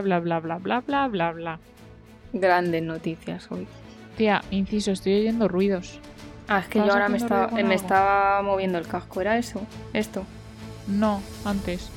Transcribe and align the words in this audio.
bla 0.00 0.20
bla 0.20 0.40
bla 0.40 0.58
bla 0.58 0.60
bla 0.80 0.80
bla 0.80 1.08
bla 1.08 1.32
bla. 1.32 1.58
Grandes 2.32 2.82
noticias 2.82 3.50
hoy. 3.50 3.66
Tía, 4.16 4.42
inciso, 4.50 4.92
estoy 4.92 5.14
oyendo 5.20 5.48
ruidos. 5.48 5.98
Ah, 6.48 6.60
es 6.60 6.68
que 6.68 6.78
yo 6.78 6.84
¿Estabas 6.84 7.02
ahora 7.02 7.08
me 7.08 7.16
estaba, 7.16 7.46
me 7.48 7.74
estaba 7.74 8.42
moviendo 8.42 8.78
el 8.78 8.86
casco. 8.86 9.20
¿Era 9.20 9.38
eso? 9.38 9.60
¿Esto? 9.92 10.24
No, 10.86 11.20
antes. 11.44 11.88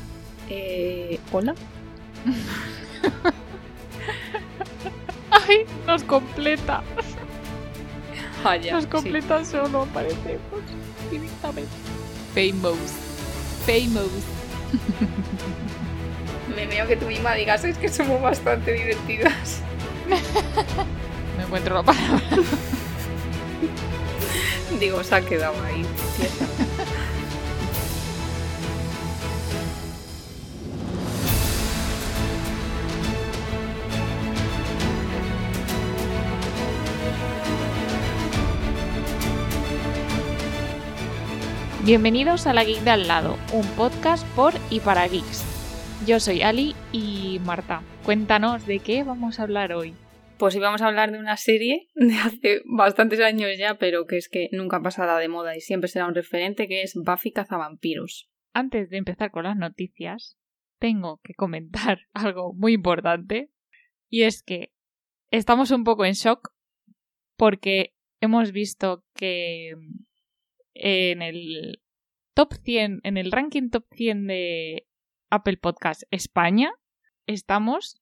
Eh, 0.49 1.19
¿Hola? 1.31 1.53
¡Ay! 5.31 5.57
Nos 5.85 6.03
completa. 6.03 6.81
Ah, 8.43 8.55
ya, 8.55 8.73
Nos 8.73 8.83
sí. 8.85 8.89
completa 8.89 9.43
solo, 9.43 9.83
aparecemos 9.83 10.39
directamente. 11.11 11.69
Famous. 12.33 12.91
Famous. 13.65 14.11
Me 16.57 16.65
veo 16.65 16.87
que 16.87 16.97
tú 16.97 17.05
misma 17.05 17.35
digas, 17.35 17.63
es 17.65 17.77
que 17.77 17.87
somos 17.87 18.19
bastante 18.19 18.73
divertidas. 18.73 19.61
Me 21.37 21.43
encuentro 21.43 21.75
la 21.75 21.83
palabra. 21.83 22.19
Digo, 24.79 25.03
se 25.03 25.13
ha 25.13 25.21
quedado 25.21 25.53
ahí. 25.63 25.85
Bienvenidos 41.83 42.47
a 42.47 42.53
La 42.53 42.63
Geek 42.63 42.81
de 42.81 42.89
al 42.89 43.07
lado, 43.07 43.37
un 43.53 43.63
podcast 43.75 44.25
por 44.29 44.55
y 44.71 44.79
para 44.79 45.07
geeks. 45.07 45.56
Yo 46.07 46.21
soy 46.21 46.41
Ali 46.41 46.73
y 46.93 47.39
Marta. 47.43 47.83
Cuéntanos 48.05 48.65
de 48.65 48.79
qué 48.79 49.03
vamos 49.03 49.41
a 49.41 49.43
hablar 49.43 49.73
hoy. 49.73 49.93
Pues 50.39 50.55
íbamos 50.55 50.81
a 50.81 50.87
hablar 50.87 51.11
de 51.11 51.19
una 51.19 51.35
serie 51.35 51.89
de 51.95 52.15
hace 52.15 52.61
bastantes 52.63 53.19
años 53.19 53.49
ya, 53.57 53.77
pero 53.77 54.05
que 54.05 54.15
es 54.15 54.29
que 54.29 54.47
nunca 54.53 54.81
pasará 54.81 55.17
de 55.17 55.27
moda 55.27 55.57
y 55.57 55.59
siempre 55.59 55.89
será 55.89 56.07
un 56.07 56.15
referente, 56.15 56.69
que 56.69 56.81
es 56.81 56.93
Buffy 56.95 57.33
Cazavampiros. 57.33 58.29
Antes 58.53 58.89
de 58.89 58.95
empezar 58.95 59.31
con 59.31 59.43
las 59.43 59.57
noticias, 59.57 60.37
tengo 60.79 61.19
que 61.25 61.33
comentar 61.33 61.99
algo 62.13 62.53
muy 62.53 62.71
importante 62.71 63.51
y 64.07 64.21
es 64.21 64.43
que 64.43 64.71
estamos 65.29 65.71
un 65.71 65.83
poco 65.83 66.05
en 66.05 66.13
shock 66.13 66.53
porque 67.35 67.95
hemos 68.21 68.53
visto 68.53 69.03
que 69.13 69.73
en 70.73 71.21
el 71.21 71.81
top 72.33 72.53
100, 72.63 73.01
en 73.03 73.17
el 73.17 73.29
ranking 73.29 73.69
top 73.69 73.83
100 73.91 74.27
de 74.27 74.86
Apple 75.29 75.57
Podcast 75.57 76.03
España, 76.09 76.71
estamos, 77.25 78.01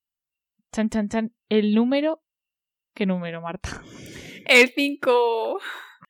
chan, 0.71 0.89
chan, 0.89 1.09
chan, 1.09 1.35
el 1.49 1.73
número... 1.73 2.21
¿Qué 2.93 3.05
número, 3.05 3.41
Marta? 3.41 3.81
¡El 4.45 4.69
5! 4.69 5.59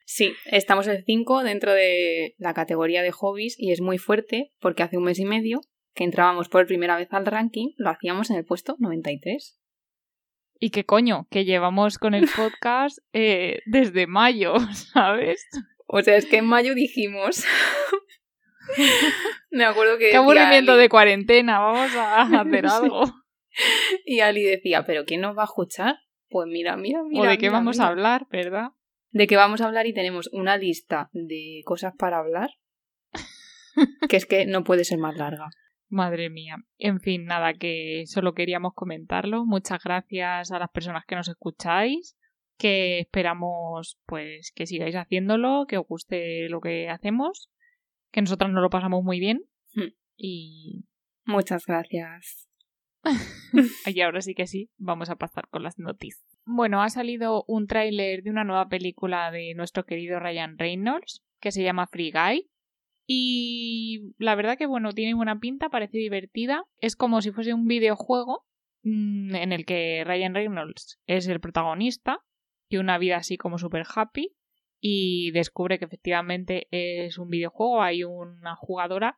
Sí, 0.06 0.34
estamos 0.46 0.88
el 0.88 1.04
5 1.04 1.44
dentro 1.44 1.74
de 1.74 2.36
la 2.38 2.54
categoría 2.54 3.02
de 3.02 3.12
hobbies 3.12 3.56
y 3.58 3.72
es 3.72 3.82
muy 3.82 3.98
fuerte 3.98 4.52
porque 4.60 4.84
hace 4.84 4.98
un 4.98 5.06
mes 5.06 5.20
y 5.20 5.26
medio 5.26 5.62
que 5.96 6.04
entrábamos 6.04 6.50
por 6.50 6.68
primera 6.68 6.98
vez 6.98 7.08
al 7.12 7.26
ranking, 7.26 7.70
lo 7.78 7.90
hacíamos 7.90 8.30
en 8.30 8.36
el 8.36 8.46
puesto 8.46 8.76
93. 8.80 9.58
Y 10.60 10.70
qué 10.70 10.86
coño, 10.86 11.28
que 11.32 11.46
llevamos 11.46 11.98
con 11.98 12.14
el 12.14 12.28
podcast 12.36 13.00
eh, 13.14 13.60
desde 13.66 14.06
mayo, 14.06 14.56
¿sabes? 14.94 15.48
O 15.88 16.02
sea, 16.02 16.18
es 16.18 16.26
que 16.26 16.38
en 16.38 16.46
mayo 16.46 16.76
dijimos... 16.76 17.46
Me 19.52 19.66
acuerdo 19.66 19.98
que... 19.98 20.10
Qué 20.12 20.18
aburrimiento 20.18 20.74
Ali- 20.74 20.82
de 20.82 20.90
cuarentena, 20.90 21.60
vamos 21.60 21.96
a 21.96 22.22
hacer 22.42 22.66
algo. 22.68 23.04
Y 24.06 24.20
Ali 24.20 24.44
decía, 24.44 24.86
¿pero 24.86 25.06
quién 25.06 25.22
nos 25.22 25.38
va 25.38 25.44
a 25.44 25.46
escuchar? 25.46 25.96
Pues 26.30 26.48
mira, 26.48 26.76
mira, 26.76 27.02
mira. 27.04 27.22
o 27.22 27.26
de 27.26 27.38
qué 27.38 27.48
mira, 27.48 27.54
vamos 27.54 27.78
mira. 27.78 27.88
a 27.88 27.90
hablar, 27.92 28.28
¿verdad? 28.30 28.70
De 29.12 29.28
qué 29.28 29.38
vamos 29.38 29.62
a 29.62 29.66
hablar 29.68 29.88
y 29.88 29.94
tenemos 29.94 30.30
una 30.34 30.58
lista 30.58 31.10
de 31.14 31.62
cosas 31.64 31.94
para 31.98 32.18
hablar 32.20 32.50
que 34.10 34.18
es 34.18 34.26
que 34.26 34.46
no 34.46 34.64
puede 34.64 34.84
ser 34.86 34.98
más 35.00 35.16
larga. 35.16 35.50
Madre 35.88 36.30
mía. 36.30 36.58
En 36.78 37.00
fin, 37.00 37.26
nada, 37.26 37.54
que 37.54 38.04
solo 38.08 38.34
queríamos 38.34 38.74
comentarlo. 38.74 39.46
Muchas 39.46 39.84
gracias 39.84 40.52
a 40.52 40.60
las 40.60 40.70
personas 40.72 41.06
que 41.06 41.16
nos 41.16 41.30
escucháis, 41.30 42.18
que 42.58 43.00
esperamos 43.00 43.98
pues 44.06 44.52
que 44.56 44.66
sigáis 44.66 44.96
haciéndolo, 44.96 45.66
que 45.68 45.78
os 45.78 45.86
guste 45.88 46.50
lo 46.50 46.60
que 46.60 46.90
hacemos, 46.90 47.50
que 48.16 48.22
nosotras 48.22 48.50
nos 48.50 48.62
lo 48.62 48.70
pasamos 48.70 49.04
muy 49.04 49.20
bien 49.20 49.42
Hmm. 49.76 49.94
y, 50.18 50.86
Muchas 51.26 51.66
gracias. 51.66 52.48
y 53.86 54.02
ahora 54.02 54.22
sí 54.22 54.34
que 54.34 54.48
sí, 54.48 54.70
vamos 54.78 55.10
a 55.10 55.18
pasar 55.18 55.50
con 55.50 55.64
las 55.64 55.78
noticias. 55.78 56.24
Bueno, 56.46 56.82
ha 56.82 56.90
salido 56.90 57.44
un 57.48 57.68
tráiler 57.68 58.24
de 58.24 58.30
una 58.30 58.44
nueva 58.44 58.70
película 58.70 59.32
de 59.32 59.54
nuestro 59.56 59.86
querido 59.86 60.20
Ryan 60.20 60.58
Reynolds, 60.58 61.24
que 61.42 61.52
se 61.52 61.64
llama 61.64 61.88
Free 61.88 62.12
Guy. 62.12 62.50
Y 63.08 64.14
la 64.18 64.36
verdad 64.36 64.58
que, 64.58 64.66
bueno, 64.66 64.94
tiene 64.94 65.14
buena 65.14 65.40
pinta, 65.40 65.70
parece 65.70 65.98
divertida. 65.98 66.64
Es 66.80 66.96
como 66.96 67.22
si 67.22 67.32
fuese 67.32 67.54
un 67.54 67.66
videojuego 67.66 68.46
mm, 68.84 69.36
en 69.36 69.52
el 69.52 69.66
que 69.66 70.04
Ryan 70.06 70.34
Reynolds 70.34 71.00
es 71.06 71.28
el 71.28 71.40
protagonista 71.40 72.20
y 72.70 72.78
una 72.78 72.98
vida 72.98 73.18
así 73.18 73.38
como 73.38 73.58
super 73.58 73.84
happy. 73.94 74.35
Y 74.88 75.32
descubre 75.32 75.80
que 75.80 75.86
efectivamente 75.86 76.68
es 76.70 77.18
un 77.18 77.28
videojuego. 77.28 77.82
Hay 77.82 78.04
una 78.04 78.56
jugadora 78.56 79.18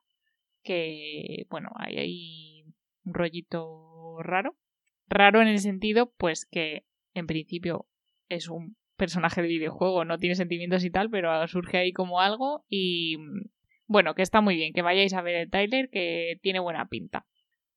que, 0.64 1.46
bueno, 1.50 1.72
hay 1.76 1.98
ahí 1.98 2.64
un 3.04 3.14
rollito 3.14 4.16
raro. 4.22 4.56
Raro 5.08 5.42
en 5.42 5.50
el 5.50 5.60
sentido, 5.60 6.14
pues 6.18 6.46
que 6.46 6.86
en 7.14 7.28
principio 7.28 7.86
es 8.30 8.48
un 8.48 8.78
personaje 8.96 9.42
de 9.42 9.50
videojuego, 9.50 10.06
no 10.06 10.18
tiene 10.18 10.36
sentimientos 10.36 10.86
y 10.86 10.90
tal, 10.90 11.10
pero 11.10 11.46
surge 11.50 11.80
ahí 11.80 11.92
como 11.92 12.22
algo 12.22 12.64
y 12.70 13.18
bueno, 13.88 14.16
que 14.16 14.22
está 14.22 14.40
muy 14.40 14.56
bien, 14.56 14.72
que 14.72 14.82
vayáis 14.82 15.14
a 15.16 15.22
ver 15.22 15.36
el 15.36 15.50
trailer, 15.50 15.90
que 15.90 16.40
tiene 16.42 16.62
buena 16.62 16.88
pinta. 16.88 17.26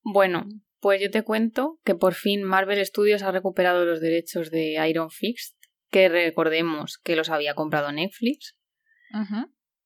Bueno, 0.02 0.46
pues 0.78 1.02
yo 1.02 1.10
te 1.10 1.24
cuento 1.24 1.80
que 1.84 1.96
por 1.96 2.14
fin 2.14 2.44
Marvel 2.44 2.86
Studios 2.86 3.24
ha 3.24 3.32
recuperado 3.32 3.84
los 3.84 4.00
derechos 4.00 4.52
de 4.52 4.78
Iron 4.88 5.10
Fist, 5.10 5.59
que 5.90 6.08
recordemos 6.08 6.98
que 6.98 7.16
los 7.16 7.30
había 7.30 7.54
comprado 7.54 7.92
Netflix. 7.92 8.56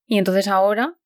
Y 0.06 0.19
entonces 0.19 0.48
ahora 0.48 0.98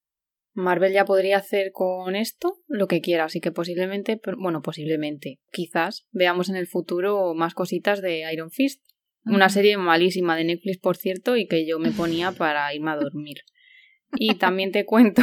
Marvel 0.58 0.92
ya 0.92 1.04
podría 1.04 1.38
hacer 1.38 1.70
con 1.72 2.16
esto 2.16 2.58
lo 2.66 2.88
que 2.88 3.00
quiera, 3.00 3.24
así 3.24 3.40
que 3.40 3.52
posiblemente, 3.52 4.20
bueno, 4.38 4.60
posiblemente, 4.60 5.38
quizás 5.52 6.06
veamos 6.10 6.48
en 6.48 6.56
el 6.56 6.66
futuro 6.66 7.32
más 7.34 7.54
cositas 7.54 8.02
de 8.02 8.30
Iron 8.32 8.50
Fist. 8.50 8.82
Una 9.24 9.50
serie 9.50 9.76
malísima 9.76 10.36
de 10.36 10.44
Netflix, 10.44 10.78
por 10.78 10.96
cierto, 10.96 11.36
y 11.36 11.46
que 11.46 11.66
yo 11.66 11.78
me 11.78 11.92
ponía 11.92 12.32
para 12.38 12.74
irme 12.74 12.90
a 12.90 12.96
dormir. 12.96 13.38
Y 14.16 14.34
también 14.36 14.72
te 14.72 14.84
cuento 14.84 15.22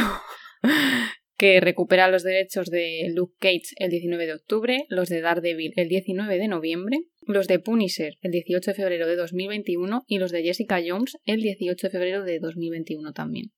que 1.36 1.60
recupera 1.60 2.08
los 2.08 2.22
derechos 2.22 2.70
de 2.70 3.12
Luke 3.14 3.34
Cage 3.38 3.74
el 3.76 3.90
19 3.90 4.26
de 4.26 4.34
octubre, 4.34 4.86
los 4.88 5.08
de 5.08 5.20
Daredevil 5.20 5.72
el 5.76 5.88
19 5.88 6.38
de 6.38 6.48
noviembre, 6.48 7.00
los 7.26 7.48
de 7.48 7.58
Punisher 7.58 8.14
el 8.22 8.30
18 8.30 8.70
de 8.70 8.74
febrero 8.74 9.06
de 9.06 9.16
2021 9.16 10.04
y 10.06 10.18
los 10.18 10.30
de 10.30 10.42
Jessica 10.42 10.80
Jones 10.84 11.18
el 11.24 11.42
18 11.42 11.86
de 11.86 11.90
febrero 11.90 12.24
de 12.24 12.38
2021 12.38 13.12
también. 13.12 13.52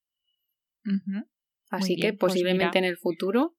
Ujú. 0.84 1.28
Así 1.70 1.96
bien, 1.96 2.12
que 2.12 2.16
pues 2.16 2.32
posiblemente 2.32 2.78
en 2.78 2.84
el 2.84 2.96
futuro 2.96 3.56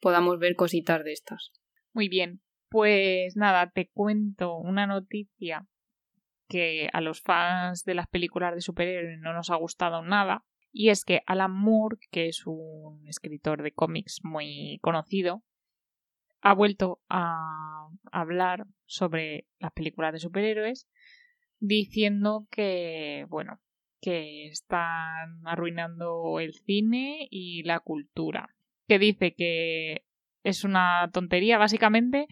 podamos 0.00 0.38
ver 0.38 0.54
cositas 0.54 1.04
de 1.04 1.12
estas. 1.12 1.52
Muy 1.92 2.08
bien. 2.08 2.40
Pues 2.68 3.36
nada, 3.36 3.70
te 3.70 3.90
cuento 3.92 4.56
una 4.56 4.86
noticia 4.86 5.66
que 6.48 6.88
a 6.92 7.00
los 7.00 7.20
fans 7.20 7.84
de 7.84 7.94
las 7.94 8.06
películas 8.06 8.54
de 8.54 8.60
superhéroes 8.60 9.18
no 9.20 9.32
nos 9.32 9.50
ha 9.50 9.56
gustado 9.56 10.02
nada. 10.02 10.44
Y 10.70 10.88
es 10.88 11.04
que 11.04 11.20
Alan 11.26 11.52
Moore, 11.52 11.98
que 12.10 12.28
es 12.28 12.46
un 12.46 13.06
escritor 13.06 13.62
de 13.62 13.72
cómics 13.72 14.20
muy 14.22 14.78
conocido, 14.80 15.42
ha 16.42 16.54
vuelto 16.54 17.00
a 17.08 17.88
hablar 18.10 18.66
sobre 18.84 19.46
las 19.58 19.72
películas 19.72 20.12
de 20.12 20.18
superhéroes 20.18 20.88
diciendo 21.60 22.46
que, 22.50 23.26
bueno, 23.28 23.60
que 24.00 24.48
están 24.48 25.46
arruinando 25.46 26.40
el 26.40 26.54
cine 26.54 27.28
y 27.30 27.62
la 27.62 27.80
cultura. 27.80 28.54
Que 28.88 28.98
dice 28.98 29.34
que 29.34 30.04
es 30.42 30.64
una 30.64 31.08
tontería, 31.12 31.56
básicamente, 31.56 32.26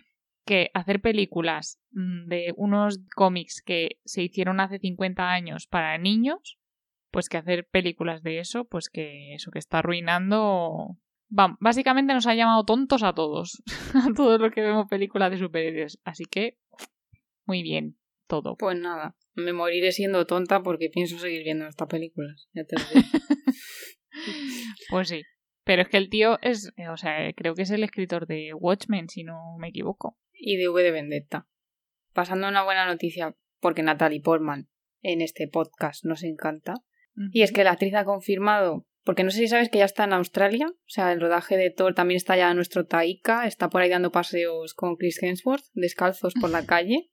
que 0.44 0.70
hacer 0.74 1.00
películas 1.00 1.80
mm, 1.92 2.26
de 2.26 2.52
unos 2.56 3.00
cómics 3.14 3.62
que 3.62 4.00
se 4.04 4.22
hicieron 4.22 4.58
hace 4.58 4.80
50 4.80 5.30
años 5.30 5.68
para 5.68 5.96
niños, 5.96 6.58
pues 7.12 7.28
que 7.28 7.36
hacer 7.36 7.68
películas 7.68 8.22
de 8.22 8.40
eso, 8.40 8.64
pues 8.64 8.88
que 8.88 9.34
eso 9.34 9.52
que 9.52 9.60
está 9.60 9.78
arruinando. 9.78 10.96
Vam- 11.30 11.56
básicamente 11.60 12.12
nos 12.12 12.26
ha 12.26 12.34
llamado 12.34 12.64
tontos 12.64 13.02
a 13.02 13.12
todos, 13.14 13.62
a 13.94 14.12
todos 14.14 14.40
los 14.40 14.52
que 14.52 14.62
vemos 14.62 14.86
películas 14.88 15.30
de 15.30 15.38
superhéroes. 15.38 16.00
Así 16.04 16.24
que, 16.24 16.58
muy 17.46 17.62
bien, 17.62 17.96
todo. 18.26 18.56
Pues 18.56 18.78
nada, 18.78 19.16
me 19.34 19.52
moriré 19.52 19.92
siendo 19.92 20.26
tonta 20.26 20.62
porque 20.62 20.90
pienso 20.90 21.18
seguir 21.18 21.42
viendo 21.44 21.66
estas 21.66 21.88
películas. 21.88 22.48
Ya 22.52 22.64
te 22.64 22.76
lo 22.76 22.82
digo. 22.94 23.08
Pues 24.90 25.08
sí. 25.08 25.22
Pero 25.64 25.82
es 25.82 25.88
que 25.88 25.98
el 25.98 26.08
tío 26.10 26.38
es, 26.42 26.72
o 26.90 26.96
sea, 26.96 27.32
creo 27.34 27.54
que 27.54 27.62
es 27.62 27.70
el 27.70 27.84
escritor 27.84 28.26
de 28.26 28.52
Watchmen, 28.54 29.08
si 29.08 29.24
no 29.24 29.56
me 29.58 29.68
equivoco. 29.68 30.18
y 30.32 30.56
de 30.56 30.68
V 30.68 30.82
de 30.82 30.90
Vendetta. 30.90 31.46
Pasando 32.12 32.46
a 32.46 32.50
una 32.50 32.64
buena 32.64 32.86
noticia, 32.86 33.36
porque 33.60 33.82
Natalie 33.82 34.20
Portman 34.20 34.68
en 35.02 35.20
este 35.20 35.46
podcast 35.48 36.04
nos 36.04 36.24
encanta. 36.24 36.74
Y 37.32 37.42
es 37.42 37.52
que 37.52 37.62
la 37.64 37.72
actriz 37.72 37.94
ha 37.94 38.04
confirmado, 38.04 38.86
porque 39.04 39.24
no 39.24 39.30
sé 39.30 39.38
si 39.38 39.48
sabes 39.48 39.70
que 39.70 39.78
ya 39.78 39.84
está 39.84 40.04
en 40.04 40.12
Australia, 40.12 40.68
o 40.68 40.88
sea, 40.88 41.12
el 41.12 41.20
rodaje 41.20 41.56
de 41.56 41.70
Thor 41.70 41.94
también 41.94 42.16
está 42.16 42.36
ya 42.36 42.52
nuestro 42.54 42.86
Taika, 42.86 43.46
está 43.46 43.70
por 43.70 43.82
ahí 43.82 43.88
dando 43.88 44.12
paseos 44.12 44.74
con 44.74 44.96
Chris 44.96 45.22
Hemsworth, 45.22 45.64
descalzos 45.72 46.34
por 46.34 46.50
la 46.50 46.66
calle. 46.66 47.10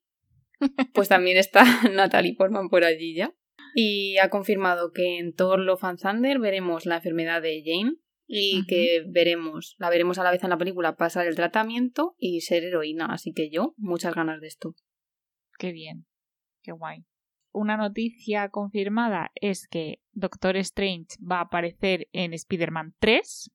Pues 0.92 1.08
también 1.08 1.36
está 1.36 1.62
Natalie 1.92 2.34
Portman 2.34 2.68
por 2.68 2.82
allí 2.82 3.14
ya. 3.14 3.32
Y 3.76 4.16
ha 4.18 4.28
confirmado 4.28 4.90
que 4.92 5.18
en 5.18 5.32
Thor 5.32 5.60
Love 5.60 5.84
and 5.84 6.00
Thunder 6.00 6.40
veremos 6.40 6.84
la 6.84 6.96
enfermedad 6.96 7.40
de 7.40 7.62
Jane 7.64 7.94
y 8.26 8.66
que 8.66 9.04
veremos, 9.06 9.76
la 9.78 9.88
veremos 9.88 10.18
a 10.18 10.24
la 10.24 10.32
vez 10.32 10.42
en 10.42 10.50
la 10.50 10.58
película 10.58 10.96
pasar 10.96 11.28
el 11.28 11.36
tratamiento 11.36 12.16
y 12.18 12.40
ser 12.40 12.64
heroína. 12.64 13.06
Así 13.06 13.32
que 13.32 13.50
yo, 13.50 13.74
muchas 13.76 14.14
ganas 14.16 14.40
de 14.40 14.48
esto. 14.48 14.74
Qué 15.58 15.70
bien, 15.70 16.06
qué 16.62 16.72
guay. 16.72 17.04
Una 17.52 17.76
noticia 17.76 18.50
confirmada 18.50 19.30
es 19.34 19.66
que 19.68 20.00
Doctor 20.12 20.56
Strange 20.58 21.16
va 21.20 21.38
a 21.38 21.42
aparecer 21.42 22.08
en 22.12 22.34
Spider-Man 22.34 22.94
3. 22.98 23.50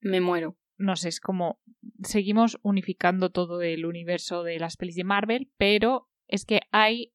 Me 0.00 0.20
muero. 0.20 0.56
No 0.78 0.96
sé, 0.96 1.08
es 1.08 1.20
como 1.20 1.60
seguimos 2.02 2.58
unificando 2.62 3.30
todo 3.30 3.62
el 3.62 3.86
universo 3.86 4.42
de 4.42 4.58
las 4.58 4.76
pelis 4.76 4.96
de 4.96 5.04
Marvel, 5.04 5.50
pero 5.56 6.08
es 6.28 6.44
que 6.44 6.60
hay 6.70 7.14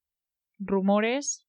rumores, 0.57 1.47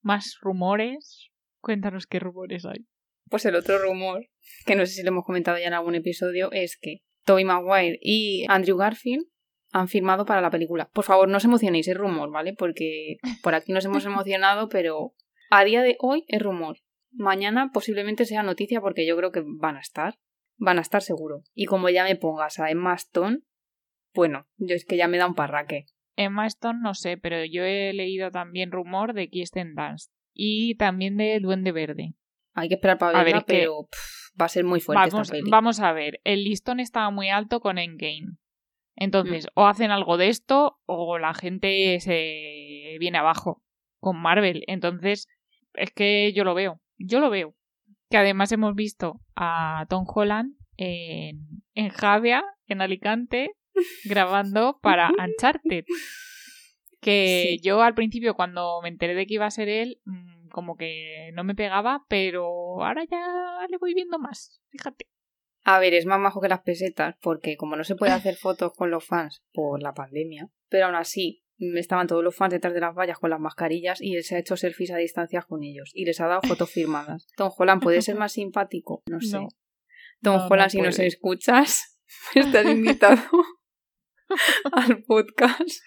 más 0.00 0.38
rumores. 0.40 1.30
Cuéntanos 1.60 2.06
qué 2.06 2.18
rumores 2.18 2.64
hay. 2.64 2.86
Pues 3.28 3.44
el 3.46 3.54
otro 3.54 3.78
rumor, 3.78 4.28
que 4.66 4.76
no 4.76 4.84
sé 4.86 4.92
si 4.92 5.02
lo 5.02 5.08
hemos 5.08 5.24
comentado 5.24 5.58
ya 5.58 5.66
en 5.66 5.74
algún 5.74 5.94
episodio, 5.94 6.50
es 6.52 6.76
que 6.76 7.02
Tobey 7.24 7.44
Maguire 7.44 7.98
y 8.02 8.44
Andrew 8.48 8.76
Garfield 8.76 9.26
han 9.72 9.88
firmado 9.88 10.24
para 10.24 10.40
la 10.40 10.50
película. 10.50 10.88
Por 10.92 11.04
favor, 11.04 11.28
no 11.28 11.38
os 11.38 11.44
emocionéis, 11.44 11.88
es 11.88 11.96
rumor, 11.96 12.30
¿vale? 12.30 12.54
Porque 12.54 13.16
por 13.42 13.54
aquí 13.54 13.72
nos 13.72 13.84
hemos 13.84 14.04
emocionado, 14.04 14.68
pero 14.68 15.14
a 15.50 15.64
día 15.64 15.82
de 15.82 15.96
hoy 15.98 16.24
es 16.28 16.40
rumor. 16.40 16.78
Mañana 17.10 17.70
posiblemente 17.72 18.24
sea 18.24 18.42
noticia 18.42 18.80
porque 18.80 19.06
yo 19.06 19.16
creo 19.16 19.32
que 19.32 19.42
van 19.44 19.76
a 19.76 19.80
estar. 19.80 20.18
Van 20.56 20.78
a 20.78 20.82
estar 20.82 21.02
seguro. 21.02 21.42
Y 21.54 21.66
como 21.66 21.88
ya 21.88 22.04
me 22.04 22.14
pongas 22.16 22.58
a 22.58 22.70
Emma 22.70 22.94
Stone, 22.94 23.40
bueno, 24.14 24.46
yo 24.56 24.76
es 24.76 24.84
que 24.84 24.96
ya 24.96 25.08
me 25.08 25.18
da 25.18 25.26
un 25.26 25.34
parraque. 25.34 25.86
Emma 26.14 26.46
Stone 26.46 26.80
no 26.82 26.94
sé, 26.94 27.16
pero 27.16 27.44
yo 27.44 27.64
he 27.64 27.92
leído 27.92 28.30
también 28.30 28.70
rumor 28.70 29.14
de 29.14 29.28
Kirsten 29.28 29.74
Dunst 29.74 30.12
y 30.34 30.76
también 30.76 31.16
de 31.16 31.40
Duende 31.40 31.72
Verde. 31.72 32.14
Hay 32.54 32.68
que 32.68 32.74
esperar 32.74 32.98
para 32.98 33.24
verla, 33.24 33.44
pero 33.46 33.88
va 34.40 34.44
a 34.44 34.48
ser 34.48 34.64
muy 34.64 34.80
fuerte 34.80 35.10
vamos, 35.10 35.28
esta 35.28 35.38
peli. 35.38 35.50
Vamos 35.50 35.80
a 35.80 35.92
ver, 35.92 36.20
el 36.24 36.44
listón 36.44 36.80
estaba 36.80 37.10
muy 37.10 37.30
alto 37.30 37.60
con 37.60 37.78
Endgame. 37.78 38.36
Entonces, 38.96 39.48
o 39.54 39.66
hacen 39.66 39.90
algo 39.90 40.16
de 40.16 40.28
esto 40.28 40.78
o 40.86 41.18
la 41.18 41.34
gente 41.34 41.98
se 42.00 42.96
viene 43.00 43.18
abajo 43.18 43.62
con 44.00 44.20
Marvel. 44.20 44.64
Entonces, 44.66 45.28
es 45.74 45.90
que 45.92 46.32
yo 46.32 46.44
lo 46.44 46.54
veo. 46.54 46.80
Yo 46.98 47.20
lo 47.20 47.30
veo. 47.30 47.54
Que 48.10 48.18
además 48.18 48.52
hemos 48.52 48.74
visto 48.74 49.20
a 49.36 49.86
Tom 49.88 50.04
Holland 50.06 50.54
en, 50.76 51.62
en 51.74 51.88
Javia, 51.88 52.44
en 52.66 52.82
Alicante, 52.82 53.52
grabando 54.04 54.78
para 54.82 55.10
Uncharted. 55.10 55.84
Que 57.00 57.58
yo 57.62 57.82
al 57.82 57.94
principio, 57.94 58.34
cuando 58.34 58.80
me 58.82 58.88
enteré 58.88 59.14
de 59.14 59.26
que 59.26 59.34
iba 59.34 59.46
a 59.46 59.50
ser 59.50 59.68
él, 59.68 60.00
mm, 60.04 60.48
como 60.50 60.76
que 60.76 61.30
no 61.34 61.42
me 61.42 61.54
pegaba, 61.54 62.04
pero 62.08 62.44
ahora 62.84 63.04
ya 63.10 63.66
le 63.68 63.78
voy 63.78 63.94
viendo 63.94 64.18
más. 64.18 64.60
Fíjate. 64.68 65.11
A 65.64 65.78
ver, 65.78 65.94
es 65.94 66.06
más 66.06 66.18
majo 66.18 66.40
que 66.40 66.48
las 66.48 66.62
pesetas, 66.62 67.14
porque 67.20 67.56
como 67.56 67.76
no 67.76 67.84
se 67.84 67.94
puede 67.94 68.12
hacer 68.12 68.36
fotos 68.36 68.72
con 68.74 68.90
los 68.90 69.06
fans 69.06 69.42
por 69.52 69.80
la 69.82 69.94
pandemia, 69.94 70.48
pero 70.68 70.86
aún 70.86 70.96
así 70.96 71.44
estaban 71.76 72.06
todos 72.06 72.24
los 72.24 72.34
fans 72.34 72.52
detrás 72.52 72.74
de 72.74 72.80
las 72.80 72.94
vallas 72.94 73.18
con 73.18 73.30
las 73.30 73.38
mascarillas 73.38 74.00
y 74.00 74.16
él 74.16 74.24
se 74.24 74.34
ha 74.34 74.38
hecho 74.38 74.56
selfies 74.56 74.90
a 74.90 74.96
distancia 74.96 75.42
con 75.42 75.62
ellos 75.62 75.90
y 75.94 76.04
les 76.04 76.20
ha 76.20 76.26
dado 76.26 76.42
fotos 76.42 76.70
firmadas. 76.70 77.28
Tom 77.36 77.50
Holland 77.56 77.82
puede 77.82 78.02
ser 78.02 78.16
más 78.16 78.32
simpático, 78.32 79.02
no 79.08 79.20
sé. 79.20 79.38
Tom 80.22 80.40
Holland, 80.50 80.70
si 80.70 80.80
nos 80.80 80.98
escuchas, 80.98 81.98
estás 82.34 82.66
invitado 82.66 83.22
al 84.72 85.02
podcast. 85.04 85.80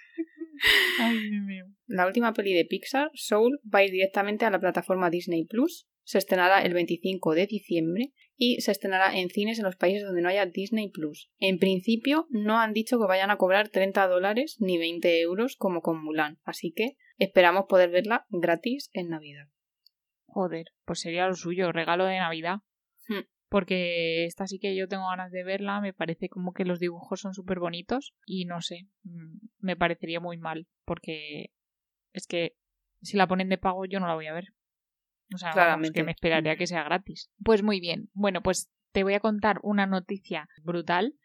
Ay, 1.00 1.20
Dios 1.30 1.44
mío. 1.46 1.66
La 1.88 2.08
última 2.08 2.34
peli 2.34 2.54
de 2.54 2.66
Pixar, 2.66 3.10
Soul, 3.14 3.60
va 3.74 3.80
a 3.80 3.84
ir 3.84 3.92
directamente 3.92 4.46
a 4.46 4.50
la 4.50 4.60
plataforma 4.60 5.10
Disney 5.10 5.46
Plus. 5.46 5.88
Se 6.04 6.18
estrenará 6.18 6.62
el 6.62 6.74
25 6.74 7.34
de 7.34 7.48
diciembre 7.48 8.14
y 8.38 8.62
se 8.62 8.72
estrenará 8.72 9.18
en 9.18 9.30
cines 9.30 9.60
en 9.60 9.66
los 9.66 9.76
países 9.76 10.04
donde 10.04 10.22
no 10.22 10.30
haya 10.30 10.46
Disney 10.46 10.90
Plus. 10.90 11.30
En 11.40 11.60
principio 11.60 12.28
no 12.30 12.60
han 12.60 12.74
dicho 12.74 13.00
que 13.00 13.08
vayan 13.08 13.32
a 13.32 13.38
cobrar 13.38 13.70
30 13.70 14.08
dólares 14.08 14.58
ni 14.60 14.78
20 14.78 15.22
euros 15.22 15.56
como 15.56 15.82
con 15.82 16.04
Mulan, 16.04 16.40
así 16.44 16.72
que 16.72 16.98
esperamos 17.18 17.66
poder 17.68 17.90
verla 17.90 18.26
gratis 18.30 18.90
en 18.94 19.10
Navidad. 19.10 19.48
Joder, 20.26 20.68
pues 20.84 21.00
sería 21.00 21.28
lo 21.28 21.36
suyo, 21.36 21.72
regalo 21.72 22.06
de 22.06 22.20
Navidad. 22.20 22.58
Hmm. 23.08 23.24
Porque 23.48 24.26
esta 24.26 24.48
sí 24.48 24.60
que 24.60 24.76
yo 24.76 24.88
tengo 24.88 25.08
ganas 25.08 25.32
de 25.32 25.44
verla, 25.44 25.80
me 25.80 25.94
parece 25.94 26.28
como 26.30 26.52
que 26.52 26.66
los 26.66 26.80
dibujos 26.80 27.22
son 27.22 27.34
súper 27.34 27.60
bonitos 27.60 28.14
y 28.26 28.46
no 28.46 28.62
sé, 28.62 28.88
mm, 29.04 29.38
me 29.60 29.78
parecería 29.78 30.20
muy 30.20 30.38
mal 30.38 30.68
porque 30.84 31.52
es 32.12 32.28
que 32.28 32.56
si 33.02 33.18
la 33.18 33.28
ponen 33.28 33.50
de 33.50 33.58
pago 33.58 33.86
yo 33.86 34.00
no 34.00 34.08
la 34.08 34.16
voy 34.16 34.28
a 34.28 34.34
ver. 34.34 34.48
O 35.34 35.38
sea, 35.38 35.54
vamos, 35.56 35.92
que 35.92 36.04
me 36.04 36.12
esperaría 36.12 36.54
a 36.54 36.56
que 36.56 36.68
sea 36.68 36.84
gratis. 36.84 37.32
Pues 37.44 37.64
muy 37.64 37.80
bien. 37.80 38.10
Bueno, 38.14 38.42
pues 38.42 38.72
te 38.92 39.04
voy 39.04 39.14
a 39.14 39.20
contar 39.20 39.60
una 39.64 39.86
noticia 39.86 40.48
brutal, 40.64 41.16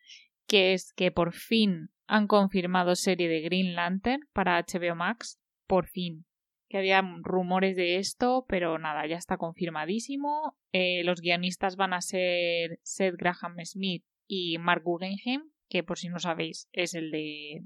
que 0.46 0.72
es 0.72 0.92
que 0.92 1.10
por 1.10 1.32
fin 1.32 1.90
han 2.06 2.26
confirmado 2.26 2.96
serie 2.96 3.28
de 3.28 3.40
Green 3.40 3.74
Lantern 3.74 4.22
para 4.32 4.58
HBO 4.60 4.94
Max. 4.94 5.40
Por 5.66 5.86
fin. 5.86 6.26
Que 6.68 6.78
había 6.78 7.02
rumores 7.22 7.76
de 7.76 7.98
esto, 7.98 8.44
pero 8.48 8.78
nada, 8.78 9.06
ya 9.06 9.16
está 9.16 9.36
confirmadísimo. 9.36 10.56
Eh, 10.72 11.02
los 11.04 11.20
guionistas 11.20 11.76
van 11.76 11.92
a 11.92 12.00
ser 12.00 12.78
Seth 12.82 13.16
Graham 13.16 13.56
Smith 13.64 14.04
y 14.26 14.58
Mark 14.58 14.82
Guggenheim, 14.84 15.42
que 15.68 15.82
por 15.82 15.98
si 15.98 16.08
no 16.08 16.18
sabéis 16.18 16.68
es 16.72 16.94
el 16.94 17.10
de 17.10 17.64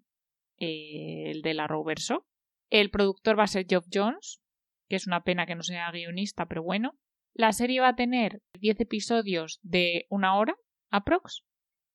eh, 0.59 1.31
el 1.31 1.43
de 1.43 1.55
la 1.55 1.67
Roverso. 1.67 2.27
El 2.71 2.91
productor 2.91 3.39
va 3.39 3.45
a 3.45 3.49
ser 3.49 3.67
Geoff 3.69 3.87
Jones, 3.93 4.41
que 4.89 4.97
es 4.97 5.07
una 5.07 5.23
pena 5.23 5.47
que 5.47 5.55
no 5.55 5.63
sea 5.63 5.91
guionista, 5.91 6.47
pero 6.47 6.63
bueno. 6.63 6.99
La 7.33 7.53
serie 7.53 7.81
va 7.81 7.89
a 7.89 7.97
tener 7.97 8.43
10 8.61 8.81
episodios 8.81 9.59
de 9.63 10.07
una 10.09 10.37
hora, 10.37 10.57
aprox, 10.91 11.45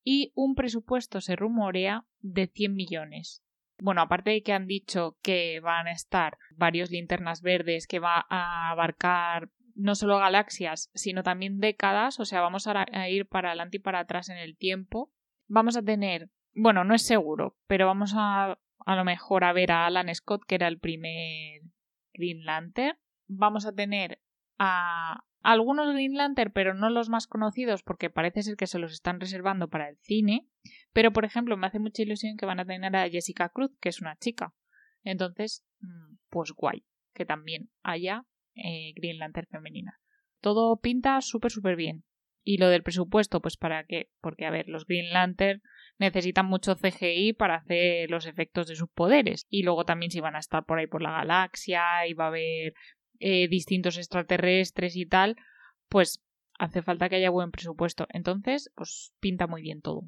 y 0.03 0.33
un 0.35 0.53
presupuesto 0.53 1.21
se 1.21 1.35
rumorea 1.35 2.05
de 2.19 2.47
100 2.47 2.75
millones. 2.75 3.41
Bueno, 3.81 4.01
aparte 4.01 4.31
de 4.31 4.43
que 4.43 4.51
han 4.51 4.67
dicho 4.67 5.17
que 5.21 5.61
van 5.61 5.87
a 5.87 5.93
estar 5.93 6.37
varios 6.57 6.91
linternas 6.91 7.41
verdes, 7.41 7.87
que 7.87 7.99
va 7.99 8.25
a 8.29 8.71
abarcar 8.71 9.49
no 9.75 9.95
solo 9.95 10.17
galaxias, 10.17 10.89
sino 10.93 11.23
también 11.23 11.59
décadas, 11.59 12.19
o 12.19 12.25
sea, 12.25 12.41
vamos 12.41 12.67
a 12.67 13.09
ir 13.09 13.25
para 13.25 13.49
adelante 13.49 13.77
y 13.77 13.79
para 13.79 13.99
atrás 13.99 14.27
en 14.27 14.37
el 14.37 14.57
tiempo. 14.57 15.13
Vamos 15.47 15.77
a 15.77 15.81
tener, 15.81 16.29
bueno, 16.53 16.83
no 16.83 16.93
es 16.93 17.03
seguro, 17.03 17.55
pero 17.67 17.85
vamos 17.85 18.13
a 18.17 18.59
a 18.85 18.95
lo 18.95 19.05
mejor 19.05 19.43
a 19.43 19.53
ver 19.53 19.71
a 19.71 19.85
Alan 19.85 20.13
Scott, 20.13 20.43
que 20.47 20.55
era 20.55 20.67
el 20.67 20.79
primer 20.79 21.61
Green 22.19 22.43
Lantern. 22.43 22.97
Vamos 23.27 23.65
a 23.65 23.73
tener 23.73 24.19
a 24.57 25.23
algunos 25.41 25.93
Green 25.93 26.15
Lantern, 26.15 26.51
pero 26.53 26.73
no 26.73 26.89
los 26.89 27.09
más 27.09 27.25
conocidos, 27.25 27.81
porque 27.81 28.09
parece 28.09 28.43
ser 28.43 28.57
que 28.57 28.67
se 28.67 28.77
los 28.77 28.91
están 28.91 29.19
reservando 29.19 29.69
para 29.69 29.89
el 29.89 29.97
cine. 30.01 30.47
Pero, 30.91 31.13
por 31.13 31.25
ejemplo, 31.25 31.55
me 31.57 31.67
hace 31.67 31.79
mucha 31.79 32.03
ilusión 32.03 32.35
que 32.37 32.45
van 32.45 32.59
a 32.59 32.65
tener 32.65 32.95
a 32.95 33.09
Jessica 33.09 33.49
Cruz, 33.49 33.71
que 33.79 33.89
es 33.89 34.01
una 34.01 34.17
chica. 34.17 34.53
Entonces, 35.03 35.65
mm, 35.79 36.17
pues 36.29 36.51
guay, 36.51 36.83
que 37.13 37.25
también 37.25 37.69
haya 37.83 38.25
eh, 38.55 38.93
Green 38.95 39.17
Lantern 39.17 39.47
femenina. 39.49 40.01
Todo 40.41 40.77
pinta 40.79 41.21
súper, 41.21 41.51
súper 41.51 41.75
bien. 41.75 42.03
Y 42.43 42.57
lo 42.57 42.67
del 42.67 42.83
presupuesto, 42.83 43.41
pues 43.41 43.57
para 43.57 43.85
qué? 43.85 44.11
Porque, 44.21 44.45
a 44.45 44.51
ver, 44.51 44.67
los 44.67 44.85
Green 44.85 45.11
Lantern 45.13 45.61
necesitan 45.99 46.45
mucho 46.45 46.75
CGI 46.75 47.33
para 47.33 47.55
hacer 47.55 48.09
los 48.09 48.25
efectos 48.25 48.67
de 48.67 48.75
sus 48.75 48.89
poderes. 48.89 49.45
Y 49.49 49.63
luego 49.63 49.85
también 49.85 50.11
si 50.11 50.21
van 50.21 50.35
a 50.35 50.39
estar 50.39 50.65
por 50.65 50.79
ahí 50.79 50.87
por 50.87 51.01
la 51.01 51.11
galaxia 51.11 52.07
y 52.07 52.13
va 52.13 52.25
a 52.25 52.29
haber 52.29 52.73
eh, 53.19 53.47
distintos 53.49 53.97
extraterrestres 53.97 54.95
y 54.95 55.05
tal, 55.05 55.35
pues 55.89 56.23
hace 56.57 56.81
falta 56.81 57.09
que 57.09 57.17
haya 57.17 57.29
buen 57.29 57.51
presupuesto. 57.51 58.07
Entonces, 58.09 58.71
pues 58.75 59.13
pinta 59.19 59.45
muy 59.45 59.61
bien 59.61 59.81
todo. 59.81 60.03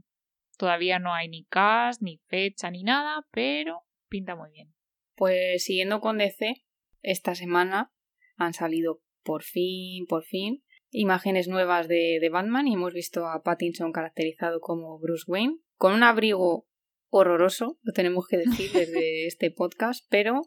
Todavía 0.57 0.99
no 0.99 1.13
hay 1.13 1.27
ni 1.27 1.45
cast, 1.45 2.01
ni 2.01 2.19
fecha, 2.27 2.71
ni 2.71 2.83
nada, 2.83 3.27
pero 3.31 3.83
pinta 4.07 4.35
muy 4.35 4.51
bien. 4.51 4.73
Pues 5.15 5.65
siguiendo 5.65 5.99
con 5.99 6.17
DC, 6.17 6.63
esta 7.01 7.35
semana 7.35 7.91
han 8.37 8.53
salido 8.53 9.01
por 9.23 9.43
fin, 9.43 10.05
por 10.07 10.23
fin, 10.23 10.63
imágenes 10.89 11.47
nuevas 11.47 11.87
de, 11.87 12.19
de 12.21 12.29
Batman 12.29 12.67
y 12.67 12.75
hemos 12.75 12.93
visto 12.93 13.27
a 13.27 13.43
Pattinson 13.43 13.91
caracterizado 13.91 14.61
como 14.61 14.99
Bruce 14.99 15.25
Wayne, 15.27 15.57
con 15.81 15.93
un 15.93 16.03
abrigo 16.03 16.67
horroroso, 17.09 17.79
lo 17.81 17.91
tenemos 17.91 18.27
que 18.27 18.37
decir 18.37 18.71
desde 18.71 19.25
este 19.25 19.49
podcast, 19.49 20.05
pero 20.11 20.43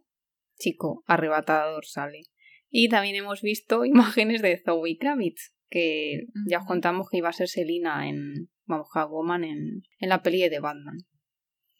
chico, 0.56 1.02
arrebatador 1.08 1.86
sale. 1.86 2.20
Y 2.70 2.88
también 2.88 3.16
hemos 3.16 3.42
visto 3.42 3.84
imágenes 3.84 4.42
de 4.42 4.62
Zoe 4.64 4.96
Kravitz, 4.96 5.52
que 5.68 6.26
ya 6.48 6.60
os 6.60 6.66
contamos 6.66 7.08
que 7.10 7.16
iba 7.16 7.30
a 7.30 7.32
ser 7.32 7.48
Selina 7.48 8.08
en, 8.08 8.48
vamos, 8.66 8.86
Catwoman 8.94 9.42
en, 9.42 9.82
en 9.98 10.08
la 10.08 10.22
peli 10.22 10.48
de 10.48 10.60
Batman. 10.60 10.98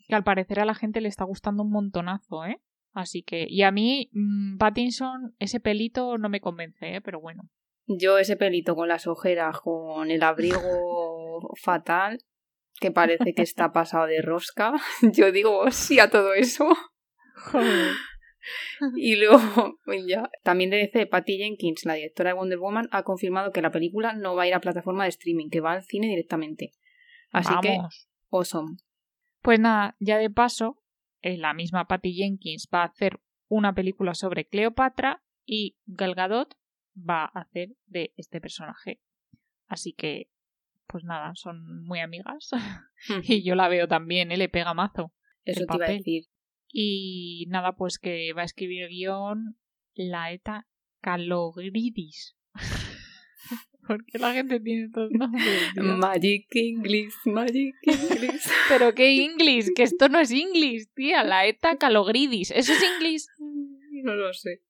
que 0.08 0.16
al 0.16 0.24
parecer 0.24 0.58
a 0.58 0.64
la 0.64 0.74
gente 0.74 1.00
le 1.00 1.08
está 1.08 1.22
gustando 1.22 1.62
un 1.62 1.70
montonazo, 1.70 2.44
¿eh? 2.46 2.60
Así 2.90 3.22
que, 3.22 3.46
y 3.48 3.62
a 3.62 3.70
mí, 3.70 4.10
mm, 4.14 4.58
Pattinson, 4.58 5.36
ese 5.38 5.60
pelito 5.60 6.18
no 6.18 6.28
me 6.28 6.40
convence, 6.40 6.96
¿eh? 6.96 7.00
Pero 7.00 7.20
bueno. 7.20 7.48
Yo 7.86 8.18
ese 8.18 8.36
pelito 8.36 8.74
con 8.74 8.88
las 8.88 9.06
ojeras, 9.06 9.60
con 9.60 10.10
el 10.10 10.24
abrigo 10.24 10.58
fatal, 11.62 12.18
que 12.80 12.90
parece 12.90 13.34
que 13.34 13.42
está 13.42 13.72
pasado 13.72 14.06
de 14.06 14.22
rosca, 14.22 14.74
yo 15.02 15.32
digo 15.32 15.70
sí 15.70 15.98
a 15.98 16.10
todo 16.10 16.34
eso. 16.34 16.68
Y 18.96 19.16
luego, 19.16 19.38
pues 19.84 20.04
ya. 20.06 20.30
También 20.42 20.70
de 20.70 20.78
DC, 20.78 21.06
Patty 21.06 21.38
Jenkins, 21.38 21.84
la 21.84 21.94
directora 21.94 22.30
de 22.30 22.34
Wonder 22.34 22.58
Woman, 22.58 22.88
ha 22.90 23.02
confirmado 23.02 23.52
que 23.52 23.62
la 23.62 23.70
película 23.70 24.12
no 24.12 24.34
va 24.34 24.44
a 24.44 24.48
ir 24.48 24.54
a 24.54 24.60
plataforma 24.60 25.04
de 25.04 25.10
streaming, 25.10 25.48
que 25.50 25.60
va 25.60 25.72
al 25.72 25.84
cine 25.84 26.08
directamente. 26.08 26.72
Así 27.30 27.52
que, 27.62 27.78
awesome. 28.30 28.76
Pues 29.42 29.58
nada, 29.60 29.96
ya 29.98 30.18
de 30.18 30.30
paso, 30.30 30.82
eh, 31.22 31.36
la 31.36 31.54
misma 31.54 31.86
Patty 31.86 32.14
Jenkins 32.14 32.68
va 32.72 32.82
a 32.82 32.86
hacer 32.86 33.20
una 33.48 33.74
película 33.74 34.14
sobre 34.14 34.46
Cleopatra 34.46 35.22
y 35.44 35.76
Gal 35.86 36.14
Gadot 36.14 36.54
va 36.96 37.24
a 37.24 37.40
hacer 37.40 37.70
de 37.86 38.12
este 38.16 38.40
personaje. 38.40 39.00
Así 39.66 39.92
que, 39.92 40.30
pues 40.86 41.04
nada, 41.04 41.32
son 41.34 41.84
muy 41.84 42.00
amigas. 42.00 42.50
y 43.22 43.42
yo 43.42 43.54
la 43.54 43.68
veo 43.68 43.88
también, 43.88 44.32
¿eh? 44.32 44.36
le 44.36 44.48
pega 44.48 44.74
mazo. 44.74 45.12
Eso 45.44 45.66
te 45.66 45.76
iba 45.76 45.86
a 45.86 45.90
decir. 45.90 46.24
Y 46.72 47.46
nada, 47.48 47.76
pues 47.76 47.98
que 47.98 48.32
va 48.32 48.42
a 48.42 48.46
escribir 48.46 48.88
guion 48.88 49.56
la 49.94 50.32
ETA 50.32 50.66
Calogridis. 51.00 52.36
Porque 53.86 54.18
la 54.18 54.32
gente 54.32 54.60
tiene 54.60 54.86
estos 54.86 55.10
nombres. 55.10 55.72
Magic 55.76 56.46
English, 56.50 57.12
Magic 57.26 57.74
English. 57.82 58.42
Pero 58.68 58.94
qué 58.94 59.22
English, 59.22 59.68
que 59.76 59.82
esto 59.82 60.08
no 60.08 60.18
es 60.18 60.30
English, 60.30 60.88
tía. 60.94 61.22
La 61.22 61.46
ETA 61.46 61.76
Calogridis. 61.76 62.50
¿Eso 62.50 62.72
es 62.72 62.82
English? 62.82 63.26
No 64.02 64.14
lo 64.14 64.32
sé. 64.32 64.62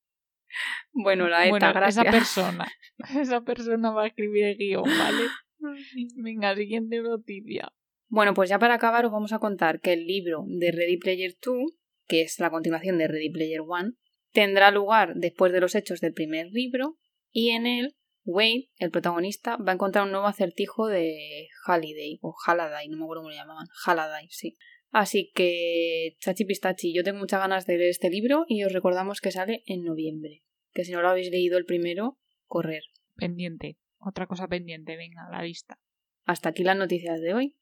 Bueno, 0.92 1.28
la 1.28 1.46
ETA, 1.46 1.72
gracias. 1.72 2.04
Esa 2.04 2.10
persona. 2.10 2.72
Esa 3.16 3.40
persona 3.42 3.90
va 3.90 4.04
a 4.04 4.06
escribir 4.08 4.44
el 4.44 4.56
guion, 4.56 4.84
¿vale? 4.84 5.24
Venga, 6.16 6.54
siguiente 6.54 7.00
noticia. 7.00 7.72
Bueno, 8.08 8.34
pues 8.34 8.48
ya 8.48 8.58
para 8.58 8.74
acabar 8.74 9.06
os 9.06 9.12
vamos 9.12 9.32
a 9.32 9.38
contar 9.38 9.80
que 9.80 9.92
el 9.92 10.06
libro 10.06 10.44
de 10.46 10.72
Ready 10.72 10.98
Player 10.98 11.34
2 11.40 11.72
que 12.06 12.22
es 12.22 12.38
la 12.38 12.50
continuación 12.50 12.98
de 12.98 13.08
Ready 13.08 13.30
Player 13.30 13.60
One, 13.60 13.92
tendrá 14.32 14.70
lugar 14.70 15.14
después 15.14 15.52
de 15.52 15.60
los 15.60 15.74
hechos 15.74 16.00
del 16.00 16.12
primer 16.12 16.48
libro 16.50 16.96
y 17.30 17.50
en 17.50 17.66
él 17.66 17.96
Wade, 18.26 18.70
el 18.78 18.90
protagonista, 18.90 19.56
va 19.56 19.72
a 19.72 19.74
encontrar 19.74 20.04
un 20.06 20.12
nuevo 20.12 20.26
acertijo 20.26 20.86
de 20.86 21.48
Halliday 21.66 22.18
o 22.22 22.34
Halliday, 22.46 22.88
no 22.88 22.96
me 22.96 23.04
acuerdo 23.04 23.22
cómo 23.22 23.30
lo 23.30 23.36
llamaban, 23.36 23.66
Halliday, 23.84 24.28
sí. 24.30 24.56
Así 24.90 25.30
que, 25.34 26.16
chachi 26.20 26.46
pistachi, 26.46 26.94
yo 26.94 27.02
tengo 27.02 27.18
muchas 27.18 27.40
ganas 27.40 27.66
de 27.66 27.76
leer 27.76 27.90
este 27.90 28.08
libro 28.08 28.46
y 28.48 28.64
os 28.64 28.72
recordamos 28.72 29.20
que 29.20 29.30
sale 29.30 29.62
en 29.66 29.82
noviembre. 29.82 30.42
Que 30.72 30.84
si 30.84 30.92
no 30.92 31.02
lo 31.02 31.08
habéis 31.10 31.30
leído 31.30 31.58
el 31.58 31.66
primero, 31.66 32.16
correr. 32.46 32.84
Pendiente. 33.16 33.76
Otra 34.04 34.26
cosa 34.26 34.48
pendiente, 34.48 34.96
venga, 34.96 35.26
a 35.26 35.30
la 35.30 35.42
vista. 35.42 35.78
Hasta 36.24 36.50
aquí 36.50 36.62
las 36.62 36.76
noticias 36.76 37.20
de 37.20 37.34
hoy. 37.34 37.56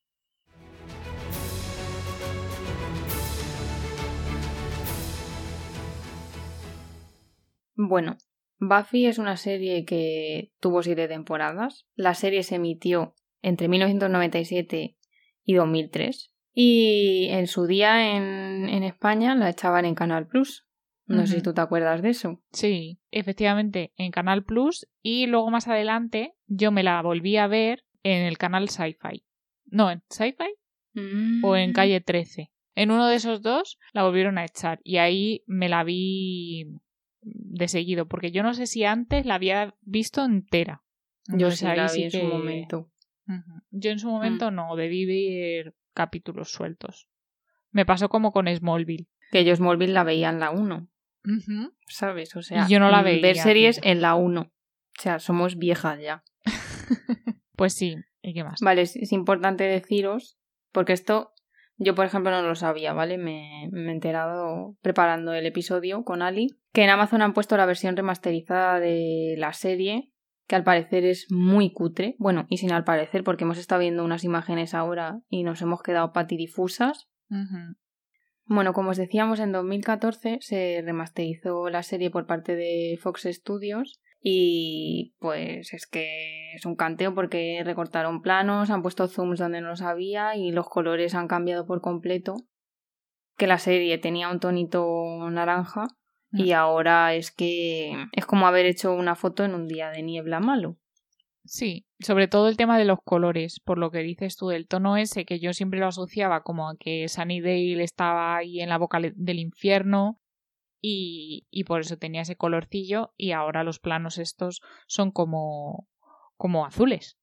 Bueno, 7.74 8.16
Buffy 8.58 9.06
es 9.06 9.18
una 9.18 9.36
serie 9.36 9.84
que 9.84 10.52
tuvo 10.60 10.82
siete 10.82 11.08
temporadas. 11.08 11.86
La 11.94 12.14
serie 12.14 12.42
se 12.42 12.56
emitió 12.56 13.14
entre 13.40 13.68
1997 13.68 14.96
y 15.44 15.54
2003. 15.54 16.32
Y 16.54 17.28
en 17.30 17.46
su 17.46 17.66
día 17.66 18.16
en, 18.16 18.82
España 18.84 19.34
la 19.34 19.48
echaban 19.48 19.84
en 19.84 19.94
Canal 19.94 20.26
Plus. 20.26 20.66
No 21.16 21.26
sé 21.26 21.36
si 21.36 21.42
tú 21.42 21.52
te 21.54 21.60
acuerdas 21.60 22.02
de 22.02 22.10
eso. 22.10 22.40
Sí, 22.52 23.00
efectivamente, 23.10 23.92
en 23.96 24.10
Canal 24.10 24.44
Plus. 24.44 24.88
Y 25.02 25.26
luego 25.26 25.50
más 25.50 25.68
adelante 25.68 26.34
yo 26.46 26.72
me 26.72 26.82
la 26.82 27.00
volví 27.02 27.36
a 27.36 27.46
ver 27.46 27.84
en 28.02 28.22
el 28.22 28.38
canal 28.38 28.68
Sci-Fi. 28.68 29.24
No, 29.66 29.90
en 29.90 30.02
Sci-Fi 30.08 30.54
o 31.42 31.56
en 31.56 31.70
mm. 31.70 31.72
Calle 31.72 32.00
13. 32.00 32.50
En 32.74 32.90
uno 32.90 33.06
de 33.06 33.16
esos 33.16 33.42
dos 33.42 33.78
la 33.92 34.02
volvieron 34.02 34.38
a 34.38 34.44
echar 34.44 34.80
y 34.82 34.96
ahí 34.96 35.42
me 35.46 35.68
la 35.68 35.84
vi 35.84 36.66
de 37.22 37.68
seguido, 37.68 38.08
porque 38.08 38.32
yo 38.32 38.42
no 38.42 38.54
sé 38.54 38.66
si 38.66 38.84
antes 38.84 39.26
la 39.26 39.34
había 39.34 39.74
visto 39.80 40.24
entera. 40.24 40.82
Yo 41.28 41.50
sí 41.50 41.64
la 41.64 41.90
vi 41.92 42.04
en 42.04 42.10
su 42.10 42.24
momento. 42.24 42.90
Yo 43.70 43.90
en 43.90 43.98
su 43.98 44.10
momento 44.10 44.50
mm. 44.50 44.54
no, 44.54 44.76
debí 44.76 45.06
ver 45.06 45.74
capítulos 45.94 46.50
sueltos. 46.50 47.08
Me 47.70 47.86
pasó 47.86 48.08
como 48.08 48.32
con 48.32 48.48
Smallville. 48.48 49.08
Que 49.30 49.40
ellos 49.40 49.58
Smallville 49.58 49.92
la 49.92 50.04
veían 50.04 50.40
la 50.40 50.50
1. 50.50 50.88
¿Sabes? 51.88 52.34
O 52.36 52.42
sea, 52.42 52.66
yo 52.68 52.80
no 52.80 52.90
la 52.90 53.02
veía. 53.02 53.22
Ver 53.22 53.36
series 53.36 53.80
en 53.82 54.00
la 54.02 54.14
1. 54.14 54.40
O 54.40 54.50
sea, 55.00 55.18
somos 55.18 55.56
viejas 55.56 56.00
ya. 56.00 56.24
pues 57.56 57.74
sí, 57.74 57.96
¿y 58.22 58.34
qué 58.34 58.44
más? 58.44 58.60
Vale, 58.60 58.82
es 58.82 59.12
importante 59.12 59.64
deciros, 59.64 60.38
porque 60.72 60.92
esto 60.92 61.32
yo, 61.82 61.94
por 61.94 62.06
ejemplo, 62.06 62.30
no 62.30 62.42
lo 62.42 62.54
sabía, 62.54 62.92
¿vale? 62.92 63.18
Me, 63.18 63.68
me, 63.72 63.88
he 63.88 63.92
enterado 63.92 64.76
preparando 64.82 65.32
el 65.32 65.46
episodio 65.46 66.04
con 66.04 66.22
Ali, 66.22 66.48
que 66.72 66.84
en 66.84 66.90
Amazon 66.90 67.22
han 67.22 67.34
puesto 67.34 67.56
la 67.56 67.66
versión 67.66 67.96
remasterizada 67.96 68.78
de 68.78 69.34
la 69.38 69.52
serie, 69.52 70.12
que 70.46 70.54
al 70.54 70.64
parecer 70.64 71.04
es 71.04 71.26
muy 71.30 71.72
cutre. 71.72 72.14
Bueno, 72.18 72.46
y 72.48 72.58
sin 72.58 72.72
al 72.72 72.84
parecer, 72.84 73.24
porque 73.24 73.44
hemos 73.44 73.58
estado 73.58 73.80
viendo 73.80 74.04
unas 74.04 74.22
imágenes 74.24 74.74
ahora 74.74 75.20
y 75.28 75.42
nos 75.42 75.60
hemos 75.62 75.82
quedado 75.82 76.12
patidifusas. 76.12 77.08
Bueno, 78.44 78.72
como 78.72 78.90
os 78.90 78.96
decíamos, 78.96 79.40
en 79.40 79.52
2014 79.52 80.38
se 80.40 80.82
remasterizó 80.84 81.68
la 81.70 81.82
serie 81.82 82.10
por 82.10 82.26
parte 82.26 82.56
de 82.56 82.98
Fox 83.00 83.26
Studios 83.30 84.00
y 84.20 85.14
pues 85.18 85.72
es 85.74 85.86
que 85.86 86.52
es 86.54 86.64
un 86.64 86.76
canteo 86.76 87.14
porque 87.14 87.62
recortaron 87.64 88.22
planos, 88.22 88.70
han 88.70 88.82
puesto 88.82 89.08
zooms 89.08 89.40
donde 89.40 89.60
no 89.60 89.68
los 89.68 89.82
había 89.82 90.36
y 90.36 90.52
los 90.52 90.68
colores 90.68 91.14
han 91.14 91.28
cambiado 91.28 91.66
por 91.66 91.80
completo. 91.80 92.36
Que 93.36 93.46
la 93.46 93.58
serie 93.58 93.98
tenía 93.98 94.28
un 94.28 94.38
tonito 94.38 95.28
naranja 95.30 95.88
y 96.32 96.52
mm. 96.52 96.54
ahora 96.54 97.14
es 97.14 97.30
que 97.32 97.92
es 98.12 98.26
como 98.26 98.46
haber 98.46 98.66
hecho 98.66 98.92
una 98.92 99.16
foto 99.16 99.44
en 99.44 99.54
un 99.54 99.66
día 99.66 99.90
de 99.90 100.02
niebla 100.02 100.38
malo. 100.38 100.76
Sí, 101.44 101.86
sobre 101.98 102.28
todo 102.28 102.48
el 102.48 102.56
tema 102.56 102.78
de 102.78 102.84
los 102.84 103.00
colores, 103.04 103.60
por 103.60 103.78
lo 103.78 103.90
que 103.90 103.98
dices 103.98 104.36
tú 104.36 104.48
del 104.48 104.68
tono 104.68 104.96
ese 104.96 105.24
que 105.24 105.40
yo 105.40 105.52
siempre 105.52 105.80
lo 105.80 105.86
asociaba 105.86 106.42
como 106.42 106.68
a 106.68 106.76
que 106.78 107.08
Sunnydale 107.08 107.82
estaba 107.82 108.36
ahí 108.36 108.60
en 108.60 108.68
la 108.68 108.78
boca 108.78 109.00
del 109.00 109.38
infierno 109.40 110.20
y, 110.80 111.46
y 111.50 111.64
por 111.64 111.80
eso 111.80 111.96
tenía 111.96 112.22
ese 112.22 112.36
colorcillo 112.36 113.12
y 113.16 113.32
ahora 113.32 113.64
los 113.64 113.80
planos 113.80 114.18
estos 114.18 114.60
son 114.86 115.10
como, 115.10 115.88
como 116.36 116.64
azules. 116.64 117.18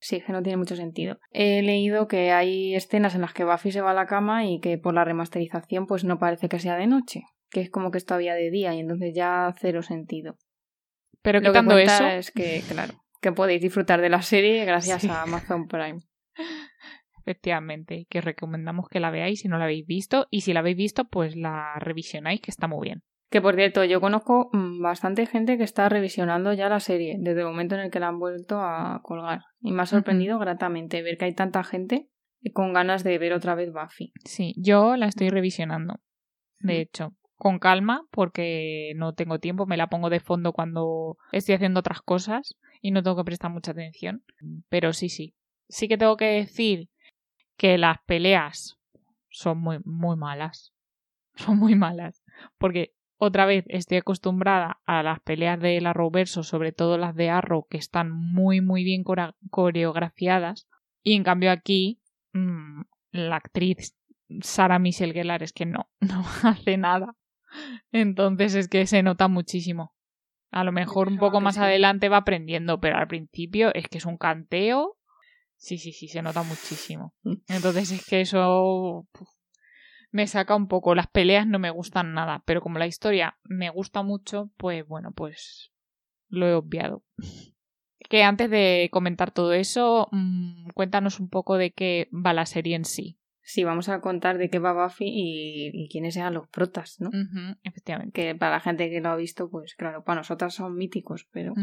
Sí, 0.00 0.20
que 0.20 0.32
no 0.32 0.42
tiene 0.42 0.56
mucho 0.56 0.76
sentido. 0.76 1.18
He 1.32 1.60
leído 1.62 2.06
que 2.06 2.30
hay 2.30 2.74
escenas 2.74 3.14
en 3.14 3.22
las 3.22 3.34
que 3.34 3.44
Buffy 3.44 3.72
se 3.72 3.80
va 3.80 3.90
a 3.90 3.94
la 3.94 4.06
cama 4.06 4.46
y 4.46 4.60
que 4.60 4.78
por 4.78 4.94
la 4.94 5.04
remasterización 5.04 5.86
pues 5.86 6.04
no 6.04 6.18
parece 6.18 6.48
que 6.48 6.60
sea 6.60 6.76
de 6.76 6.86
noche, 6.86 7.24
que 7.50 7.60
es 7.62 7.70
como 7.70 7.90
que 7.90 7.98
es 7.98 8.04
todavía 8.04 8.34
de 8.34 8.50
día 8.50 8.74
y 8.74 8.80
entonces 8.80 9.12
ya 9.14 9.52
cero 9.58 9.82
sentido. 9.82 10.36
Pero 11.20 11.40
quitando 11.40 11.72
Lo 11.72 11.78
que 11.78 11.84
eso 11.84 12.06
es 12.06 12.30
que 12.30 12.62
claro, 12.68 12.94
que 13.20 13.32
podéis 13.32 13.60
disfrutar 13.60 14.00
de 14.00 14.08
la 14.08 14.22
serie 14.22 14.64
gracias 14.64 15.04
a 15.04 15.22
Amazon 15.22 15.66
Prime. 15.66 16.00
Efectivamente, 17.24 18.06
que 18.08 18.20
recomendamos 18.20 18.88
que 18.88 19.00
la 19.00 19.10
veáis 19.10 19.40
si 19.40 19.48
no 19.48 19.58
la 19.58 19.64
habéis 19.64 19.86
visto 19.86 20.26
y 20.30 20.40
si 20.42 20.52
la 20.52 20.60
habéis 20.60 20.76
visto 20.76 21.08
pues 21.08 21.36
la 21.36 21.74
revisionáis 21.78 22.40
que 22.40 22.50
está 22.50 22.68
muy 22.68 22.88
bien. 22.88 23.02
Que 23.30 23.42
por 23.42 23.54
cierto, 23.56 23.84
yo 23.84 24.00
conozco 24.00 24.48
mm, 24.52 24.80
bastante 24.80 25.26
gente 25.26 25.58
que 25.58 25.64
está 25.64 25.88
revisionando 25.90 26.54
ya 26.54 26.70
la 26.70 26.80
serie 26.80 27.16
desde 27.18 27.40
el 27.40 27.46
momento 27.46 27.74
en 27.74 27.82
el 27.82 27.90
que 27.90 28.00
la 28.00 28.08
han 28.08 28.18
vuelto 28.18 28.60
a 28.60 29.00
colgar. 29.02 29.42
Y 29.60 29.72
me 29.72 29.82
ha 29.82 29.86
sorprendido 29.86 30.38
gratamente 30.38 31.02
ver 31.02 31.18
que 31.18 31.26
hay 31.26 31.34
tanta 31.34 31.62
gente 31.64 32.08
con 32.54 32.72
ganas 32.72 33.04
de 33.04 33.18
ver 33.18 33.34
otra 33.34 33.54
vez 33.54 33.72
Buffy. 33.72 34.12
Sí, 34.24 34.54
yo 34.56 34.96
la 34.96 35.06
estoy 35.06 35.28
revisionando. 35.28 35.96
De 36.60 36.80
hecho, 36.80 37.14
con 37.36 37.58
calma, 37.58 38.06
porque 38.10 38.92
no 38.96 39.12
tengo 39.14 39.38
tiempo, 39.38 39.66
me 39.66 39.76
la 39.76 39.88
pongo 39.88 40.10
de 40.10 40.20
fondo 40.20 40.52
cuando 40.52 41.16
estoy 41.32 41.54
haciendo 41.54 41.80
otras 41.80 42.00
cosas 42.00 42.56
y 42.80 42.90
no 42.90 43.02
tengo 43.02 43.16
que 43.16 43.24
prestar 43.24 43.50
mucha 43.50 43.72
atención. 43.72 44.24
Pero 44.68 44.92
sí, 44.92 45.08
sí. 45.08 45.34
Sí 45.68 45.88
que 45.88 45.98
tengo 45.98 46.16
que 46.16 46.26
decir 46.26 46.88
que 47.56 47.78
las 47.78 47.98
peleas 48.06 48.78
son 49.30 49.58
muy, 49.58 49.78
muy 49.84 50.16
malas. 50.16 50.74
Son 51.34 51.56
muy 51.56 51.76
malas. 51.76 52.24
Porque 52.58 52.94
otra 53.16 53.46
vez 53.46 53.64
estoy 53.68 53.98
acostumbrada 53.98 54.80
a 54.86 55.04
las 55.04 55.20
peleas 55.20 55.60
de 55.60 55.80
la 55.80 55.90
Arrowverso, 55.90 56.42
sobre 56.42 56.72
todo 56.72 56.98
las 56.98 57.14
de 57.14 57.30
Arrow, 57.30 57.66
que 57.68 57.76
están 57.78 58.10
muy, 58.10 58.60
muy 58.60 58.82
bien 58.82 59.04
coreografiadas. 59.50 60.68
Y 61.02 61.14
en 61.14 61.22
cambio 61.22 61.52
aquí, 61.52 62.00
mmm, 62.32 62.82
la 63.12 63.36
actriz 63.36 63.96
Sara 64.40 64.78
Michelle 64.78 65.12
Gellar 65.12 65.42
es 65.42 65.52
que 65.52 65.66
no, 65.66 65.88
no 66.00 66.24
hace 66.42 66.76
nada. 66.76 67.14
Entonces 67.92 68.54
es 68.54 68.68
que 68.68 68.86
se 68.86 69.02
nota 69.02 69.28
muchísimo. 69.28 69.94
A 70.50 70.64
lo 70.64 70.72
mejor 70.72 71.08
un 71.08 71.18
poco 71.18 71.40
más 71.40 71.58
adelante 71.58 72.08
va 72.08 72.18
aprendiendo, 72.18 72.80
pero 72.80 72.96
al 72.96 73.06
principio 73.06 73.74
es 73.74 73.88
que 73.88 73.98
es 73.98 74.06
un 74.06 74.16
canteo 74.16 74.98
Sí, 75.58 75.76
sí, 75.76 75.92
sí, 75.92 76.06
se 76.06 76.22
nota 76.22 76.42
muchísimo. 76.44 77.12
Entonces 77.48 77.90
es 77.90 78.06
que 78.06 78.20
eso... 78.22 79.06
me 80.10 80.26
saca 80.26 80.54
un 80.54 80.68
poco. 80.68 80.94
Las 80.94 81.08
peleas 81.08 81.46
no 81.46 81.58
me 81.58 81.70
gustan 81.70 82.14
nada, 82.14 82.42
pero 82.46 82.62
como 82.62 82.78
la 82.78 82.86
historia 82.86 83.38
me 83.42 83.68
gusta 83.68 84.02
mucho, 84.02 84.50
pues 84.56 84.86
bueno, 84.86 85.12
pues 85.12 85.72
lo 86.28 86.46
he 86.46 86.54
obviado. 86.54 87.04
Que 88.08 88.22
antes 88.22 88.48
de 88.48 88.88
comentar 88.92 89.32
todo 89.32 89.52
eso, 89.52 90.08
mm, 90.12 90.68
cuéntanos 90.74 91.18
un 91.20 91.28
poco 91.28 91.58
de 91.58 91.72
qué 91.72 92.08
va 92.12 92.32
la 92.32 92.46
serie 92.46 92.76
en 92.76 92.84
sí. 92.84 93.17
Sí, 93.48 93.64
vamos 93.64 93.88
a 93.88 94.02
contar 94.02 94.36
de 94.36 94.50
qué 94.50 94.58
va 94.58 94.74
Buffy 94.74 95.06
y, 95.08 95.88
quiénes 95.90 96.12
sean 96.12 96.34
los 96.34 96.50
protas, 96.50 97.00
¿no? 97.00 97.08
efectivamente. 97.62 98.12
Que 98.12 98.34
para 98.34 98.56
la 98.56 98.60
gente 98.60 98.90
que 98.90 99.00
lo 99.00 99.08
ha 99.08 99.16
visto, 99.16 99.48
pues 99.48 99.74
claro, 99.74 100.04
para 100.04 100.20
nosotras 100.20 100.52
son 100.52 100.74
míticos, 100.76 101.26
pero... 101.32 101.54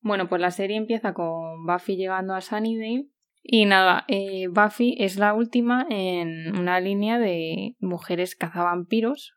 Bueno, 0.00 0.28
pues 0.28 0.40
la 0.40 0.50
serie 0.50 0.76
empieza 0.76 1.14
con 1.14 1.64
Buffy 1.66 1.94
llegando 1.94 2.34
a 2.34 2.40
Sunnydale 2.40 3.06
y 3.44 3.64
nada, 3.64 4.04
eh, 4.08 4.48
Buffy 4.48 4.96
es 4.98 5.18
la 5.18 5.34
última 5.34 5.86
en 5.88 6.58
una 6.58 6.80
línea 6.80 7.20
de 7.20 7.76
mujeres 7.78 8.34
cazavampiros 8.34 9.36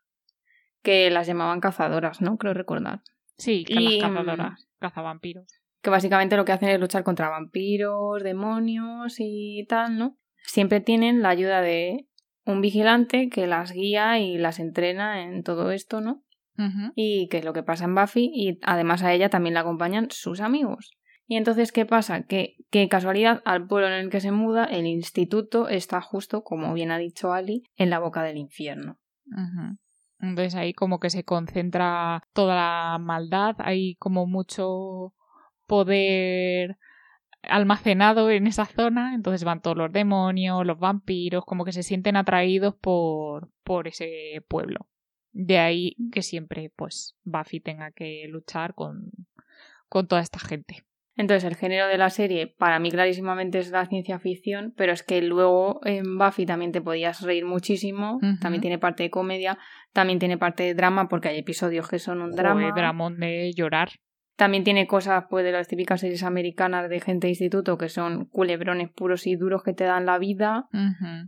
que 0.82 1.10
las 1.10 1.28
llamaban 1.28 1.60
cazadoras, 1.60 2.20
¿no? 2.22 2.38
Creo 2.38 2.54
recordar. 2.54 3.02
Sí, 3.36 3.64
que 3.64 3.74
las 3.74 4.02
cazadoras, 4.02 4.68
cazavampiros. 4.80 5.46
Que 5.80 5.90
básicamente 5.90 6.36
lo 6.36 6.44
que 6.44 6.50
hacen 6.50 6.70
es 6.70 6.80
luchar 6.80 7.04
contra 7.04 7.28
vampiros, 7.28 8.24
demonios 8.24 9.14
y 9.20 9.64
tal, 9.68 9.96
¿no? 9.96 10.18
Siempre 10.46 10.80
tienen 10.80 11.22
la 11.22 11.30
ayuda 11.30 11.60
de 11.60 12.06
un 12.44 12.60
vigilante 12.60 13.28
que 13.28 13.46
las 13.46 13.72
guía 13.72 14.18
y 14.18 14.38
las 14.38 14.58
entrena 14.58 15.22
en 15.22 15.42
todo 15.42 15.72
esto, 15.72 16.00
¿no? 16.00 16.22
Y 16.94 17.28
que 17.28 17.38
es 17.38 17.44
lo 17.44 17.52
que 17.52 17.62
pasa 17.62 17.84
en 17.84 17.94
Buffy 17.94 18.30
y 18.32 18.58
además 18.62 19.02
a 19.02 19.12
ella 19.12 19.28
también 19.28 19.52
la 19.52 19.60
acompañan 19.60 20.08
sus 20.10 20.40
amigos. 20.40 20.96
Y 21.26 21.36
entonces, 21.36 21.70
¿qué 21.70 21.84
pasa? 21.84 22.22
Que, 22.22 22.56
qué 22.70 22.88
casualidad, 22.88 23.42
al 23.44 23.66
pueblo 23.66 23.88
en 23.88 23.94
el 23.94 24.10
que 24.10 24.20
se 24.20 24.30
muda, 24.30 24.64
el 24.64 24.86
instituto 24.86 25.68
está 25.68 26.00
justo, 26.00 26.44
como 26.44 26.72
bien 26.72 26.92
ha 26.92 26.98
dicho 26.98 27.32
Ali, 27.32 27.64
en 27.76 27.90
la 27.90 27.98
boca 27.98 28.22
del 28.22 28.38
infierno. 28.38 28.98
Entonces 30.20 30.54
ahí 30.54 30.72
como 30.72 30.98
que 30.98 31.10
se 31.10 31.24
concentra 31.24 32.22
toda 32.32 32.54
la 32.54 32.98
maldad, 32.98 33.56
hay 33.58 33.96
como 33.96 34.26
mucho 34.26 35.12
poder 35.66 36.78
almacenado 37.48 38.30
en 38.30 38.46
esa 38.46 38.66
zona, 38.66 39.14
entonces 39.14 39.44
van 39.44 39.60
todos 39.60 39.76
los 39.76 39.92
demonios, 39.92 40.66
los 40.66 40.78
vampiros, 40.78 41.44
como 41.44 41.64
que 41.64 41.72
se 41.72 41.82
sienten 41.82 42.16
atraídos 42.16 42.74
por, 42.74 43.50
por 43.64 43.88
ese 43.88 44.44
pueblo. 44.48 44.88
De 45.32 45.58
ahí 45.58 45.96
que 46.12 46.22
siempre, 46.22 46.72
pues, 46.74 47.16
Buffy 47.24 47.60
tenga 47.60 47.90
que 47.90 48.26
luchar 48.28 48.74
con, 48.74 49.10
con 49.88 50.06
toda 50.06 50.22
esta 50.22 50.38
gente. 50.38 50.84
Entonces, 51.18 51.44
el 51.44 51.56
género 51.56 51.88
de 51.88 51.96
la 51.96 52.10
serie 52.10 52.46
para 52.46 52.78
mí 52.78 52.90
clarísimamente 52.90 53.58
es 53.58 53.70
la 53.70 53.86
ciencia 53.86 54.18
ficción, 54.18 54.74
pero 54.76 54.92
es 54.92 55.02
que 55.02 55.22
luego 55.22 55.80
en 55.84 56.18
Buffy 56.18 56.44
también 56.44 56.72
te 56.72 56.82
podías 56.82 57.22
reír 57.22 57.46
muchísimo, 57.46 58.18
también 58.40 58.60
tiene 58.60 58.78
parte 58.78 59.04
de 59.04 59.10
comedia, 59.10 59.58
también 59.94 60.18
tiene 60.18 60.36
parte 60.36 60.62
de 60.64 60.74
drama, 60.74 61.08
porque 61.08 61.28
hay 61.28 61.38
episodios 61.38 61.88
que 61.88 61.98
son 61.98 62.20
un 62.20 62.32
drama. 62.32 62.70
dramón 62.74 63.18
de 63.18 63.50
llorar. 63.54 63.92
También 64.36 64.64
tiene 64.64 64.86
cosas 64.86 65.24
pues 65.30 65.44
de 65.44 65.52
las 65.52 65.66
típicas 65.66 66.00
series 66.00 66.22
americanas 66.22 66.88
de 66.90 67.00
gente 67.00 67.26
de 67.26 67.32
instituto 67.32 67.78
que 67.78 67.88
son 67.88 68.26
culebrones 68.26 68.90
puros 68.90 69.26
y 69.26 69.34
duros 69.36 69.62
que 69.62 69.72
te 69.72 69.84
dan 69.84 70.06
la 70.06 70.18
vida. 70.18 70.68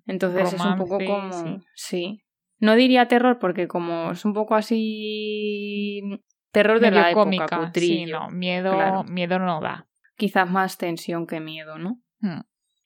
Entonces 0.07 0.53
es 0.53 0.61
un 0.65 0.77
poco 0.77 0.99
como... 0.99 1.63
sí. 1.75 2.23
No 2.61 2.75
diría 2.75 3.07
terror 3.07 3.39
porque 3.39 3.69
como 3.69 4.11
es 4.11 4.25
un 4.25 4.35
poco 4.35 4.57
así 4.57 6.03
Terror 6.51 6.81
de 6.81 6.91
la 6.91 7.11
época, 7.11 7.25
cómica, 7.25 7.73
sí, 7.75 8.07
no, 8.07 8.31
miedo, 8.31 9.05
miedo 9.05 9.39
no 9.39 9.61
da. 9.61 9.87
Quizás 10.17 10.51
más 10.51 10.79
tensión 10.79 11.27
que 11.27 11.41
miedo, 11.41 11.79
¿no? 11.79 12.01
Hmm. 12.21 12.41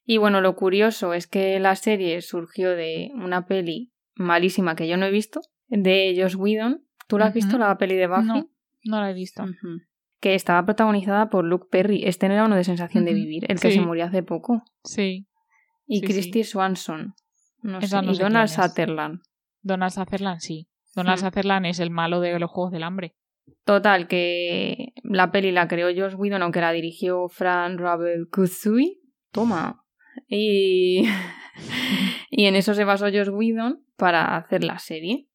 Y 0.04 0.16
bueno, 0.18 0.40
lo 0.40 0.56
curioso 0.56 1.14
es 1.14 1.26
que 1.28 1.60
la 1.60 1.76
serie 1.76 2.20
surgió 2.22 2.70
de 2.70 3.12
una 3.14 3.46
peli 3.46 3.92
malísima 4.14 4.74
que 4.74 4.88
yo 4.88 4.96
no 4.96 5.06
he 5.06 5.10
visto, 5.10 5.40
de 5.68 6.14
Josh 6.18 6.36
Whedon. 6.36 6.84
¿Tú 7.06 7.18
la 7.18 7.26
has 7.26 7.34
visto, 7.34 7.56
la 7.56 7.78
peli 7.78 7.94
de 7.94 8.08
Buffy? 8.08 8.26
No, 8.26 8.50
no 8.84 9.00
la 9.00 9.10
he 9.10 9.14
visto. 9.14 9.44
Que 10.22 10.36
estaba 10.36 10.64
protagonizada 10.64 11.28
por 11.28 11.44
Luke 11.44 11.66
Perry. 11.68 12.04
Este 12.04 12.28
no 12.28 12.34
era 12.34 12.44
uno 12.44 12.54
de 12.54 12.62
Sensación 12.62 13.04
de 13.04 13.12
Vivir, 13.12 13.44
el 13.48 13.58
que 13.58 13.72
se 13.72 13.80
murió 13.80 14.04
hace 14.04 14.22
poco. 14.22 14.62
Sí. 14.84 15.26
Y 15.86 16.00
Christy 16.00 16.44
Swanson. 16.44 17.14
No 17.60 17.80
sé. 17.82 17.88
y 17.88 18.18
Donald 18.18 18.48
Sutherland. 18.48 19.20
Donald 19.62 19.92
Sutherland, 19.92 20.38
sí. 20.38 20.68
Donald 20.94 21.18
Sutherland 21.18 21.66
es 21.66 21.80
el 21.80 21.90
malo 21.90 22.20
de 22.20 22.38
los 22.38 22.50
Juegos 22.50 22.72
del 22.72 22.84
Hambre. 22.84 23.16
Total, 23.64 24.06
que 24.06 24.92
la 25.02 25.32
peli 25.32 25.50
la 25.50 25.66
creó 25.66 25.88
Josh 25.88 26.14
Whedon, 26.16 26.42
aunque 26.42 26.60
la 26.60 26.70
dirigió 26.70 27.28
Fran 27.28 27.78
Rabel 27.78 28.28
Kuzui. 28.30 29.00
Toma. 29.32 29.84
Y... 30.28 31.04
y 32.30 32.46
en 32.46 32.54
eso 32.54 32.74
se 32.74 32.84
basó 32.84 33.06
Josh 33.06 33.28
Whedon 33.28 33.84
para 33.96 34.36
hacer 34.36 34.62
la 34.62 34.78
serie. 34.78 35.28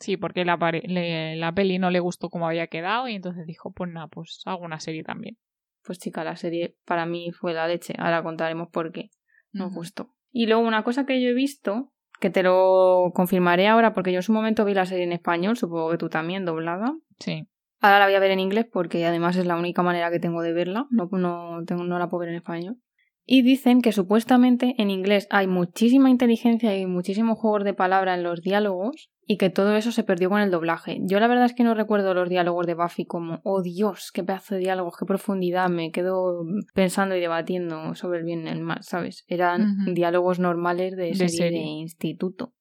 Sí, 0.00 0.16
porque 0.16 0.44
la, 0.44 0.56
la 0.56 1.52
peli 1.52 1.78
no 1.78 1.90
le 1.90 2.00
gustó 2.00 2.30
como 2.30 2.46
había 2.46 2.66
quedado 2.66 3.08
y 3.08 3.14
entonces 3.14 3.46
dijo, 3.46 3.72
pues 3.72 3.90
nada, 3.90 4.08
pues 4.08 4.42
hago 4.44 4.64
una 4.64 4.80
serie 4.80 5.04
también. 5.04 5.36
Pues 5.84 5.98
chica, 5.98 6.24
la 6.24 6.36
serie 6.36 6.76
para 6.84 7.06
mí 7.06 7.32
fue 7.32 7.52
la 7.54 7.68
leche. 7.68 7.94
Ahora 7.98 8.22
contaremos 8.22 8.68
por 8.70 8.92
qué. 8.92 9.10
No 9.52 9.70
gustó. 9.70 10.14
Y 10.30 10.46
luego 10.46 10.62
una 10.62 10.82
cosa 10.82 11.04
que 11.04 11.20
yo 11.20 11.28
he 11.28 11.34
visto 11.34 11.92
que 12.20 12.30
te 12.30 12.42
lo 12.42 13.10
confirmaré 13.14 13.66
ahora 13.66 13.92
porque 13.92 14.12
yo 14.12 14.18
en 14.20 14.22
su 14.22 14.32
momento 14.32 14.64
vi 14.64 14.74
la 14.74 14.86
serie 14.86 15.04
en 15.04 15.12
español, 15.12 15.56
supongo 15.56 15.90
que 15.90 15.98
tú 15.98 16.08
también, 16.08 16.44
doblada. 16.44 16.94
Sí. 17.18 17.48
Ahora 17.80 17.98
la 17.98 18.06
voy 18.06 18.14
a 18.14 18.20
ver 18.20 18.30
en 18.30 18.38
inglés 18.38 18.66
porque 18.72 19.04
además 19.04 19.36
es 19.36 19.44
la 19.44 19.56
única 19.56 19.82
manera 19.82 20.10
que 20.10 20.20
tengo 20.20 20.40
de 20.40 20.52
verla, 20.52 20.86
no, 20.90 21.08
no, 21.10 21.64
tengo, 21.66 21.82
no 21.82 21.98
la 21.98 22.08
puedo 22.08 22.20
ver 22.20 22.28
en 22.28 22.36
español. 22.36 22.76
Y 23.24 23.42
dicen 23.42 23.82
que 23.82 23.92
supuestamente 23.92 24.74
en 24.78 24.90
inglés 24.90 25.28
hay 25.30 25.46
muchísima 25.46 26.10
inteligencia 26.10 26.76
y 26.76 26.86
muchísimos 26.86 27.38
juegos 27.38 27.64
de 27.64 27.72
palabra 27.72 28.14
en 28.14 28.24
los 28.24 28.42
diálogos 28.42 29.10
y 29.26 29.36
que 29.36 29.48
todo 29.48 29.76
eso 29.76 29.92
se 29.92 30.02
perdió 30.02 30.28
con 30.28 30.40
el 30.40 30.50
doblaje. 30.50 30.98
Yo 31.02 31.20
la 31.20 31.28
verdad 31.28 31.44
es 31.44 31.54
que 31.54 31.62
no 31.62 31.74
recuerdo 31.74 32.14
los 32.14 32.28
diálogos 32.28 32.66
de 32.66 32.74
Buffy 32.74 33.06
como, 33.06 33.40
oh 33.44 33.62
Dios, 33.62 34.10
qué 34.12 34.24
pedazo 34.24 34.56
de 34.56 34.62
diálogos, 34.62 34.96
qué 34.98 35.06
profundidad, 35.06 35.68
me 35.68 35.92
quedo 35.92 36.44
pensando 36.74 37.14
y 37.14 37.20
debatiendo 37.20 37.94
sobre 37.94 38.18
el 38.18 38.24
bien 38.24 38.46
y 38.46 38.50
el 38.50 38.60
mal, 38.60 38.82
¿sabes? 38.82 39.24
Eran 39.28 39.94
diálogos 39.94 40.40
normales 40.40 40.96
de, 40.96 41.14
serie, 41.14 41.60
de 41.60 41.64
instituto. 41.64 42.54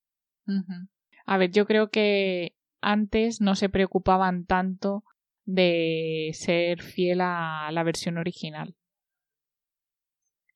A 1.26 1.38
ver, 1.38 1.50
yo 1.50 1.66
creo 1.66 1.90
que 1.90 2.56
antes 2.82 3.42
no 3.42 3.56
se 3.56 3.70
preocupaban 3.70 4.46
tanto 4.46 5.04
de 5.46 6.30
ser 6.34 6.84
fiel 6.84 7.22
a 7.22 7.72
la 7.72 7.84
versión 7.84 8.20
original 8.20 8.76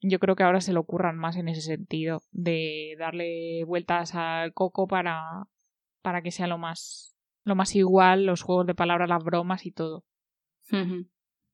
yo 0.08 0.20
creo 0.20 0.36
que 0.36 0.44
ahora 0.44 0.62
se 0.62 0.74
lo 0.74 0.82
ocurran 0.82 1.18
más 1.18 1.36
en 1.36 1.48
ese 1.48 1.62
sentido, 1.62 2.22
de 2.32 2.96
darle 3.00 3.64
vueltas 3.66 4.16
al 4.16 4.54
coco 4.54 4.88
para, 4.88 5.48
para 6.02 6.22
que 6.22 6.32
sea 6.32 6.48
lo 6.48 6.58
más, 6.58 7.16
lo 7.44 7.56
más 7.56 7.76
igual, 7.76 8.26
los 8.26 8.42
juegos 8.42 8.68
de 8.68 8.76
palabras, 8.76 9.10
las 9.10 9.24
bromas 9.24 9.66
y 9.66 9.72
todo. 9.72 10.06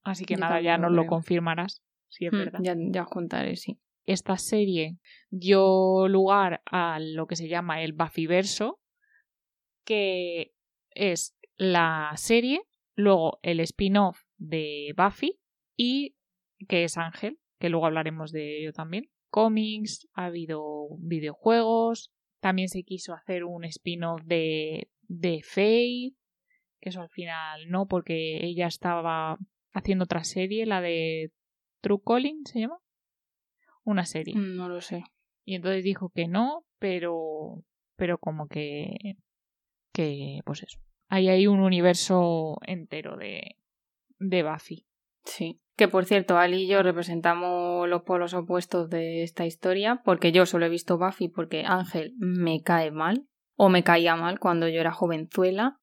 Así 0.04 0.26
que 0.26 0.36
nada, 0.36 0.62
ya 0.62 0.78
nos 0.78 0.92
lo 0.92 1.06
confirmarás, 1.06 1.84
si 2.10 2.26
es 2.26 2.34
mm, 2.34 2.38
verdad. 2.38 2.60
Ya, 2.64 2.76
ya 2.78 3.04
os 3.04 3.10
contaré, 3.10 3.56
sí. 3.56 3.80
Esta 4.06 4.38
serie 4.38 4.98
dio 5.30 6.08
lugar 6.08 6.62
a 6.66 7.00
lo 7.00 7.28
que 7.28 7.36
se 7.36 7.48
llama 7.48 7.84
el 7.84 7.94
Buffyverso, 7.94 8.80
que 9.86 10.54
es 10.90 11.38
la 11.58 12.12
serie, 12.16 12.64
luego 12.96 13.40
el 13.44 13.60
spin-off 13.60 14.24
de 14.38 14.94
Buffy 14.98 15.40
y 15.78 16.16
que 16.68 16.84
es 16.84 16.98
Ángel, 16.98 17.40
que 17.62 17.70
luego 17.70 17.86
hablaremos 17.86 18.32
de 18.32 18.60
ello 18.60 18.74
también. 18.74 19.10
Cómics, 19.30 20.10
ha 20.14 20.26
habido 20.26 20.88
videojuegos, 20.98 22.12
también 22.42 22.68
se 22.68 22.84
quiso 22.84 23.14
hacer 23.14 23.46
un 23.46 23.64
spin-off 23.66 24.22
de, 24.26 24.90
de 25.04 25.42
Faye, 25.44 26.16
que 26.82 26.90
eso 26.90 27.02
al 27.02 27.10
final 27.10 27.70
no, 27.70 27.88
porque 27.88 28.44
ella 28.44 28.66
estaba 28.66 29.38
haciendo 29.74 30.06
otra 30.06 30.24
serie, 30.24 30.66
la 30.66 30.82
de 30.82 31.32
True 31.82 32.02
Calling, 32.06 32.46
¿se 32.46 32.62
llama? 32.62 32.80
Una 33.84 34.06
serie. 34.06 34.36
Mm, 34.36 34.58
no 34.58 34.68
lo 34.68 34.82
sé. 34.82 35.04
Y 35.46 35.56
entonces 35.56 35.84
dijo 35.84 36.10
que 36.10 36.28
no, 36.28 36.66
pero, 36.80 37.64
pero 37.96 38.18
como 38.18 38.48
que, 38.48 39.18
que, 39.94 40.40
pues 40.46 40.64
eso. 40.64 40.80
Ahí 41.08 41.30
hay 41.30 41.46
un 41.46 41.60
universo 41.60 42.58
entero 42.66 43.18
de, 43.18 43.56
de 44.18 44.44
Buffy. 44.44 44.88
Sí. 45.24 45.61
Que 45.78 45.88
por 45.88 46.06
cierto, 46.06 46.38
Ali 46.38 46.64
y 46.64 46.68
yo 46.68 46.84
representamos 46.84 47.88
los 47.88 48.04
polos 48.04 48.34
opuestos 48.34 48.90
de 48.90 49.24
esta 49.24 49.46
historia, 49.46 50.02
porque 50.04 50.32
yo 50.32 50.46
solo 50.46 50.66
he 50.66 50.70
visto 50.70 50.98
Buffy 50.98 51.30
porque 51.30 51.64
Ángel 51.66 52.14
me 52.18 52.62
cae 52.62 52.92
mal, 52.92 53.26
o 53.56 53.70
me 53.70 53.84
caía 53.84 54.16
mal 54.16 54.40
cuando 54.40 54.68
yo 54.68 54.80
era 54.80 54.92
jovenzuela, 54.92 55.80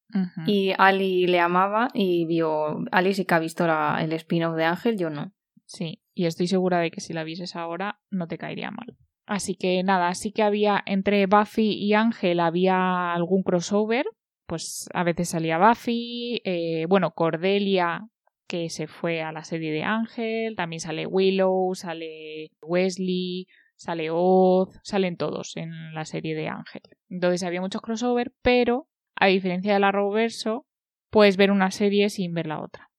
y 0.46 0.72
Ali 0.78 1.26
le 1.26 1.40
amaba 1.40 1.88
y 1.92 2.24
vio. 2.26 2.84
Ali 2.92 3.14
sí 3.14 3.24
que 3.24 3.34
ha 3.34 3.38
visto 3.38 3.66
el 3.66 4.12
spin-off 4.12 4.56
de 4.56 4.64
Ángel, 4.64 4.98
yo 4.98 5.10
no. 5.10 5.32
Sí, 5.66 6.02
y 6.14 6.26
estoy 6.26 6.46
segura 6.46 6.78
de 6.78 6.90
que 6.90 7.00
si 7.00 7.12
la 7.12 7.24
vieses 7.24 7.56
ahora 7.56 8.00
no 8.10 8.26
te 8.26 8.38
caería 8.38 8.70
mal. 8.70 8.96
Así 9.26 9.54
que 9.54 9.82
nada, 9.82 10.14
sí 10.14 10.32
que 10.32 10.42
había 10.42 10.82
entre 10.86 11.26
Buffy 11.26 11.74
y 11.74 11.92
Ángel 11.92 12.40
había 12.40 13.12
algún 13.12 13.42
crossover, 13.42 14.06
pues 14.46 14.88
a 14.94 15.04
veces 15.04 15.28
salía 15.28 15.58
Buffy, 15.58 16.40
eh, 16.44 16.86
bueno, 16.88 17.10
Cordelia 17.10 18.08
que 18.48 18.70
se 18.70 18.88
fue 18.88 19.22
a 19.22 19.30
la 19.30 19.44
serie 19.44 19.70
de 19.70 19.84
Ángel, 19.84 20.56
también 20.56 20.80
sale 20.80 21.06
Willow, 21.06 21.74
sale 21.74 22.50
Wesley, 22.62 23.46
Sale 23.78 24.08
Oz, 24.10 24.76
salen 24.82 25.16
todos 25.16 25.56
en 25.56 25.94
la 25.94 26.04
serie 26.04 26.34
de 26.34 26.48
Ángel. 26.48 26.82
Entonces 27.08 27.44
había 27.44 27.60
muchos 27.60 27.80
crossover, 27.80 28.32
pero 28.42 28.88
a 29.14 29.26
diferencia 29.26 29.72
de 29.72 29.78
la 29.78 29.92
Roverso, 29.92 30.66
puedes 31.10 31.36
ver 31.36 31.52
una 31.52 31.70
serie 31.70 32.10
sin 32.10 32.34
ver 32.34 32.48
la 32.48 32.60
otra. 32.60 32.90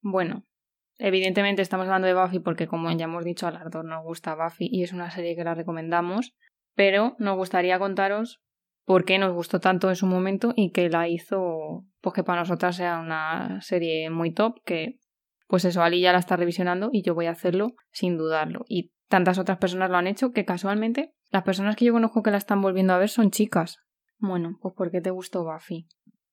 Bueno, 0.00 0.44
evidentemente 0.98 1.60
estamos 1.60 1.86
hablando 1.86 2.06
de 2.06 2.14
Buffy 2.14 2.38
porque 2.38 2.68
como 2.68 2.90
ya 2.92 3.06
hemos 3.06 3.24
dicho 3.24 3.48
a 3.48 3.50
las 3.50 3.68
dos 3.68 3.84
nos 3.84 4.04
gusta 4.04 4.36
Buffy 4.36 4.68
y 4.70 4.84
es 4.84 4.92
una 4.92 5.10
serie 5.10 5.34
que 5.34 5.42
la 5.42 5.54
recomendamos, 5.54 6.34
pero 6.76 7.16
nos 7.18 7.36
gustaría 7.36 7.80
contaros 7.80 8.40
por 8.84 9.04
qué 9.04 9.18
nos 9.18 9.32
gustó 9.32 9.60
tanto 9.60 9.88
en 9.88 9.96
su 9.96 10.06
momento 10.06 10.52
y 10.56 10.70
que 10.70 10.88
la 10.88 11.08
hizo, 11.08 11.84
pues 12.00 12.14
que 12.14 12.24
para 12.24 12.40
nosotras 12.40 12.76
sea 12.76 12.98
una 12.98 13.60
serie 13.60 14.10
muy 14.10 14.32
top, 14.32 14.62
que 14.64 14.98
pues 15.46 15.64
eso, 15.66 15.82
Ali 15.82 16.00
ya 16.00 16.12
la 16.12 16.18
está 16.18 16.36
revisionando 16.36 16.88
y 16.92 17.02
yo 17.02 17.14
voy 17.14 17.26
a 17.26 17.32
hacerlo 17.32 17.74
sin 17.90 18.16
dudarlo. 18.16 18.64
Y 18.68 18.92
tantas 19.08 19.38
otras 19.38 19.58
personas 19.58 19.90
lo 19.90 19.98
han 19.98 20.06
hecho 20.06 20.32
que 20.32 20.46
casualmente 20.46 21.12
las 21.30 21.42
personas 21.42 21.76
que 21.76 21.84
yo 21.84 21.92
conozco 21.92 22.22
que 22.22 22.30
la 22.30 22.38
están 22.38 22.62
volviendo 22.62 22.94
a 22.94 22.98
ver 22.98 23.10
son 23.10 23.30
chicas. 23.30 23.78
Bueno, 24.18 24.58
pues 24.62 24.74
¿por 24.74 24.90
qué 24.90 25.00
te 25.00 25.10
gustó 25.10 25.44
Buffy? 25.44 25.86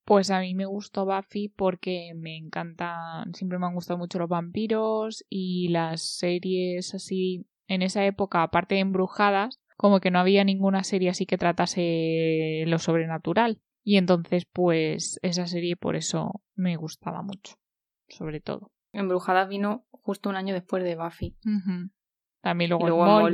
Pues 0.05 0.31
a 0.31 0.39
mí 0.39 0.55
me 0.55 0.65
gustó 0.65 1.05
Buffy 1.05 1.49
porque 1.49 2.13
me 2.15 2.37
encanta, 2.37 3.25
siempre 3.33 3.59
me 3.59 3.65
han 3.65 3.73
gustado 3.73 3.97
mucho 3.97 4.19
los 4.19 4.29
vampiros 4.29 5.25
y 5.29 5.67
las 5.67 6.01
series 6.01 6.95
así 6.95 7.45
en 7.67 7.81
esa 7.81 8.05
época, 8.05 8.41
aparte 8.41 8.75
de 8.75 8.81
embrujadas, 8.81 9.59
como 9.79 10.01
que 10.01 10.11
no 10.11 10.19
había 10.19 10.43
ninguna 10.43 10.83
serie 10.83 11.09
así 11.09 11.25
que 11.25 11.37
tratase 11.37 12.65
lo 12.67 12.79
sobrenatural. 12.79 13.61
Y 13.81 13.95
entonces, 13.95 14.45
pues, 14.45 15.19
esa 15.21 15.47
serie 15.47 15.77
por 15.77 15.95
eso 15.95 16.41
me 16.53 16.75
gustaba 16.75 17.21
mucho, 17.21 17.55
sobre 18.09 18.41
todo. 18.41 18.73
Embrujada 18.91 19.45
vino 19.45 19.85
justo 19.91 20.29
un 20.29 20.35
año 20.35 20.53
después 20.53 20.83
de 20.83 20.97
Buffy. 20.97 21.37
También 22.41 22.71
luego, 22.71 22.89
luego 22.89 23.29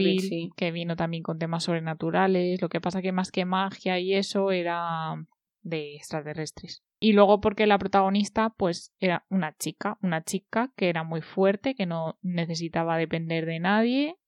que 0.56 0.72
vino 0.72 0.96
también 0.96 1.24
con 1.24 1.40
temas 1.40 1.64
sobrenaturales. 1.64 2.62
Lo 2.62 2.70
que 2.70 2.80
pasa 2.80 3.02
que 3.02 3.12
más 3.12 3.32
que 3.32 3.46
magia 3.46 3.98
y 3.98 4.14
eso 4.14 4.52
era 4.52 5.16
de 5.64 5.96
extraterrestres. 5.96 6.84
Y 7.00 7.14
luego 7.14 7.42
porque 7.42 7.66
la 7.66 7.80
protagonista 7.80 8.52
pues 8.52 8.94
era 9.00 9.26
una 9.32 9.56
chica, 9.58 9.98
una 10.04 10.24
chica 10.24 10.72
que 10.76 10.90
era 10.90 11.04
muy 11.04 11.22
fuerte, 11.22 11.74
que 11.74 11.88
no 11.88 12.20
necesitaba 12.22 12.98
depender 12.98 13.48
de 13.48 13.60
nadie 13.60 14.20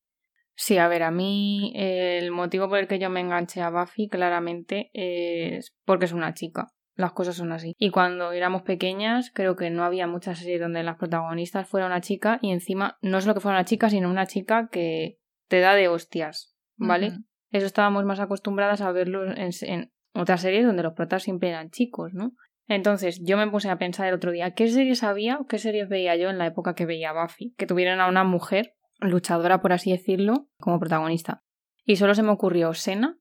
Sí, 0.60 0.80
a 0.80 0.88
ver, 0.88 1.04
a 1.04 1.12
mí 1.12 1.72
el 1.76 2.32
motivo 2.32 2.68
por 2.68 2.80
el 2.80 2.88
que 2.88 2.98
yo 2.98 3.12
me 3.12 3.20
enganché 3.20 3.62
a 3.62 3.70
Buffy 3.70 4.10
claramente 4.10 4.90
es 4.94 5.76
porque 5.86 6.06
es 6.06 6.14
una 6.14 6.34
chica. 6.34 6.74
Las 6.96 7.12
cosas 7.12 7.36
son 7.36 7.52
así. 7.52 7.76
Y 7.78 7.92
cuando 7.92 8.32
éramos 8.32 8.64
pequeñas, 8.64 9.30
creo 9.32 9.56
que 9.56 9.70
no 9.70 9.84
había 9.84 10.08
muchas 10.08 10.40
series 10.40 10.60
donde 10.60 10.82
las 10.82 10.98
protagonistas 10.98 11.70
fuera 11.70 11.86
una 11.86 12.02
chica 12.02 12.40
y 12.42 12.52
encima 12.52 12.98
no 13.04 13.20
es 13.20 13.28
lo 13.28 13.36
que 13.36 13.40
fuera 13.40 13.60
una 13.60 13.66
chica, 13.66 13.92
sino 13.92 14.10
una 14.10 14.26
chica 14.26 14.68
que 14.72 15.20
te 15.48 15.60
da 15.60 15.76
de 15.76 15.90
hostias, 15.90 16.58
¿vale? 16.76 17.12
Eso 17.52 17.68
estábamos 17.68 18.04
más 18.06 18.20
acostumbradas 18.20 18.82
a 18.82 18.92
verlo 18.92 19.32
en, 19.32 19.92
otras 20.16 20.42
series 20.42 20.66
donde 20.66 20.82
los 20.82 20.94
protas 20.94 21.22
siempre 21.22 21.50
eran 21.50 21.70
chicos, 21.70 22.16
¿no? 22.16 22.32
Entonces 22.68 23.22
yo 23.24 23.38
me 23.38 23.48
puse 23.48 23.70
a 23.70 23.78
pensar 23.78 24.08
el 24.08 24.16
otro 24.16 24.32
día, 24.32 24.56
¿qué 24.56 24.68
series 24.68 25.04
había 25.04 25.38
o 25.38 25.46
qué 25.46 25.60
series 25.60 25.88
veía 25.88 26.16
yo 26.16 26.32
en 26.32 26.40
la 26.40 26.48
época 26.48 26.74
que 26.74 26.88
veía 26.88 27.14
Buffy? 27.14 27.54
Que 27.58 27.68
tuvieran 27.68 28.00
a 28.00 28.08
una 28.08 28.24
mujer 28.24 28.74
luchadora, 29.00 29.62
por 29.62 29.74
así 29.74 29.92
decirlo, 29.92 30.48
como 30.60 30.80
protagonista. 30.80 31.44
Y 31.86 31.96
solo 31.96 32.16
se 32.16 32.24
me 32.24 32.32
ocurrió 32.32 32.74
Sena 32.74 33.18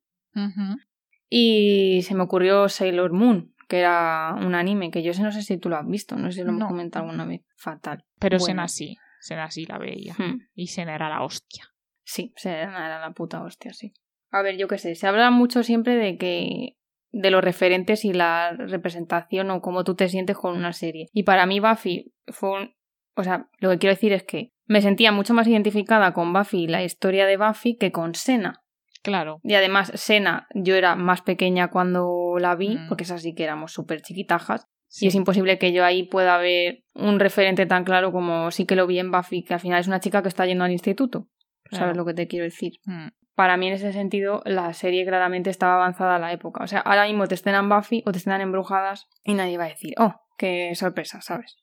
y 1.29 2.03
se 2.03 2.15
me 2.15 2.23
ocurrió 2.23 2.69
Sailor 2.69 3.13
Moon, 3.13 3.55
que 3.69 3.81
era 3.81 4.35
un 4.35 4.55
anime 4.55 4.91
que 4.91 5.03
yo 5.03 5.13
sé, 5.15 5.23
no 5.23 5.33
sé 5.33 5.43
si 5.43 5.59
tú 5.59 5.69
lo 5.69 5.77
has 5.77 5.87
visto, 5.87 6.17
no 6.17 6.31
sé 6.31 6.39
si 6.39 6.45
lo 6.45 6.51
hemos 6.51 6.69
comentado 6.69 7.05
alguna 7.05 7.25
vez. 7.25 7.43
Fatal. 7.57 8.05
Pero 8.19 8.39
Sena 8.39 8.69
sí, 8.69 8.97
Sena 9.21 9.51
sí 9.51 9.67
la 9.67 9.79
veía. 9.79 10.15
Hmm. 10.19 10.41
Y 10.55 10.69
Sena 10.69 10.95
era 10.95 11.09
la 11.09 11.23
hostia. 11.23 11.65
Sí, 12.05 12.33
Sena 12.37 12.87
era 12.87 13.01
la 13.01 13.13
puta 13.13 13.43
hostia, 13.43 13.73
sí. 13.73 13.93
A 14.31 14.43
ver, 14.43 14.57
yo 14.57 14.69
qué 14.69 14.79
sé, 14.79 14.95
se 14.95 15.07
habla 15.07 15.31
mucho 15.31 15.63
siempre 15.63 15.97
de 15.97 16.17
que 16.19 16.77
de 17.13 17.31
los 17.31 17.43
referentes 17.43 18.05
y 18.05 18.13
la 18.13 18.53
representación 18.53 19.51
o 19.51 19.63
cómo 19.63 19.85
tú 19.85 19.95
te 19.95 20.09
sientes 20.09 20.37
con 20.37 20.57
una 20.57 20.73
serie. 20.73 21.09
Y 21.13 21.23
para 21.23 21.47
mí 21.47 21.61
Buffy 21.61 22.13
fue 22.29 22.51
un... 22.51 22.75
O 23.15 23.25
sea, 23.25 23.49
lo 23.59 23.71
que 23.71 23.79
quiero 23.79 23.95
decir 23.95 24.13
es 24.13 24.25
que 24.25 24.53
me 24.67 24.83
sentía 24.83 25.13
mucho 25.13 25.35
más 25.35 25.47
identificada 25.47 26.13
con 26.13 26.33
Buffy 26.33 26.65
y 26.65 26.67
la 26.67 26.83
historia 26.83 27.27
de 27.27 27.37
Buffy 27.37 27.77
que 27.77 27.93
con 27.93 28.15
Sena. 28.15 28.63
Claro. 29.03 29.41
Y 29.45 29.55
además, 29.55 29.93
Sena, 29.95 30.49
yo 30.55 30.75
era 30.75 30.97
más 30.97 31.23
pequeña 31.23 31.69
cuando 31.69 32.37
la 32.41 32.57
vi, 32.57 32.77
porque 32.89 33.05
es 33.05 33.13
así 33.13 33.35
que 33.35 33.45
éramos 33.45 33.73
súper 33.73 34.03
chiquitajas. 34.03 34.67
Y 35.01 35.09
es 35.09 35.15
imposible 35.15 35.59
que 35.59 35.73
yo 35.73 35.85
ahí 35.85 36.05
pueda 36.05 36.39
ver 36.39 36.83
un 36.95 37.21
referente 37.21 37.67
tan 37.67 37.85
claro 37.85 38.13
como 38.13 38.51
sí 38.51 38.67
que 38.67 38.77
lo 38.77 38.87
vi 38.87 38.99
en 38.99 39.13
Buffy, 39.13 39.45
que 39.45 39.55
al 39.55 39.61
final 39.61 39.81
es 39.81 39.87
una 39.87 40.01
chica 40.01 40.23
que 40.23 40.29
está 40.29 40.47
yendo 40.47 40.65
al 40.65 40.73
instituto. 40.73 41.29
¿Sabes 41.71 41.97
lo 41.97 42.05
que 42.05 42.15
te 42.15 42.27
quiero 42.27 42.45
decir? 42.45 42.75
Mm. 42.85 43.09
Para 43.35 43.57
mí, 43.57 43.69
en 43.69 43.75
ese 43.75 43.93
sentido, 43.93 44.43
la 44.45 44.73
serie 44.73 45.05
claramente 45.05 45.51
estaba 45.51 45.75
avanzada 45.75 46.17
a 46.17 46.19
la 46.19 46.33
época. 46.33 46.65
O 46.65 46.67
sea, 46.67 46.81
ahora 46.81 47.07
mismo 47.07 47.27
te 47.27 47.35
estrenan 47.35 47.69
Buffy 47.69 48.03
o 48.07 48.13
te 48.13 48.19
estrenan 48.19 48.41
embrujadas 48.41 49.07
y 49.23 49.35
nadie 49.35 49.59
va 49.59 49.65
a 49.65 49.69
decir, 49.69 49.95
oh, 49.99 50.15
qué 50.39 50.75
sorpresa, 50.75 51.21
¿sabes? 51.21 51.57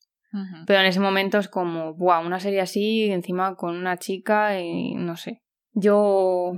Pero 0.66 0.80
en 0.80 0.88
ese 0.88 1.00
momento 1.00 1.38
es 1.38 1.48
como, 1.48 1.94
¡buah! 1.94 2.20
Una 2.20 2.40
serie 2.40 2.62
así, 2.62 3.12
encima 3.12 3.56
con 3.56 3.76
una 3.76 3.98
chica 3.98 4.60
y 4.60 4.96
no 4.96 5.16
sé. 5.16 5.42
Yo, 5.74 6.54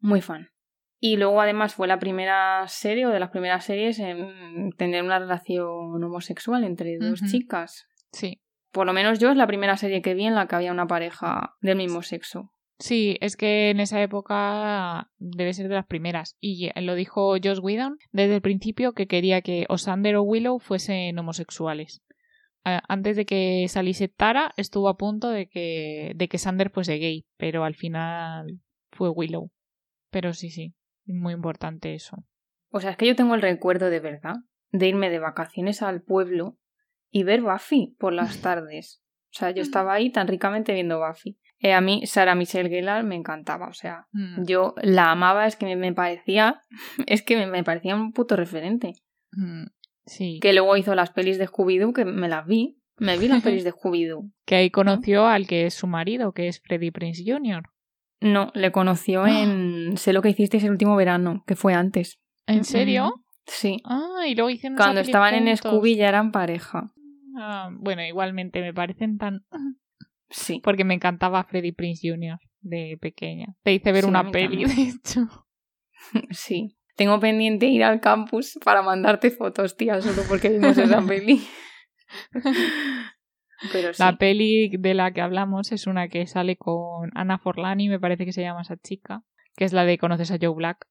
muy 0.00 0.20
fan. 0.20 0.48
Y 0.98 1.16
luego 1.16 1.40
además 1.40 1.74
fue 1.74 1.86
la 1.86 1.98
primera 1.98 2.66
serie 2.68 3.06
o 3.06 3.10
de 3.10 3.20
las 3.20 3.30
primeras 3.30 3.64
series 3.64 3.98
en 3.98 4.70
tener 4.76 5.02
una 5.04 5.18
relación 5.18 6.02
homosexual 6.02 6.64
entre 6.64 6.98
dos 6.98 7.20
chicas. 7.30 7.86
Sí. 8.12 8.40
Por 8.72 8.86
lo 8.86 8.92
menos 8.92 9.18
yo 9.18 9.30
es 9.30 9.36
la 9.36 9.46
primera 9.46 9.76
serie 9.76 10.02
que 10.02 10.14
vi 10.14 10.24
en 10.24 10.34
la 10.34 10.46
que 10.46 10.56
había 10.56 10.72
una 10.72 10.86
pareja 10.86 11.54
del 11.60 11.76
mismo 11.76 12.02
sexo. 12.02 12.52
Sí, 12.78 13.16
es 13.20 13.36
que 13.36 13.70
en 13.70 13.78
esa 13.78 14.02
época 14.02 15.10
debe 15.18 15.54
ser 15.54 15.68
de 15.68 15.74
las 15.76 15.86
primeras. 15.86 16.36
Y 16.40 16.70
lo 16.80 16.94
dijo 16.96 17.36
Josh 17.42 17.60
Whedon 17.60 17.98
desde 18.10 18.36
el 18.36 18.42
principio 18.42 18.92
que 18.92 19.06
quería 19.06 19.42
que 19.42 19.66
Osander 19.68 20.16
o 20.16 20.22
Willow 20.22 20.58
fuesen 20.58 21.16
homosexuales 21.18 22.02
antes 22.64 23.16
de 23.16 23.26
que 23.26 23.66
saliese 23.68 24.08
Tara, 24.08 24.52
estuvo 24.56 24.88
a 24.88 24.96
punto 24.96 25.30
de 25.30 25.48
que, 25.48 26.12
de 26.14 26.28
que 26.28 26.38
Sander 26.38 26.70
fuese 26.70 26.94
gay, 26.98 27.26
pero 27.36 27.64
al 27.64 27.74
final 27.74 28.60
fue 28.92 29.08
Willow. 29.08 29.50
Pero 30.10 30.32
sí, 30.34 30.50
sí, 30.50 30.74
muy 31.06 31.32
importante 31.32 31.94
eso. 31.94 32.24
O 32.70 32.80
sea, 32.80 32.90
es 32.90 32.96
que 32.96 33.06
yo 33.06 33.16
tengo 33.16 33.34
el 33.34 33.42
recuerdo 33.42 33.90
de 33.90 34.00
verdad 34.00 34.36
de 34.72 34.88
irme 34.88 35.10
de 35.10 35.18
vacaciones 35.18 35.82
al 35.82 36.02
pueblo 36.02 36.58
y 37.10 37.22
ver 37.22 37.42
Buffy 37.42 37.94
por 37.98 38.12
las 38.12 38.38
tardes. 38.42 39.02
O 39.30 39.34
sea, 39.34 39.50
yo 39.50 39.62
estaba 39.62 39.94
ahí 39.94 40.10
tan 40.10 40.28
ricamente 40.28 40.74
viendo 40.74 41.00
Buffy. 41.00 41.38
Eh, 41.58 41.72
a 41.72 41.80
mí, 41.80 42.06
Sara 42.06 42.34
Michelle 42.34 42.68
Gellar 42.68 43.04
me 43.04 43.14
encantaba. 43.14 43.68
O 43.68 43.72
sea, 43.72 44.06
mm. 44.12 44.44
yo 44.44 44.74
la 44.82 45.12
amaba, 45.12 45.46
es 45.46 45.56
que 45.56 45.76
me, 45.76 45.92
parecía. 45.94 46.60
Es 47.06 47.22
que 47.22 47.46
me, 47.46 47.64
parecía 47.64 47.94
un 47.94 48.12
puto 48.12 48.36
referente. 48.36 48.94
Mm. 49.30 49.64
Sí. 50.06 50.38
Que 50.40 50.52
luego 50.52 50.76
hizo 50.76 50.94
las 50.94 51.10
pelis 51.10 51.38
de 51.38 51.46
Scooby-Doo, 51.48 51.92
que 51.92 52.04
me 52.04 52.28
las 52.28 52.46
vi. 52.46 52.78
Me 52.98 53.18
vi 53.18 53.28
las 53.28 53.42
pelis 53.42 53.64
de 53.64 53.72
Scooby-Doo. 53.72 54.30
que 54.46 54.56
ahí 54.56 54.70
conoció 54.70 55.26
al 55.26 55.46
que 55.46 55.66
es 55.66 55.74
su 55.74 55.86
marido, 55.86 56.32
que 56.32 56.48
es 56.48 56.60
Freddie 56.60 56.92
Prince 56.92 57.22
Jr. 57.26 57.62
No, 58.20 58.50
le 58.54 58.70
conoció 58.72 59.26
en 59.26 59.96
Sé 59.96 60.12
lo 60.12 60.22
que 60.22 60.30
hicisteis 60.30 60.64
el 60.64 60.70
último 60.70 60.96
verano, 60.96 61.44
que 61.46 61.56
fue 61.56 61.74
antes. 61.74 62.20
¿En 62.46 62.64
serio? 62.64 63.24
Sí. 63.46 63.78
Ah, 63.84 64.24
y 64.26 64.34
luego 64.34 64.50
hicieron 64.50 64.76
Cuando 64.76 65.00
estaban 65.00 65.34
en 65.34 65.56
Scooby 65.56 65.96
ya 65.96 66.08
eran 66.08 66.30
pareja. 66.32 66.92
Ah, 67.36 67.70
bueno, 67.72 68.02
igualmente 68.02 68.60
me 68.60 68.72
parecen 68.74 69.18
tan. 69.18 69.44
Sí. 70.34 70.62
Porque 70.64 70.84
me 70.84 70.94
encantaba 70.94 71.44
Freddie 71.44 71.74
Prince 71.74 72.08
Jr. 72.08 72.38
de 72.62 72.96
pequeña. 72.98 73.54
Te 73.62 73.74
hice 73.74 73.92
ver 73.92 74.06
una 74.06 74.30
peli, 74.30 74.64
de 74.64 74.82
hecho. 74.88 75.28
Sí. 76.30 76.78
Tengo 76.96 77.18
pendiente 77.20 77.66
ir 77.66 77.84
al 77.84 78.00
campus 78.00 78.58
para 78.64 78.82
mandarte 78.82 79.30
fotos, 79.30 79.76
tía, 79.76 80.00
solo 80.00 80.22
porque 80.28 80.50
vimos 80.50 80.76
esa 80.76 81.00
peli. 81.02 81.42
Pero 83.72 83.92
La 83.98 84.16
peli 84.16 84.70
de 84.76 84.94
la 84.94 85.12
que 85.12 85.20
hablamos 85.20 85.70
es 85.72 85.86
una 85.86 86.08
que 86.08 86.26
sale 86.26 86.56
con 86.56 87.10
Ana 87.14 87.38
Forlani, 87.38 87.88
me 87.88 88.00
parece 88.00 88.24
que 88.24 88.32
se 88.32 88.42
llama 88.42 88.62
esa 88.62 88.76
chica, 88.76 89.22
que 89.56 89.64
es 89.64 89.72
la 89.72 89.84
de 89.84 89.98
Conoces 89.98 90.32
a 90.32 90.38
Joe 90.40 90.54
Black. 90.54 90.88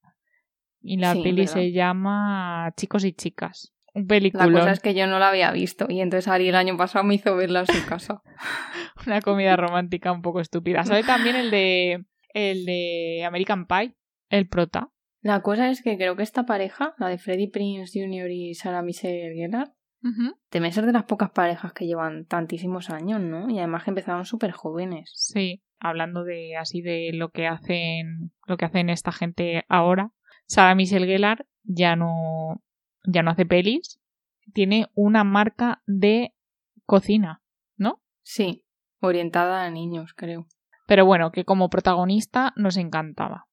Y 0.82 0.98
la 0.98 1.14
peli 1.14 1.48
se 1.48 1.72
llama 1.72 2.74
Chicos 2.76 3.04
y 3.06 3.14
Chicas. 3.14 3.74
Un 3.94 4.08
película. 4.08 4.48
La 4.48 4.60
cosa 4.60 4.72
es 4.72 4.80
que 4.80 4.94
yo 4.94 5.06
no 5.06 5.20
la 5.20 5.30
había 5.30 5.52
visto 5.52 5.86
y 5.90 6.00
entonces 6.00 6.28
Ari 6.30 6.48
el 6.48 6.56
año 6.56 6.78
pasado 6.78 7.04
me 7.04 7.16
hizo 7.16 7.36
verla 7.36 7.60
en 7.62 7.68
su 7.68 7.86
casa. 7.86 8.22
una 9.06 9.22
comida 9.22 9.58
romántica 9.58 10.12
un 10.12 10.22
poco 10.22 10.40
estúpida. 10.40 10.84
Sale 10.84 11.04
también 11.04 11.36
el 11.36 11.52
de 11.52 12.06
el 12.34 12.66
de 12.66 13.24
American 13.26 13.68
Pie, 13.68 13.96
el 14.30 14.48
prota. 14.48 14.90
La 15.22 15.42
cosa 15.42 15.70
es 15.70 15.84
que 15.84 15.98
creo 15.98 16.16
que 16.16 16.24
esta 16.24 16.46
pareja, 16.46 16.96
la 16.98 17.08
de 17.08 17.18
Freddie 17.18 17.50
Prince 17.50 18.00
Jr. 18.00 18.30
y 18.32 18.56
Sarah 18.56 18.82
Michelle 18.82 19.36
Gellar, 19.36 19.72
deben 20.52 20.72
ser 20.72 20.86
de 20.88 20.94
las 20.94 21.04
pocas 21.04 21.30
parejas 21.30 21.74
que 21.74 21.86
llevan 21.86 22.26
tantísimos 22.26 22.90
años, 22.90 23.22
¿no? 23.22 23.50
Y 23.50 23.60
además 23.60 23.84
que 23.84 23.92
empezaron 23.92 24.26
súper 24.26 24.52
jóvenes. 24.52 25.12
Sí, 25.14 25.62
hablando 25.80 26.24
de 26.24 26.58
así 26.58 26.82
de 26.82 27.12
lo 27.14 27.30
que 27.30 27.48
hacen, 27.48 28.32
lo 28.48 28.58
que 28.58 28.66
hacen 28.66 28.90
esta 28.90 29.12
gente 29.12 29.64
ahora. 29.70 30.12
Sarah 30.48 30.74
Michelle 30.74 31.06
Gellar 31.06 31.46
ya 31.64 31.96
no, 31.96 32.64
ya 33.06 33.22
no 33.22 33.32
hace 33.32 33.46
pelis, 33.46 34.00
tiene 34.54 34.88
una 34.96 35.24
marca 35.24 35.84
de 35.86 36.34
cocina, 36.86 37.44
¿no? 37.78 38.02
Sí, 38.24 38.66
orientada 39.02 39.66
a 39.66 39.70
niños, 39.70 40.14
creo. 40.16 40.48
Pero 40.88 41.06
bueno, 41.06 41.32
que 41.32 41.46
como 41.46 41.70
protagonista 41.70 42.54
nos 42.56 42.76
encantaba. 42.78 43.46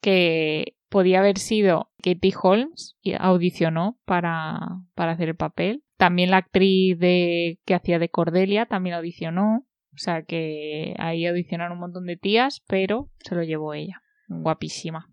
Que 0.00 0.74
podía 0.92 1.20
haber 1.20 1.38
sido 1.38 1.90
Katie 2.02 2.34
Holmes 2.40 2.98
y 3.00 3.14
audicionó 3.18 3.98
para, 4.04 4.60
para 4.94 5.12
hacer 5.12 5.30
el 5.30 5.36
papel. 5.36 5.82
También 5.96 6.30
la 6.30 6.36
actriz 6.36 6.98
de, 6.98 7.58
que 7.64 7.74
hacía 7.74 7.98
de 7.98 8.10
Cordelia 8.10 8.66
también 8.66 8.94
audicionó. 8.94 9.66
O 9.94 9.96
sea 9.96 10.22
que 10.22 10.94
ahí 10.98 11.26
audicionaron 11.26 11.72
un 11.72 11.80
montón 11.80 12.04
de 12.04 12.18
tías, 12.18 12.62
pero 12.68 13.08
se 13.20 13.34
lo 13.34 13.42
llevó 13.42 13.72
ella. 13.72 14.02
Guapísima. 14.28 15.08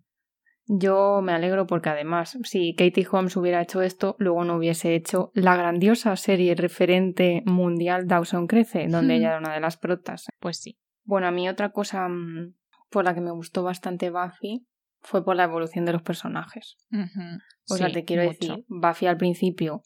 Yo 0.68 1.22
me 1.24 1.32
alegro 1.32 1.66
porque 1.66 1.90
además, 1.90 2.38
si 2.44 2.76
Katie 2.76 3.08
Holmes 3.10 3.38
hubiera 3.38 3.62
hecho 3.62 3.82
esto, 3.82 4.18
luego 4.20 4.44
no 4.44 4.58
hubiese 4.58 4.96
hecho 4.96 5.32
la 5.34 5.56
grandiosa 5.56 6.16
serie 6.18 6.56
referente 6.56 7.42
mundial 7.46 8.06
Dawson 8.06 8.48
Crece, 8.48 8.86
donde 8.88 9.16
ella 9.16 9.30
era 9.30 9.40
una 9.40 9.54
de 9.54 9.62
las 9.62 9.78
protas. 9.78 10.28
Pues 10.40 10.58
sí. 10.58 10.78
Bueno, 11.06 11.28
a 11.28 11.32
mí 11.32 11.48
otra 11.48 11.72
cosa 11.72 12.08
mm, 12.08 12.54
por 12.90 13.06
la 13.06 13.16
que 13.16 13.22
me 13.22 13.32
gustó 13.32 13.64
bastante 13.64 14.10
Buffy 14.10 14.68
fue 15.02 15.24
por 15.24 15.36
la 15.36 15.46
evolución 15.46 15.86
de 15.86 15.94
los 15.94 16.02
personajes. 16.02 16.78
O 17.70 17.76
sea, 17.76 17.92
te 17.92 18.06
quiero 18.06 18.24
decir, 18.24 18.66
Buffy 18.68 19.08
al 19.08 19.18
principio 19.18 19.84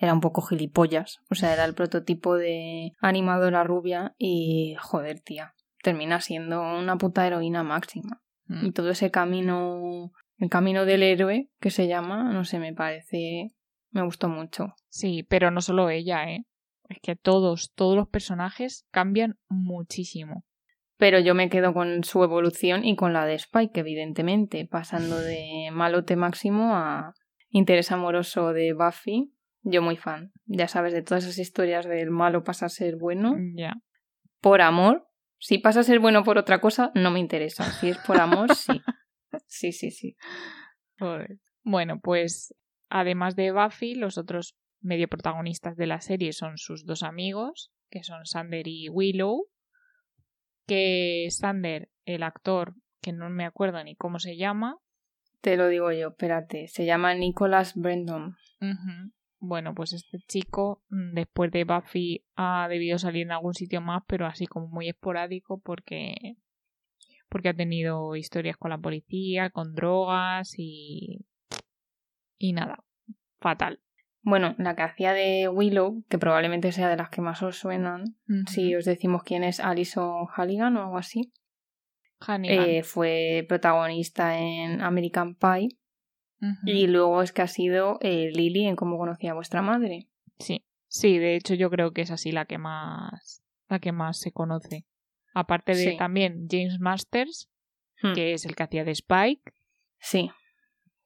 era 0.00 0.14
un 0.14 0.20
poco 0.20 0.42
gilipollas, 0.42 1.18
o 1.28 1.34
sea, 1.34 1.52
era 1.52 1.64
el 1.64 1.74
prototipo 1.74 2.36
de 2.36 2.92
animadora 3.00 3.64
rubia 3.64 4.14
y 4.16 4.76
joder, 4.78 5.20
tía, 5.20 5.54
termina 5.82 6.20
siendo 6.20 6.62
una 6.62 6.96
puta 6.96 7.26
heroína 7.26 7.64
máxima. 7.64 8.22
Mm. 8.46 8.66
Y 8.66 8.72
todo 8.72 8.90
ese 8.90 9.10
camino, 9.10 10.12
el 10.36 10.48
camino 10.48 10.84
del 10.84 11.02
héroe 11.02 11.50
que 11.60 11.70
se 11.70 11.88
llama, 11.88 12.32
no 12.32 12.44
sé, 12.44 12.58
me 12.58 12.72
parece, 12.72 13.50
me 13.90 14.02
gustó 14.02 14.28
mucho. 14.28 14.74
Sí, 14.88 15.24
pero 15.28 15.50
no 15.50 15.60
solo 15.60 15.90
ella, 15.90 16.30
¿eh? 16.30 16.44
Es 16.88 16.98
que 17.02 17.16
todos, 17.16 17.72
todos 17.74 17.96
los 17.96 18.08
personajes 18.08 18.86
cambian 18.90 19.38
muchísimo. 19.48 20.44
Pero 20.98 21.20
yo 21.20 21.34
me 21.34 21.48
quedo 21.48 21.72
con 21.72 22.04
su 22.04 22.22
evolución 22.22 22.84
y 22.84 22.96
con 22.96 23.12
la 23.12 23.24
de 23.24 23.34
Spike, 23.34 23.80
evidentemente, 23.80 24.66
pasando 24.66 25.18
de 25.18 25.70
malote 25.72 26.16
máximo 26.16 26.74
a 26.76 27.14
interés 27.50 27.92
amoroso 27.92 28.52
de 28.52 28.74
Buffy. 28.74 29.32
Yo 29.62 29.80
muy 29.80 29.96
fan. 29.96 30.32
Ya 30.46 30.68
sabes, 30.68 30.92
de 30.92 31.02
todas 31.02 31.24
esas 31.24 31.38
historias 31.38 31.86
del 31.86 32.10
malo 32.10 32.42
pasa 32.44 32.66
a 32.66 32.68
ser 32.68 32.96
bueno. 32.96 33.36
Ya. 33.54 33.74
Por 34.40 34.60
amor, 34.60 35.08
si 35.38 35.58
pasa 35.58 35.80
a 35.80 35.84
ser 35.84 36.00
bueno 36.00 36.24
por 36.24 36.36
otra 36.36 36.60
cosa, 36.60 36.90
no 36.94 37.10
me 37.10 37.20
interesa. 37.20 37.64
Si 37.72 37.88
es 37.88 37.98
por 37.98 38.20
amor, 38.20 38.54
sí. 38.54 38.80
Sí, 39.46 39.72
sí, 39.72 39.90
sí. 39.90 40.16
Bueno, 41.62 42.00
pues 42.00 42.54
además 42.88 43.36
de 43.36 43.52
Buffy, 43.52 43.94
los 43.94 44.16
otros 44.16 44.56
medio 44.80 45.06
protagonistas 45.08 45.76
de 45.76 45.86
la 45.86 46.00
serie 46.00 46.32
son 46.32 46.56
sus 46.56 46.86
dos 46.86 47.02
amigos, 47.02 47.70
que 47.90 48.02
son 48.02 48.24
Sander 48.24 48.66
y 48.66 48.88
Willow. 48.88 49.46
Que 50.68 51.26
Sander, 51.30 51.88
el 52.04 52.22
actor, 52.22 52.74
que 53.00 53.12
no 53.12 53.28
me 53.30 53.44
acuerdo 53.44 53.82
ni 53.82 53.96
cómo 53.96 54.20
se 54.20 54.36
llama. 54.36 54.76
Te 55.40 55.56
lo 55.56 55.66
digo 55.66 55.90
yo, 55.90 56.08
espérate. 56.08 56.68
Se 56.68 56.84
llama 56.84 57.14
Nicholas 57.14 57.74
Brendon. 57.74 58.36
Bueno, 59.40 59.74
pues 59.74 59.92
este 59.92 60.18
chico 60.26 60.82
mm, 60.90 61.14
después 61.14 61.50
de 61.52 61.64
Buffy 61.64 62.24
ha 62.36 62.66
debido 62.68 62.98
salir 62.98 63.22
en 63.22 63.32
algún 63.32 63.54
sitio 63.54 63.80
más, 63.80 64.02
pero 64.06 64.26
así 64.26 64.46
como 64.46 64.68
muy 64.68 64.88
esporádico 64.88 65.60
porque 65.60 66.36
porque 67.28 67.50
ha 67.50 67.54
tenido 67.54 68.16
historias 68.16 68.56
con 68.56 68.70
la 68.70 68.78
policía, 68.78 69.50
con 69.50 69.74
drogas 69.74 70.54
y 70.56 71.24
y 72.36 72.52
nada, 72.52 72.84
fatal. 73.40 73.80
Bueno, 74.28 74.54
la 74.58 74.76
que 74.76 74.82
hacía 74.82 75.14
de 75.14 75.48
Willow, 75.48 76.04
que 76.06 76.18
probablemente 76.18 76.70
sea 76.70 76.90
de 76.90 76.98
las 76.98 77.08
que 77.08 77.22
más 77.22 77.42
os 77.42 77.56
suenan, 77.56 78.18
si 78.46 78.74
os 78.74 78.84
decimos 78.84 79.22
quién 79.22 79.42
es 79.42 79.58
Alison 79.58 80.26
Halligan 80.28 80.76
o 80.76 80.82
algo 80.82 80.98
así, 80.98 81.32
eh, 82.42 82.82
fue 82.82 83.46
protagonista 83.48 84.38
en 84.38 84.82
American 84.82 85.34
Pie 85.34 85.68
y 86.66 86.88
luego 86.88 87.22
es 87.22 87.32
que 87.32 87.40
ha 87.40 87.46
sido 87.46 87.96
eh, 88.02 88.30
Lily 88.34 88.66
en 88.66 88.76
cómo 88.76 88.98
conocía 88.98 89.30
a 89.30 89.34
vuestra 89.34 89.62
madre. 89.62 90.08
Sí, 90.38 90.62
sí, 90.88 91.16
de 91.16 91.34
hecho 91.34 91.54
yo 91.54 91.70
creo 91.70 91.92
que 91.92 92.02
es 92.02 92.10
así 92.10 92.30
la 92.30 92.44
que 92.44 92.58
más, 92.58 93.42
la 93.70 93.78
que 93.78 93.92
más 93.92 94.20
se 94.20 94.30
conoce. 94.30 94.84
Aparte 95.32 95.74
de 95.74 95.96
también 95.96 96.48
James 96.50 96.80
Masters, 96.80 97.48
hmm. 98.02 98.12
que 98.12 98.34
es 98.34 98.44
el 98.44 98.54
que 98.54 98.62
hacía 98.64 98.84
de 98.84 98.90
Spike. 98.90 99.54
Sí. 100.00 100.30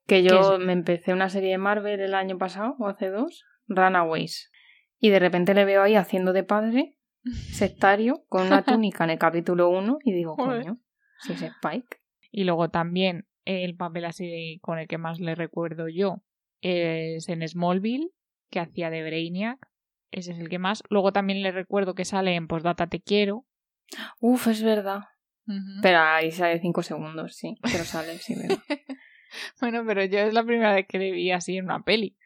Que 0.06 0.22
yo 0.22 0.58
me 0.58 0.72
empecé 0.72 1.12
una 1.12 1.28
serie 1.28 1.50
de 1.52 1.58
Marvel 1.58 2.00
el 2.00 2.14
año 2.14 2.38
pasado, 2.38 2.76
o 2.78 2.88
hace 2.88 3.08
dos, 3.08 3.44
Runaways. 3.68 4.50
Y 4.98 5.10
de 5.10 5.18
repente 5.18 5.54
le 5.54 5.64
veo 5.64 5.82
ahí 5.82 5.94
haciendo 5.94 6.32
de 6.32 6.44
padre, 6.44 6.98
sectario, 7.52 8.24
con 8.28 8.46
una 8.46 8.62
túnica 8.62 9.04
en 9.04 9.10
el 9.10 9.18
capítulo 9.18 9.68
1 9.70 9.98
y 10.04 10.12
digo, 10.12 10.36
coño, 10.36 10.78
si 11.20 11.32
es 11.32 11.42
Spike. 11.42 11.98
Y 12.30 12.44
luego 12.44 12.70
también 12.70 13.26
el 13.44 13.76
papel 13.76 14.04
así 14.04 14.58
con 14.62 14.78
el 14.78 14.88
que 14.88 14.98
más 14.98 15.20
le 15.20 15.34
recuerdo 15.34 15.88
yo 15.88 16.22
es 16.60 17.28
en 17.28 17.46
Smallville, 17.46 18.10
que 18.50 18.60
hacía 18.60 18.90
de 18.90 19.02
Brainiac. 19.02 19.58
Ese 20.10 20.32
es 20.32 20.38
el 20.38 20.48
que 20.48 20.58
más. 20.58 20.82
Luego 20.90 21.12
también 21.12 21.42
le 21.42 21.50
recuerdo 21.50 21.94
que 21.94 22.04
sale 22.04 22.34
en 22.34 22.46
Postdata 22.46 22.86
Te 22.86 23.00
Quiero. 23.00 23.46
Uf, 24.20 24.46
es 24.46 24.62
verdad. 24.62 25.00
Pero 25.82 25.98
ahí 25.98 26.30
sale 26.30 26.60
cinco 26.60 26.82
segundos, 26.82 27.36
sí. 27.36 27.56
Pero 27.62 27.84
sale, 27.84 28.18
sí, 28.18 28.34
bueno, 29.60 29.84
pero 29.86 30.04
yo 30.04 30.20
es 30.20 30.34
la 30.34 30.44
primera 30.44 30.74
vez 30.74 30.86
que 30.88 30.98
le 30.98 31.12
vi 31.12 31.30
así 31.30 31.56
en 31.56 31.66
una 31.66 31.82
peli. 31.82 32.16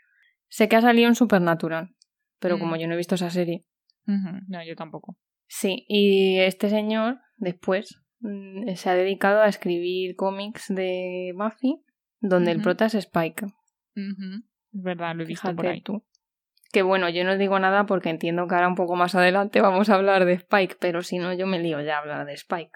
Sé 0.48 0.68
que 0.68 0.76
ha 0.76 0.80
salido 0.80 1.08
en 1.08 1.14
Supernatural, 1.14 1.94
pero 2.38 2.58
como 2.58 2.76
mm. 2.76 2.78
yo 2.78 2.88
no 2.88 2.94
he 2.94 2.98
visto 2.98 3.16
esa 3.16 3.30
serie. 3.30 3.64
No, 4.06 4.64
yo 4.64 4.76
tampoco. 4.76 5.18
Sí, 5.48 5.84
y 5.88 6.38
este 6.38 6.70
señor, 6.70 7.18
después, 7.36 8.06
Mm, 8.20 8.74
se 8.74 8.90
ha 8.90 8.94
dedicado 8.94 9.42
a 9.42 9.48
escribir 9.48 10.16
cómics 10.16 10.66
de 10.68 11.32
Buffy 11.36 11.82
donde 12.20 12.50
el 12.50 12.62
prota 12.62 12.86
es 12.86 12.94
Spike. 12.94 13.46
Es 13.94 14.82
verdad, 14.82 15.14
lo 15.14 15.22
he 15.22 15.26
visto 15.26 15.54
por 15.54 15.66
ahí. 15.66 15.80
Tú. 15.82 16.04
Que 16.72 16.82
bueno, 16.82 17.08
yo 17.08 17.24
no 17.24 17.36
digo 17.36 17.58
nada 17.58 17.86
porque 17.86 18.10
entiendo 18.10 18.46
que 18.48 18.54
ahora 18.54 18.68
un 18.68 18.74
poco 18.74 18.96
más 18.96 19.14
adelante 19.14 19.60
vamos 19.60 19.90
a 19.90 19.94
hablar 19.94 20.24
de 20.24 20.32
Spike, 20.34 20.76
pero 20.80 21.02
si 21.02 21.18
no 21.18 21.32
yo 21.34 21.46
me 21.46 21.60
lío 21.60 21.80
ya 21.82 21.96
a 21.96 22.00
hablar 22.00 22.26
de 22.26 22.34
Spike. 22.34 22.72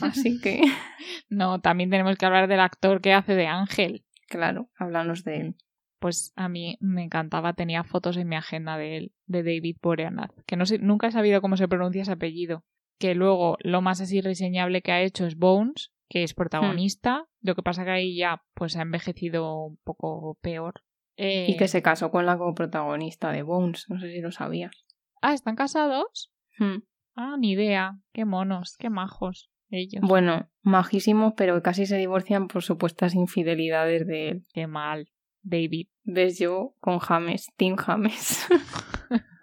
Así 0.00 0.40
que... 0.40 0.62
no, 1.28 1.60
también 1.60 1.90
tenemos 1.90 2.16
que 2.16 2.26
hablar 2.26 2.48
del 2.48 2.60
actor 2.60 3.00
que 3.00 3.12
hace 3.12 3.34
de 3.34 3.46
Ángel. 3.46 4.04
Claro, 4.28 4.70
háblanos 4.76 5.24
de 5.24 5.40
él. 5.40 5.56
Pues 5.98 6.32
a 6.36 6.48
mí 6.48 6.76
me 6.80 7.04
encantaba, 7.04 7.54
tenía 7.54 7.82
fotos 7.82 8.16
en 8.16 8.28
mi 8.28 8.36
agenda 8.36 8.76
de 8.76 8.96
él, 8.96 9.12
de 9.26 9.42
David 9.42 9.76
Boreanaz, 9.80 10.30
que 10.46 10.56
no 10.56 10.66
sé, 10.66 10.78
nunca 10.78 11.06
he 11.06 11.12
sabido 11.12 11.40
cómo 11.40 11.56
se 11.56 11.68
pronuncia 11.68 12.02
ese 12.02 12.12
apellido 12.12 12.64
que 12.98 13.14
luego 13.14 13.56
lo 13.60 13.82
más 13.82 14.00
así 14.00 14.20
reseñable 14.20 14.82
que 14.82 14.92
ha 14.92 15.02
hecho 15.02 15.26
es 15.26 15.36
Bones, 15.36 15.92
que 16.08 16.22
es 16.22 16.34
protagonista. 16.34 17.26
Lo 17.40 17.54
que 17.54 17.62
pasa 17.62 17.84
que 17.84 17.90
ahí 17.90 18.16
ya 18.16 18.42
pues 18.54 18.76
ha 18.76 18.82
envejecido 18.82 19.66
un 19.66 19.76
poco 19.84 20.38
peor. 20.40 20.82
Y 21.16 21.56
que 21.56 21.68
se 21.68 21.82
casó 21.82 22.10
con 22.10 22.26
la 22.26 22.38
coprotagonista 22.38 23.30
de 23.30 23.42
Bones, 23.42 23.86
no 23.88 24.00
sé 24.00 24.10
si 24.10 24.20
lo 24.20 24.32
sabías. 24.32 24.84
Ah, 25.22 25.32
¿están 25.32 25.54
casados? 25.54 26.32
Hmm. 26.58 26.78
Ah, 27.14 27.36
ni 27.38 27.52
idea. 27.52 27.98
Qué 28.12 28.24
monos, 28.24 28.76
qué 28.78 28.90
majos 28.90 29.50
ellos. 29.78 30.02
Bueno, 30.06 30.48
majísimos, 30.62 31.34
pero 31.36 31.62
casi 31.62 31.86
se 31.86 31.96
divorcian 31.96 32.48
por 32.48 32.62
supuestas 32.62 33.14
infidelidades 33.14 34.06
de 34.06 34.28
él. 34.28 34.46
Qué 34.52 34.66
mal, 34.66 35.08
David. 35.42 35.88
Ves 36.02 36.38
yo 36.38 36.74
con 36.80 36.98
James, 36.98 37.48
Tim 37.56 37.76
James. 37.76 38.46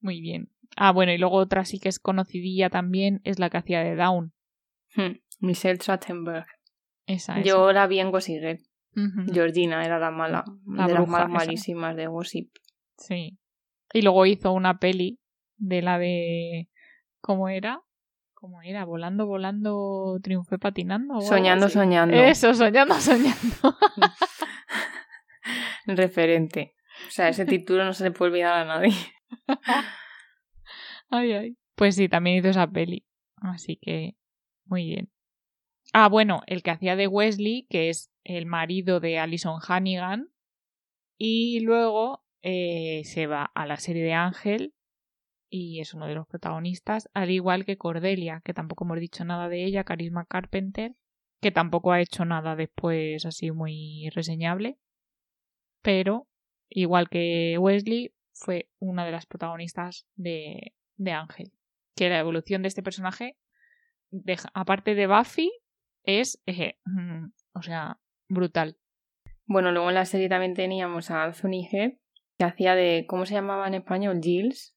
Muy 0.00 0.20
bien. 0.20 0.50
Ah, 0.76 0.92
bueno, 0.92 1.12
y 1.12 1.18
luego 1.18 1.36
otra 1.36 1.64
sí 1.64 1.78
que 1.78 1.88
es 1.88 1.98
conocidilla 1.98 2.70
también 2.70 3.20
es 3.24 3.38
la 3.38 3.50
que 3.50 3.58
hacía 3.58 3.82
de 3.82 3.94
Down. 3.94 4.32
Hmm, 4.96 5.18
Michelle 5.40 5.78
Trachtenberg. 5.78 6.46
Esa, 7.06 7.38
esa. 7.38 7.48
Yo 7.48 7.72
la 7.72 7.86
vi 7.86 8.00
en 8.00 8.10
Gossip 8.10 8.42
Georgina 9.32 9.84
era 9.84 9.98
la 9.98 10.10
mala, 10.10 10.44
de 10.64 10.92
las 10.92 11.08
malas 11.08 11.30
malísimas 11.30 11.96
de 11.96 12.06
Gossip. 12.06 12.50
Sí. 12.98 13.38
Y 13.92 14.02
luego 14.02 14.26
hizo 14.26 14.52
una 14.52 14.78
peli 14.78 15.18
de 15.56 15.82
la 15.82 15.98
de... 15.98 16.68
¿Cómo 17.22 17.48
era? 17.48 17.80
¿Cómo 18.34 18.62
era? 18.62 18.84
Volando, 18.84 19.26
volando, 19.26 20.18
triunfé 20.20 20.58
patinando. 20.58 21.20
Soñando, 21.20 21.68
soñando. 21.68 22.16
Eso, 22.16 22.52
soñando, 22.52 22.96
soñando. 22.96 23.56
Referente. 25.86 26.74
O 27.06 27.10
sea, 27.12 27.28
ese 27.28 27.46
título 27.46 27.84
no 27.84 27.92
se 27.92 28.04
le 28.04 28.10
puede 28.10 28.32
olvidar 28.32 28.54
a 28.54 28.64
nadie. 28.64 28.92
ay, 31.10 31.32
ay. 31.32 31.56
Pues 31.76 31.94
sí, 31.94 32.08
también 32.08 32.38
hizo 32.38 32.48
esa 32.48 32.66
peli. 32.66 33.06
Así 33.36 33.76
que, 33.76 34.16
muy 34.64 34.86
bien. 34.86 35.12
Ah, 35.92 36.08
bueno, 36.08 36.42
el 36.48 36.64
que 36.64 36.72
hacía 36.72 36.96
de 36.96 37.06
Wesley, 37.06 37.68
que 37.70 37.88
es 37.88 38.10
el 38.24 38.46
marido 38.46 38.98
de 38.98 39.20
Alison 39.20 39.60
Hannigan. 39.64 40.28
Y 41.16 41.60
luego 41.60 42.24
eh, 42.42 43.02
se 43.04 43.28
va 43.28 43.44
a 43.54 43.64
la 43.66 43.76
serie 43.76 44.02
de 44.02 44.14
Ángel 44.14 44.74
y 45.54 45.80
es 45.80 45.92
uno 45.92 46.06
de 46.06 46.14
los 46.14 46.26
protagonistas, 46.26 47.10
al 47.12 47.30
igual 47.30 47.66
que 47.66 47.76
Cordelia, 47.76 48.40
que 48.42 48.54
tampoco 48.54 48.84
hemos 48.84 48.98
dicho 48.98 49.22
nada 49.26 49.50
de 49.50 49.66
ella, 49.66 49.84
Carisma 49.84 50.24
Carpenter, 50.24 50.94
que 51.42 51.50
tampoco 51.50 51.92
ha 51.92 52.00
hecho 52.00 52.24
nada 52.24 52.56
después 52.56 53.26
así 53.26 53.50
muy 53.50 54.08
reseñable. 54.14 54.78
Pero, 55.82 56.26
igual 56.70 57.10
que 57.10 57.58
Wesley, 57.58 58.14
fue 58.32 58.70
una 58.78 59.04
de 59.04 59.12
las 59.12 59.26
protagonistas 59.26 60.06
de, 60.16 60.72
de 60.96 61.12
Ángel. 61.12 61.52
que 61.94 62.08
la 62.08 62.18
evolución 62.18 62.62
de 62.62 62.68
este 62.68 62.82
personaje, 62.82 63.36
aparte 64.54 64.94
de 64.94 65.06
Buffy, 65.06 65.52
es, 66.02 66.42
eh, 66.46 66.78
mm, 66.86 67.26
o 67.52 67.62
sea, 67.62 68.00
brutal. 68.26 68.78
Bueno, 69.44 69.70
luego 69.70 69.90
en 69.90 69.96
la 69.96 70.06
serie 70.06 70.30
también 70.30 70.54
teníamos 70.54 71.10
a 71.10 71.24
Anthony 71.24 71.68
Head, 71.70 71.92
que 72.38 72.44
hacía 72.46 72.74
de, 72.74 73.04
¿cómo 73.06 73.26
se 73.26 73.34
llamaba 73.34 73.68
en 73.68 73.74
español? 73.74 74.18
Giles, 74.22 74.74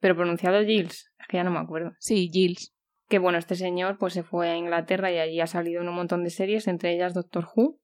pero 0.00 0.16
pronunciado 0.16 0.64
Giles, 0.64 1.12
es 1.18 1.26
que 1.28 1.36
ya 1.36 1.44
no 1.44 1.50
me 1.50 1.58
acuerdo. 1.58 1.92
Sí, 1.98 2.28
Giles. 2.32 2.74
Que 3.08 3.18
bueno, 3.18 3.38
este 3.38 3.54
señor 3.54 3.98
pues 3.98 4.12
se 4.12 4.22
fue 4.22 4.50
a 4.50 4.56
Inglaterra 4.56 5.10
y 5.10 5.18
allí 5.18 5.40
ha 5.40 5.46
salido 5.46 5.80
en 5.80 5.88
un 5.88 5.94
montón 5.94 6.24
de 6.24 6.30
series, 6.30 6.68
entre 6.68 6.94
ellas 6.94 7.14
Doctor 7.14 7.48
Who. 7.54 7.80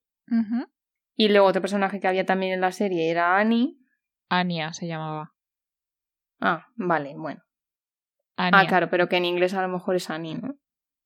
Y 1.17 1.29
luego 1.29 1.47
otro 1.47 1.63
personaje 1.63 2.01
que 2.01 2.09
había 2.09 2.27
también 2.27 2.53
en 2.53 2.61
la 2.61 2.73
serie 2.73 3.11
era 3.11 3.39
Annie. 3.39 3.77
Ania 4.29 4.73
se 4.73 4.87
llamaba. 4.87 5.33
Ah, 6.41 6.67
vale, 6.77 7.15
bueno. 7.17 7.43
Ah, 8.37 8.67
claro, 8.67 8.91
pero 8.91 9.09
que 9.09 9.17
en 9.17 9.25
inglés 9.25 9.55
a 9.55 9.63
lo 9.63 9.69
mejor 9.69 9.95
es 9.95 10.11
Annie, 10.11 10.35
¿no? 10.35 10.57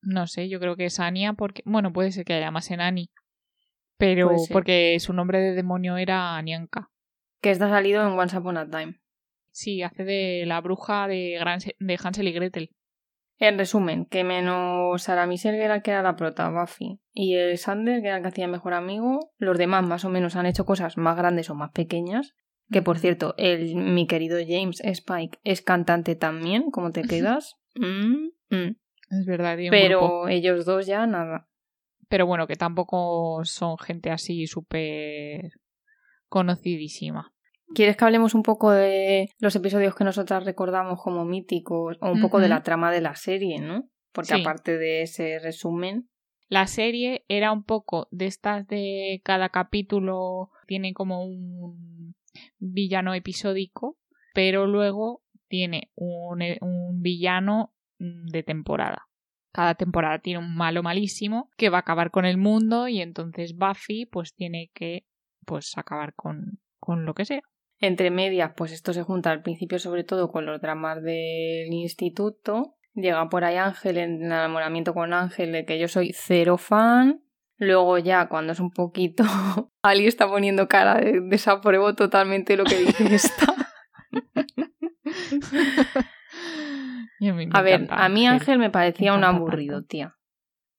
No 0.01 0.27
sé, 0.27 0.49
yo 0.49 0.61
creo 0.61 0.77
que 0.77 0.87
es 0.87 0.99
Ania 0.99 1.35
porque. 1.35 1.62
Bueno, 1.66 1.92
puede 1.92 2.11
ser 2.11 2.25
que 2.25 2.35
haya 2.35 2.51
más 2.51 2.71
en 2.71 2.81
Annie. 2.81 3.11
Pero 3.99 4.31
porque 4.53 4.99
su 5.01 5.12
nombre 5.12 5.40
de 5.40 5.55
demonio 5.55 5.97
era 5.97 6.37
Anianka. 6.37 6.90
Que 7.42 7.51
está 7.51 7.68
salido 7.68 8.07
en 8.07 8.18
Once 8.18 8.37
Upon 8.37 8.57
a 8.57 8.71
Time. 8.71 9.01
Sí, 9.59 9.83
hace 9.83 10.05
de 10.05 10.44
la 10.47 10.61
bruja 10.61 11.09
de, 11.09 11.37
de 11.81 11.99
Hansel 12.01 12.29
y 12.29 12.33
Gretel. 12.33 12.71
En 13.38 13.59
resumen, 13.59 14.07
que 14.07 14.23
menos 14.23 15.03
Sarah 15.03 15.27
Michelle, 15.27 15.59
que 15.59 15.64
era 15.64 15.83
que 15.83 15.90
era 15.90 16.01
la 16.01 16.14
prota, 16.14 16.49
Buffy, 16.49 17.01
y 17.12 17.35
el 17.35 17.59
Sander, 17.59 18.01
que 18.01 18.07
era 18.07 18.18
el 18.18 18.23
que 18.23 18.29
hacía 18.29 18.47
mejor 18.47 18.73
amigo, 18.73 19.33
los 19.37 19.59
demás 19.59 19.85
más 19.85 20.05
o 20.05 20.11
menos 20.11 20.37
han 20.37 20.47
hecho 20.47 20.64
cosas 20.64 20.97
más 20.97 21.16
grandes 21.16 21.51
o 21.51 21.57
más 21.57 21.73
pequeñas. 21.73 22.37
Que 22.71 22.83
por 22.83 23.01
cierto, 23.01 23.35
el, 23.37 23.75
mi 23.75 24.07
querido 24.07 24.38
James 24.47 24.81
Spike 24.81 25.40
es 25.42 25.61
cantante 25.61 26.14
también, 26.14 26.71
¿cómo 26.71 26.92
te 26.92 27.03
quedas? 27.03 27.57
Mm, 27.75 28.29
mm. 28.51 28.77
Es 29.11 29.27
verdad, 29.27 29.59
Pero 29.71 30.29
ellos 30.29 30.66
dos 30.66 30.87
ya 30.87 31.05
nada. 31.09 31.49
Pero 32.09 32.27
bueno, 32.27 32.47
que 32.47 32.55
tampoco 32.55 33.44
son 33.44 33.77
gente 33.77 34.12
así 34.12 34.47
súper 34.47 35.51
conocidísima. 36.29 37.33
¿Quieres 37.74 37.96
que 37.96 38.04
hablemos 38.04 38.35
un 38.35 38.42
poco 38.42 38.70
de 38.70 39.31
los 39.38 39.54
episodios 39.54 39.94
que 39.94 40.04
nosotras 40.04 40.44
recordamos 40.44 41.02
como 41.02 41.24
míticos 41.24 41.98
o 42.00 42.11
un 42.11 42.20
poco 42.20 42.40
de 42.40 42.48
la 42.48 42.62
trama 42.62 42.90
de 42.90 43.00
la 43.00 43.14
serie, 43.14 43.61
¿no? 43.61 43.88
Porque 44.12 44.35
aparte 44.35 44.78
de 44.78 45.02
ese 45.02 45.38
resumen. 45.38 46.09
La 46.48 46.66
serie 46.66 47.24
era 47.28 47.52
un 47.52 47.62
poco 47.62 48.09
de 48.11 48.26
estas 48.26 48.66
de 48.66 49.20
cada 49.22 49.50
capítulo 49.50 50.50
tiene 50.66 50.94
como 50.94 51.24
un 51.24 52.14
villano 52.59 53.12
episódico, 53.12 53.98
pero 54.33 54.66
luego 54.66 55.22
tiene 55.48 55.90
un, 55.94 56.42
un 56.61 57.02
villano 57.02 57.74
de 57.98 58.42
temporada. 58.42 59.09
Cada 59.52 59.74
temporada 59.74 60.20
tiene 60.20 60.38
un 60.38 60.54
malo 60.54 60.83
malísimo 60.83 61.50
que 61.57 61.68
va 61.68 61.78
a 61.78 61.81
acabar 61.81 62.11
con 62.11 62.24
el 62.24 62.38
mundo 62.38 62.88
y 62.88 63.00
entonces 63.00 63.57
Buffy 63.57 64.07
pues 64.07 64.35
tiene 64.35 64.70
que 64.72 65.04
pues 65.44 65.76
acabar 65.76 66.14
con, 66.14 66.61
con 66.78 67.04
lo 67.04 67.14
que 67.14 67.24
sea. 67.24 67.42
Entre 67.81 68.11
medias, 68.11 68.53
pues 68.57 68.73
esto 68.73 68.93
se 68.93 69.03
junta 69.03 69.31
al 69.31 69.43
principio 69.43 69.79
sobre 69.79 70.05
todo 70.05 70.33
con 70.33 70.47
los 70.47 70.61
dramas 70.61 71.03
del 71.03 71.73
instituto. 71.73 72.75
Llega 72.95 73.29
por 73.29 73.45
ahí 73.45 73.57
Ángel 73.57 73.99
en 73.99 74.25
enamoramiento 74.25 74.95
con 74.95 75.12
Ángel 75.12 75.53
de 75.53 75.64
que 75.64 75.79
yo 75.79 75.87
soy 75.87 76.12
cero 76.12 76.59
fan. 76.59 77.23
Luego 77.57 77.99
ya 77.99 78.29
cuando 78.29 78.53
es 78.53 78.61
un 78.61 78.71
poquito... 78.71 79.25
Ali 79.83 80.07
está 80.07 80.29
poniendo 80.29 80.69
cara 80.69 80.97
de 80.97 81.21
desapruebo 81.21 81.95
totalmente 81.95 82.57
lo 82.57 82.64
que 82.64 82.79
dice 82.79 83.14
esta. 83.14 83.55
a, 87.53 87.62
ver, 87.62 87.87
a 87.91 88.09
mí 88.09 88.27
Ángel 88.27 88.59
me 88.59 88.71
parecía 88.71 89.14
un 89.14 89.25
aburrido, 89.25 89.85
tía. 89.85 90.17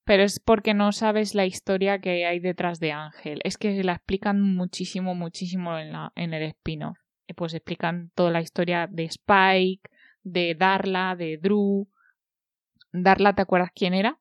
Pero 0.09 0.23
es 0.23 0.39
porque 0.39 0.73
no 0.73 0.91
sabes 0.91 1.35
la 1.35 1.45
historia 1.45 1.99
que 1.99 2.25
hay 2.25 2.39
detrás 2.39 2.79
de 2.79 2.93
Ángel. 2.93 3.41
Es 3.43 3.59
que 3.59 3.83
la 3.83 3.93
explican 3.93 4.41
muchísimo, 4.41 5.13
muchísimo 5.13 5.77
en, 5.77 5.91
la, 5.91 6.11
en 6.15 6.33
el 6.33 6.41
spin-off. 6.47 6.97
Eh, 7.27 7.35
pues 7.35 7.53
explican 7.53 8.09
toda 8.15 8.31
la 8.31 8.41
historia 8.41 8.87
de 8.87 9.03
Spike, 9.03 9.87
de 10.23 10.55
Darla, 10.55 11.15
de 11.15 11.37
Drew. 11.37 11.87
Darla, 12.91 13.33
¿te 13.33 13.43
acuerdas 13.43 13.69
quién 13.75 13.93
era? 13.93 14.19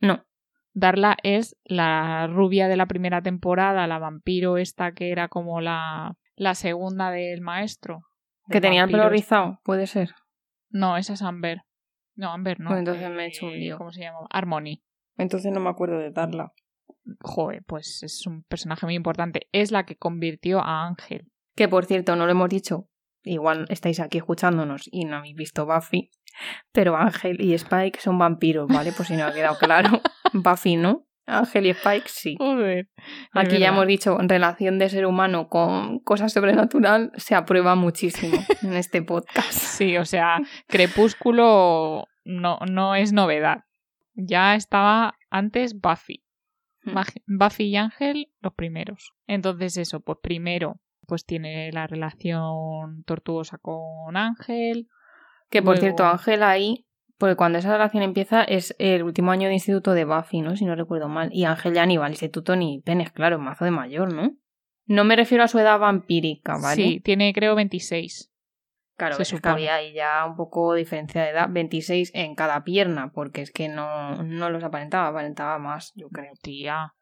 No. 0.00 0.24
Darla 0.72 1.16
es 1.24 1.56
la 1.64 2.28
rubia 2.28 2.68
de 2.68 2.76
la 2.76 2.86
primera 2.86 3.20
temporada, 3.20 3.88
la 3.88 3.98
vampiro 3.98 4.56
esta 4.56 4.92
que 4.92 5.10
era 5.10 5.26
como 5.26 5.60
la, 5.60 6.16
la 6.36 6.54
segunda 6.54 7.10
del 7.10 7.40
maestro. 7.40 8.02
Que 8.48 8.60
tenía 8.60 8.84
el 8.84 8.90
pelo 8.92 9.08
rizado, 9.08 9.58
puede 9.64 9.88
ser. 9.88 10.14
No, 10.70 10.96
esa 10.96 11.14
es 11.14 11.22
Amber. 11.22 11.62
No, 12.14 12.30
Amber 12.30 12.60
no. 12.60 12.68
Pues 12.68 12.78
entonces 12.78 13.10
me 13.10 13.24
he 13.24 13.26
hecho 13.26 13.46
un 13.46 13.58
lío. 13.58 13.78
¿Cómo 13.78 13.90
se 13.90 14.02
llama? 14.02 14.20
Harmony. 14.30 14.80
Entonces 15.18 15.52
no 15.52 15.60
me 15.60 15.68
acuerdo 15.68 15.98
de 15.98 16.10
Darla. 16.10 16.52
Joder, 17.20 17.62
pues 17.66 18.02
es 18.02 18.26
un 18.26 18.44
personaje 18.44 18.86
muy 18.86 18.94
importante. 18.94 19.48
Es 19.52 19.72
la 19.72 19.84
que 19.84 19.96
convirtió 19.96 20.60
a 20.60 20.86
Ángel. 20.86 21.26
Que 21.56 21.68
por 21.68 21.84
cierto, 21.84 22.16
no 22.16 22.24
lo 22.24 22.32
hemos 22.32 22.48
dicho. 22.48 22.88
Igual 23.24 23.66
estáis 23.68 24.00
aquí 24.00 24.18
escuchándonos 24.18 24.88
y 24.90 25.04
no 25.04 25.16
habéis 25.16 25.34
visto 25.34 25.66
Buffy. 25.66 26.10
Pero 26.72 26.96
Ángel 26.96 27.40
y 27.40 27.54
Spike 27.54 28.00
son 28.00 28.18
vampiros, 28.18 28.68
¿vale? 28.68 28.92
Pues 28.92 29.08
si 29.08 29.16
no 29.16 29.26
ha 29.26 29.32
quedado 29.32 29.56
claro. 29.60 30.00
Buffy 30.32 30.76
no. 30.76 31.06
Ángel 31.26 31.66
y 31.66 31.70
Spike 31.70 32.08
sí. 32.08 32.36
Joder, 32.38 32.88
Aquí 33.32 33.58
ya 33.58 33.68
hemos 33.68 33.86
dicho, 33.86 34.18
en 34.18 34.30
relación 34.30 34.78
de 34.78 34.88
ser 34.88 35.04
humano 35.04 35.48
con 35.48 35.98
cosas 35.98 36.32
sobrenatural 36.32 37.12
se 37.16 37.34
aprueba 37.34 37.74
muchísimo 37.74 38.38
en 38.62 38.72
este 38.72 39.02
podcast. 39.02 39.52
Sí, 39.52 39.98
o 39.98 40.06
sea, 40.06 40.38
Crepúsculo 40.68 42.06
no, 42.24 42.58
no 42.70 42.94
es 42.94 43.12
novedad 43.12 43.67
ya 44.18 44.54
estaba 44.54 45.14
antes 45.30 45.80
Buffy. 45.80 46.24
Hmm. 46.82 46.98
Buffy 47.26 47.64
y 47.64 47.76
Ángel, 47.76 48.32
los 48.40 48.52
primeros. 48.54 49.12
Entonces 49.26 49.76
eso, 49.76 50.00
pues 50.00 50.18
primero, 50.22 50.80
pues 51.06 51.24
tiene 51.24 51.72
la 51.72 51.86
relación 51.86 53.04
tortuosa 53.04 53.58
con 53.58 54.16
Ángel. 54.16 54.88
Que 55.50 55.62
por 55.62 55.78
cierto, 55.78 56.04
Ángel 56.04 56.42
ahí, 56.42 56.86
porque 57.16 57.36
cuando 57.36 57.58
esa 57.58 57.72
relación 57.72 58.02
empieza 58.02 58.44
es 58.44 58.74
el 58.78 59.02
último 59.02 59.30
año 59.30 59.48
de 59.48 59.54
instituto 59.54 59.94
de 59.94 60.04
Buffy, 60.04 60.42
¿no? 60.42 60.56
Si 60.56 60.64
no 60.64 60.74
recuerdo 60.74 61.08
mal. 61.08 61.30
Y 61.32 61.44
Ángel 61.44 61.74
ya 61.74 61.86
ni 61.86 61.96
va 61.96 62.06
al 62.06 62.12
instituto 62.12 62.56
ni 62.56 62.80
penes, 62.80 63.12
claro, 63.12 63.38
mazo 63.38 63.64
de 63.64 63.70
mayor, 63.70 64.12
¿no? 64.12 64.36
No 64.86 65.04
me 65.04 65.16
refiero 65.16 65.44
a 65.44 65.48
su 65.48 65.58
edad 65.58 65.78
vampírica, 65.78 66.56
¿vale? 66.60 66.76
Sí, 66.76 67.00
tiene 67.00 67.32
creo 67.32 67.54
26. 67.54 68.30
Claro, 68.98 69.14
se 69.14 69.22
es 69.22 69.40
que 69.40 69.48
había 69.48 69.76
ahí 69.76 69.92
ya 69.92 70.26
un 70.26 70.34
poco 70.34 70.74
diferencia 70.74 71.22
de 71.22 71.30
edad, 71.30 71.46
26 71.48 72.10
en 72.14 72.34
cada 72.34 72.64
pierna, 72.64 73.12
porque 73.12 73.42
es 73.42 73.52
que 73.52 73.68
no, 73.68 74.24
no 74.24 74.50
los 74.50 74.64
aparentaba, 74.64 75.06
aparentaba 75.06 75.60
más, 75.60 75.92
yo 75.94 76.08
creo. 76.08 76.32
Tía, 76.42 76.94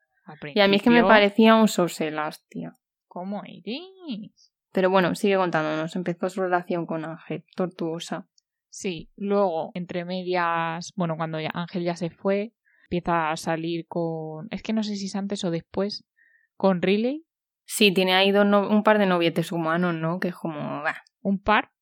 Y 0.55 0.61
a 0.61 0.69
mí 0.69 0.77
es 0.77 0.83
que 0.83 0.91
me 0.91 1.03
parecía 1.03 1.57
un 1.57 1.69
soselas, 1.69 2.47
tía. 2.49 2.75
¿Cómo 3.07 3.43
eres? 3.47 4.53
Pero 4.73 4.91
bueno, 4.91 5.15
sigue 5.15 5.37
contándonos, 5.37 5.97
empezó 5.97 6.29
su 6.29 6.43
relación 6.43 6.85
con 6.85 7.07
Ángel, 7.07 7.47
tortuosa. 7.55 8.29
Sí, 8.69 9.11
luego, 9.17 9.71
entre 9.73 10.05
medias, 10.05 10.93
bueno, 10.97 11.17
cuando 11.17 11.39
Ángel 11.55 11.83
ya 11.83 11.97
se 11.97 12.11
fue, 12.11 12.53
empieza 12.91 13.31
a 13.31 13.39
salir 13.39 13.87
con... 13.89 14.49
Es 14.51 14.63
que 14.63 14.75
no 14.75 14.83
sé 14.83 14.97
si 14.97 15.07
es 15.07 15.17
antes 15.17 15.45
o 15.45 15.51
después, 15.51 16.05
con 16.57 16.83
Riley. 16.83 17.25
Sí, 17.65 17.91
tiene 17.91 18.13
ahí 18.13 18.33
un 18.33 18.83
par 18.83 18.99
de 18.99 19.07
novietes 19.07 19.51
humanos, 19.51 19.95
¿no? 19.95 20.21
Que 20.21 20.29
es 20.29 20.35
como... 20.35 20.83
Un 21.23 21.43
par, 21.43 21.73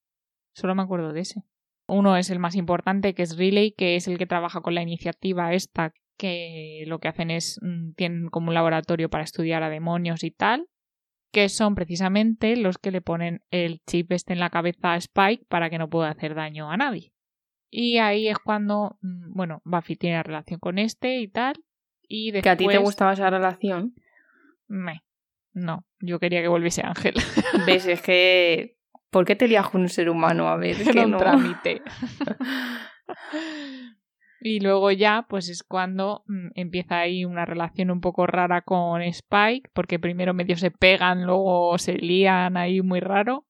Solo 0.54 0.74
me 0.74 0.82
acuerdo 0.82 1.12
de 1.12 1.20
ese. 1.20 1.42
Uno 1.86 2.16
es 2.16 2.30
el 2.30 2.38
más 2.38 2.54
importante, 2.54 3.14
que 3.14 3.22
es 3.22 3.36
Relay, 3.36 3.72
que 3.72 3.96
es 3.96 4.08
el 4.08 4.16
que 4.16 4.26
trabaja 4.26 4.62
con 4.62 4.74
la 4.74 4.82
iniciativa 4.82 5.52
esta, 5.52 5.92
que 6.16 6.84
lo 6.86 6.98
que 6.98 7.08
hacen 7.08 7.30
es, 7.30 7.58
mm, 7.60 7.92
tienen 7.92 8.28
como 8.28 8.48
un 8.48 8.54
laboratorio 8.54 9.10
para 9.10 9.24
estudiar 9.24 9.62
a 9.62 9.68
demonios 9.68 10.24
y 10.24 10.30
tal, 10.30 10.68
que 11.32 11.48
son 11.48 11.74
precisamente 11.74 12.56
los 12.56 12.78
que 12.78 12.92
le 12.92 13.02
ponen 13.02 13.42
el 13.50 13.80
chip 13.86 14.12
este 14.12 14.32
en 14.32 14.40
la 14.40 14.50
cabeza 14.50 14.92
a 14.92 14.96
Spike 14.96 15.44
para 15.48 15.68
que 15.68 15.78
no 15.78 15.90
pueda 15.90 16.10
hacer 16.10 16.34
daño 16.34 16.70
a 16.70 16.76
nadie. 16.76 17.12
Y 17.70 17.98
ahí 17.98 18.28
es 18.28 18.38
cuando, 18.38 18.96
mm, 19.02 19.34
bueno, 19.34 19.60
Buffy 19.64 19.96
tiene 19.96 20.22
relación 20.22 20.60
con 20.60 20.78
este 20.78 21.18
y 21.18 21.28
tal. 21.28 21.56
Y 22.06 22.30
después... 22.30 22.42
¿Que 22.44 22.50
a 22.50 22.56
ti 22.56 22.68
te 22.68 22.78
gustaba 22.78 23.12
esa 23.12 23.28
relación? 23.28 23.94
Me. 24.68 25.02
No, 25.52 25.84
yo 26.00 26.20
quería 26.20 26.40
que 26.40 26.48
volviese 26.48 26.82
Ángel. 26.82 27.14
¿Ves? 27.66 27.86
Es 27.86 28.00
que 28.00 28.73
¿Por 29.14 29.24
qué 29.24 29.36
te 29.36 29.46
lías 29.46 29.70
con 29.70 29.82
un 29.82 29.88
ser 29.88 30.10
humano? 30.10 30.48
A 30.48 30.56
ver, 30.56 30.76
que 30.92 31.06
no. 31.06 31.18
trámite. 31.18 31.82
y 34.40 34.58
luego 34.58 34.90
ya, 34.90 35.24
pues 35.28 35.48
es 35.48 35.62
cuando 35.62 36.24
mm, 36.26 36.48
empieza 36.56 36.98
ahí 36.98 37.24
una 37.24 37.46
relación 37.46 37.92
un 37.92 38.00
poco 38.00 38.26
rara 38.26 38.62
con 38.62 39.02
Spike, 39.02 39.70
porque 39.72 40.00
primero 40.00 40.34
medio 40.34 40.56
se 40.56 40.72
pegan, 40.72 41.26
luego 41.26 41.78
se 41.78 41.92
lían 41.92 42.56
ahí 42.56 42.82
muy 42.82 42.98
raro. 42.98 43.46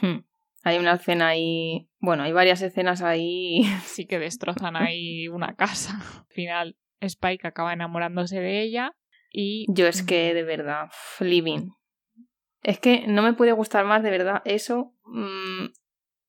Hmm. 0.00 0.18
Hay 0.62 0.78
una 0.78 0.92
escena 0.92 1.30
ahí. 1.30 1.88
Bueno, 1.98 2.22
hay 2.22 2.30
varias 2.30 2.62
escenas 2.62 3.02
ahí. 3.02 3.62
Sí 3.82 4.06
que 4.06 4.20
destrozan 4.20 4.76
ahí 4.76 5.26
una 5.26 5.56
casa. 5.56 5.98
Al 5.98 6.32
final, 6.32 6.76
Spike 7.00 7.48
acaba 7.48 7.72
enamorándose 7.72 8.38
de 8.38 8.62
ella. 8.62 8.92
Y. 9.32 9.66
Yo 9.68 9.88
es 9.88 10.04
que, 10.04 10.32
de 10.32 10.44
verdad, 10.44 10.90
living. 11.18 11.70
Es 12.66 12.80
que 12.80 13.06
no 13.06 13.22
me 13.22 13.32
puede 13.32 13.52
gustar 13.52 13.84
más, 13.84 14.02
de 14.02 14.10
verdad, 14.10 14.42
eso. 14.44 14.92
Mm, 15.04 15.66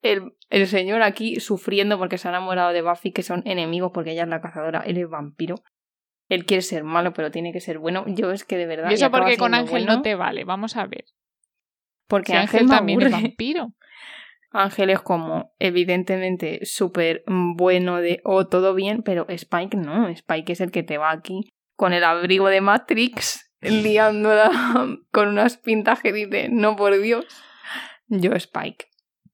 el, 0.03 0.35
el 0.51 0.67
señor 0.67 1.01
aquí 1.01 1.39
sufriendo 1.39 1.97
porque 1.97 2.19
se 2.19 2.27
ha 2.27 2.31
enamorado 2.31 2.73
de 2.73 2.83
Buffy, 2.83 3.11
que 3.11 3.23
son 3.23 3.41
enemigos 3.45 3.89
porque 3.91 4.11
ella 4.11 4.21
es 4.21 4.29
la 4.29 4.39
cazadora, 4.39 4.81
él 4.81 4.97
es 4.97 5.09
vampiro. 5.09 5.55
Él 6.29 6.45
quiere 6.45 6.61
ser 6.61 6.83
malo, 6.83 7.11
pero 7.13 7.31
tiene 7.31 7.51
que 7.51 7.59
ser 7.59 7.79
bueno. 7.79 8.05
Yo 8.05 8.31
es 8.31 8.43
que 8.43 8.55
de 8.55 8.67
verdad. 8.67 8.91
Y 8.91 8.93
eso 8.93 9.09
porque 9.09 9.35
con 9.38 9.55
Ángel 9.55 9.88
no 9.88 10.03
te 10.03 10.13
vale. 10.13 10.43
Vamos 10.43 10.77
a 10.77 10.85
ver. 10.85 11.05
Porque 12.07 12.33
Ángel, 12.33 12.67
también 12.67 13.01
es 13.01 13.11
vampiro. 13.11 13.73
Ángel 14.51 14.91
es 14.91 15.01
como, 15.01 15.55
evidentemente, 15.57 16.59
súper 16.65 17.23
bueno 17.25 17.97
de, 17.97 18.21
o 18.23 18.35
oh, 18.35 18.47
todo 18.47 18.75
bien, 18.75 19.01
pero 19.01 19.25
Spike 19.27 19.75
no. 19.75 20.07
Spike 20.07 20.51
es 20.51 20.61
el 20.61 20.69
que 20.69 20.83
te 20.83 20.99
va 20.99 21.09
aquí 21.09 21.51
con 21.75 21.93
el 21.93 22.03
abrigo 22.03 22.47
de 22.49 22.61
Matrix, 22.61 23.46
liándola 23.62 24.51
con 25.12 25.30
unas 25.30 25.58
pintas 25.58 26.01
que 26.01 26.14
dice, 26.14 26.49
no 26.49 26.76
por 26.76 26.99
Dios. 26.99 27.26
Yo 28.08 28.34
Spike. 28.34 28.88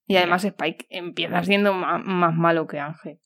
Y 0.05 0.17
además 0.17 0.43
Spike 0.43 0.87
empieza 0.89 1.43
siendo 1.43 1.73
más, 1.73 2.35
malo 2.35 2.67
que 2.67 2.79
Ángel. 2.79 3.19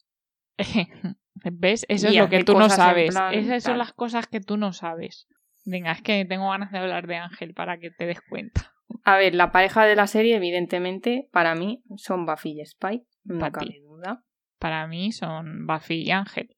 ¿Ves? 1.34 1.86
Eso 1.89 2.08
es 2.08 2.16
lo 2.16 2.30
que 2.30 2.43
tú 2.43 2.58
no 2.58 2.70
sabes. 2.70 3.16
Esas 3.32 3.64
son 3.64 3.78
las 3.78 3.93
cosas 3.93 4.28
que 4.28 4.39
tú 4.39 4.58
no 4.58 4.74
sabes. 4.74 5.28
Venga, 5.66 5.91
es 5.91 6.02
que 6.02 6.24
tengo 6.26 6.50
ganas 6.50 6.72
de 6.72 6.78
hablar 6.78 7.08
de 7.08 7.18
Ángel 7.18 7.54
para 7.54 7.78
que 7.78 7.91
te 7.91 8.06
des 8.06 8.22
cuenta. 8.22 8.74
A 9.04 9.18
ver, 9.18 9.36
la 9.36 9.52
pareja 9.52 9.86
de 9.86 9.95
la 9.95 10.08
serie, 10.08 10.36
evidentemente, 10.36 11.28
para 11.32 11.56
mí 11.56 11.84
son 11.98 12.26
Buffy 12.26 12.60
y 12.60 12.62
Spike, 12.62 13.06
no 13.26 13.52
cabe 13.52 13.82
duda. 13.82 14.24
Para 14.60 14.88
mí 14.88 15.12
son 15.12 15.68
Buffy 15.68 16.04
y 16.04 16.12
Ángel. 16.12 16.57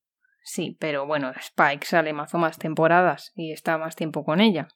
Sí, 0.49 0.75
pero 0.79 1.05
bueno, 1.05 1.31
Spike 1.39 1.85
sale 1.85 2.11
más 2.11 2.33
o 2.33 2.39
más 2.39 2.57
temporadas 2.57 3.33
y 3.35 3.51
está 3.51 3.77
más 3.77 3.95
tiempo 3.95 4.25
con 4.25 4.41
ella. 4.41 4.67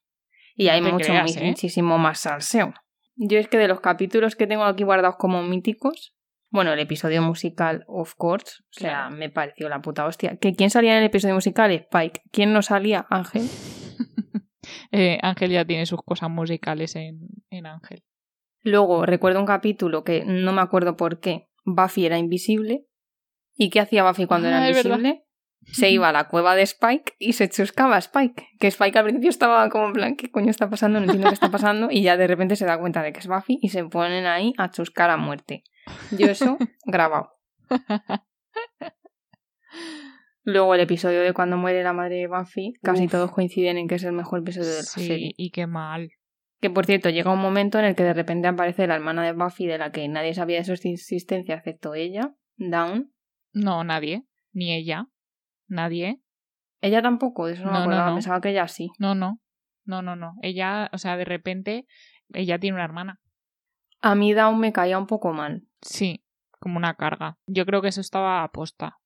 Y 0.56 0.68
hay 0.68 0.84
mucho, 0.84 1.12
¿eh? 1.12 1.24
muchísimo 1.42 1.98
más 1.98 2.20
salseo. 2.20 2.76
Yo 3.16 3.40
es 3.40 3.48
que 3.48 3.58
de 3.58 3.68
los 3.68 3.80
capítulos 3.82 4.36
que 4.36 4.46
tengo 4.46 4.66
aquí 4.66 4.84
guardados 4.84 5.16
como 5.18 5.42
míticos, 5.42 6.16
bueno, 6.52 6.74
el 6.74 6.80
episodio 6.80 7.24
musical, 7.24 7.86
of 7.88 8.14
course, 8.16 8.58
o 8.70 8.80
sea, 8.80 9.10
me 9.10 9.32
pareció 9.32 9.68
la 9.68 9.82
puta 9.82 10.06
hostia. 10.06 10.38
¿Que 10.38 10.54
¿Quién 10.54 10.70
salía 10.70 10.92
en 10.92 11.00
el 11.00 11.06
episodio 11.06 11.34
musical? 11.34 11.72
Spike. 11.72 12.22
¿Quién 12.32 12.54
no 12.54 12.62
salía? 12.62 13.08
Ángel. 13.10 13.50
Eh, 14.92 15.20
Ángel 15.22 15.52
ya 15.52 15.66
tiene 15.66 15.86
sus 15.86 16.02
cosas 16.04 16.30
musicales 16.30 16.96
en, 16.96 17.28
en 17.50 17.66
Ángel. 17.66 18.02
Luego 18.62 19.06
recuerdo 19.06 19.42
un 19.42 19.46
capítulo 19.46 20.06
que 20.06 20.24
no 20.24 20.54
me 20.54 20.62
acuerdo 20.62 20.96
por 20.96 21.20
qué. 21.20 21.50
Buffy 21.66 22.06
era 22.06 22.18
invisible. 22.18 22.86
¿Y 23.56 23.70
qué 23.70 23.82
hacía 23.82 24.08
Buffy 24.08 24.26
cuando 24.26 24.48
era 24.48 24.64
ah, 24.64 24.70
invisible? 24.70 25.26
Se 25.72 25.90
iba 25.90 26.10
a 26.10 26.12
la 26.12 26.28
cueva 26.28 26.56
de 26.56 26.64
Spike 26.64 27.14
y 27.20 27.34
se 27.34 27.50
chuscaba 27.50 27.96
a 27.96 28.00
Spike. 28.00 28.48
Que 28.60 28.68
Spike 28.68 28.98
al 28.98 29.06
principio 29.06 29.30
estaba 29.30 29.70
como 29.70 29.88
en 29.88 29.94
plan, 29.94 30.16
¿qué 30.16 30.30
coño 30.30 30.50
está 30.50 30.70
pasando? 30.70 31.00
No 31.00 31.06
entiendo 31.06 31.30
qué 31.30 31.34
está 31.34 31.50
pasando. 31.50 31.88
Y 31.90 32.04
ya 32.04 32.18
de 32.18 32.28
repente 32.28 32.56
se 32.56 32.66
da 32.66 32.80
cuenta 32.80 33.02
de 33.02 33.14
que 33.14 33.20
es 33.20 33.28
Buffy 33.28 33.60
y 33.62 33.70
se 33.70 33.84
ponen 33.86 34.26
ahí 34.26 34.54
a 34.58 34.70
chuscar 34.72 35.10
a 35.10 35.18
muerte. 35.18 35.64
Yo 36.12 36.28
eso 36.28 36.58
grabado. 36.86 37.32
Luego 40.44 40.76
el 40.76 40.82
episodio 40.82 41.22
de 41.22 41.34
cuando 41.34 41.58
muere 41.58 41.84
la 41.84 41.94
madre 41.94 42.16
de 42.16 42.28
Buffy, 42.28 42.74
casi 42.82 43.08
todos 43.08 43.32
coinciden 43.32 43.78
en 43.78 43.88
que 43.88 43.96
es 43.96 44.04
el 44.04 44.12
mejor 44.12 44.40
episodio 44.40 44.70
de 44.70 44.76
la 44.76 44.84
sí, 44.84 45.34
y 45.38 45.52
qué 45.52 45.68
mal. 45.68 46.12
Que 46.60 46.70
por 46.70 46.86
cierto, 46.86 47.10
llega 47.10 47.32
un 47.32 47.40
momento 47.40 47.80
en 47.80 47.86
el 47.86 47.96
que 47.96 48.04
de 48.04 48.14
repente 48.14 48.48
aparece 48.48 48.88
la 48.88 48.96
hermana 48.96 49.24
de 49.24 49.32
Buffy 49.32 49.68
de 49.68 49.78
la 49.78 49.92
que 49.92 50.08
nadie 50.08 50.34
sabía 50.34 50.58
de 50.58 50.66
su 50.66 50.74
existencia 50.74 51.56
excepto 51.56 51.94
ella, 51.94 52.36
Dawn. 52.58 53.14
No, 53.54 53.84
nadie. 53.84 54.26
Ni 54.52 54.74
ella. 54.74 55.08
Nadie. 55.74 56.22
Ella 56.82 57.02
tampoco, 57.02 57.48
de 57.48 57.54
eso 57.54 57.66
no, 57.66 57.72
me 57.72 57.78
acordaba, 57.80 58.14
pensaba 58.14 58.42
que 58.42 58.50
ella 58.50 58.68
sí. 58.68 58.92
No, 59.00 59.16
no. 59.16 59.42
No, 59.86 60.02
no, 60.02 60.16
no. 60.16 60.36
Ella, 60.42 60.90
o 60.94 60.98
sea, 60.98 61.18
de 61.18 61.26
repente, 61.26 61.88
ella 62.34 62.60
tiene 62.60 62.76
una 62.76 62.86
hermana. 62.86 63.20
A 64.02 64.16
mí 64.16 64.34
Dawn 64.34 64.60
me 64.60 64.74
caía 64.74 64.98
un 64.98 65.08
poco 65.08 65.34
mal. 65.34 65.64
Sí, 65.82 66.24
como 66.60 66.78
una 66.78 66.96
carga. 66.96 67.38
Yo 67.48 67.66
creo 67.66 67.82
que 67.82 67.88
eso 67.90 68.02
estaba 68.02 68.44
aposta. 68.44 69.00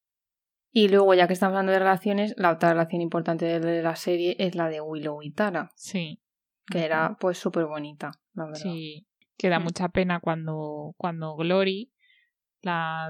Y 0.72 0.90
luego, 0.90 1.14
ya 1.14 1.28
que 1.28 1.34
estamos 1.34 1.54
hablando 1.54 1.72
de 1.72 1.80
relaciones, 1.80 2.34
la 2.38 2.52
otra 2.52 2.70
relación 2.70 3.02
importante 3.02 3.60
de 3.60 3.82
la 3.82 3.96
serie 3.96 4.36
es 4.40 4.56
la 4.56 4.70
de 4.70 4.82
Willow 4.82 5.22
y 5.24 5.32
Tara. 5.32 5.72
Sí. 5.76 6.22
Que 6.68 6.84
era 6.84 7.18
pues 7.20 7.38
súper 7.38 7.66
bonita, 7.66 8.12
la 8.34 8.46
verdad. 8.46 8.60
Sí. 8.60 9.08
Que 9.38 9.50
da 9.50 9.60
mm. 9.60 9.64
mucha 9.64 9.90
pena 9.90 10.20
cuando, 10.20 10.94
cuando 10.98 11.36
Glory, 11.36 11.92
la 12.62 13.10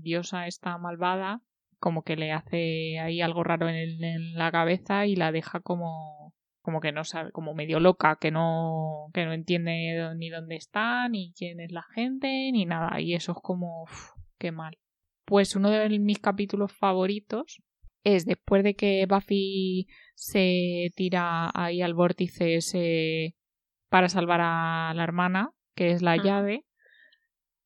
diosa 0.00 0.46
esta 0.46 0.76
malvada, 0.78 1.42
como 1.80 2.02
que 2.02 2.16
le 2.16 2.32
hace 2.32 2.98
ahí 3.00 3.20
algo 3.20 3.42
raro 3.42 3.68
en, 3.68 4.04
en 4.04 4.34
la 4.34 4.52
cabeza 4.52 5.06
y 5.06 5.16
la 5.16 5.32
deja 5.32 5.60
como 5.60 6.34
como 6.62 6.80
que 6.80 6.92
no 6.92 7.04
sabe, 7.04 7.32
como 7.32 7.54
medio 7.54 7.80
loca, 7.80 8.18
que 8.20 8.30
no, 8.30 9.10
que 9.14 9.24
no 9.24 9.32
entiende 9.32 10.14
ni 10.16 10.28
dónde 10.28 10.56
está, 10.56 11.08
ni 11.08 11.32
quién 11.32 11.60
es 11.60 11.72
la 11.72 11.82
gente, 11.94 12.28
ni 12.52 12.66
nada. 12.66 13.00
Y 13.00 13.14
eso 13.14 13.32
es 13.32 13.38
como, 13.42 13.86
qué 14.38 14.52
mal. 14.52 14.78
Pues 15.24 15.56
uno 15.56 15.70
de 15.70 15.98
mis 15.98 16.18
capítulos 16.18 16.72
favoritos 16.72 17.62
es 18.04 18.26
después 18.26 18.62
de 18.62 18.74
que 18.74 19.06
Buffy 19.08 19.86
se 20.14 20.90
tira 20.96 21.50
ahí 21.54 21.82
al 21.82 21.94
vórtice 21.94 22.56
ese 22.56 23.36
para 23.88 24.08
salvar 24.08 24.40
a 24.42 24.92
la 24.94 25.02
hermana, 25.02 25.50
que 25.74 25.92
es 25.92 26.02
la 26.02 26.16
llave, 26.16 26.64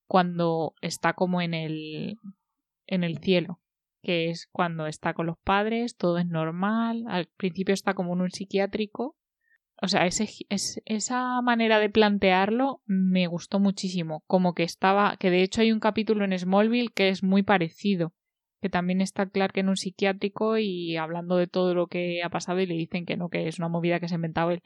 cuando 0.06 0.74
está 0.80 1.14
como 1.14 1.40
en 1.40 1.54
el 1.54 2.18
en 2.86 3.02
el 3.02 3.18
cielo, 3.18 3.60
que 4.04 4.30
es 4.30 4.48
cuando 4.52 4.86
está 4.86 5.14
con 5.14 5.26
los 5.26 5.38
padres, 5.38 5.96
todo 5.96 6.18
es 6.18 6.26
normal, 6.26 7.04
al 7.08 7.26
principio 7.36 7.74
está 7.74 7.94
como 7.94 8.14
en 8.14 8.20
un 8.20 8.30
psiquiátrico 8.30 9.16
o 9.82 9.88
sea, 9.88 10.06
ese, 10.06 10.28
esa 10.48 11.42
manera 11.42 11.78
de 11.78 11.90
plantearlo 11.90 12.80
me 12.86 13.26
gustó 13.26 13.58
muchísimo. 13.58 14.22
Como 14.26 14.54
que 14.54 14.62
estaba, 14.62 15.16
que 15.18 15.30
de 15.30 15.42
hecho 15.42 15.60
hay 15.60 15.72
un 15.72 15.80
capítulo 15.80 16.24
en 16.24 16.38
Smallville 16.38 16.92
que 16.94 17.08
es 17.08 17.22
muy 17.22 17.42
parecido, 17.42 18.14
que 18.62 18.70
también 18.70 19.00
está 19.00 19.28
Clark 19.28 19.58
en 19.58 19.68
un 19.68 19.76
psiquiátrico 19.76 20.58
y 20.58 20.96
hablando 20.96 21.36
de 21.36 21.48
todo 21.48 21.74
lo 21.74 21.88
que 21.88 22.22
ha 22.22 22.30
pasado 22.30 22.60
y 22.60 22.66
le 22.66 22.74
dicen 22.74 23.04
que 23.04 23.16
no, 23.16 23.28
que 23.28 23.48
es 23.48 23.58
una 23.58 23.68
movida 23.68 23.98
que 23.98 24.08
se 24.08 24.14
ha 24.14 24.16
inventado 24.16 24.52
él. 24.52 24.62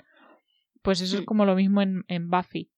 Pues 0.82 1.00
eso 1.00 1.16
es 1.16 1.22
mm. 1.22 1.26
como 1.26 1.46
lo 1.46 1.56
mismo 1.56 1.80
en, 1.80 2.04
en 2.06 2.28
Buffy, 2.28 2.70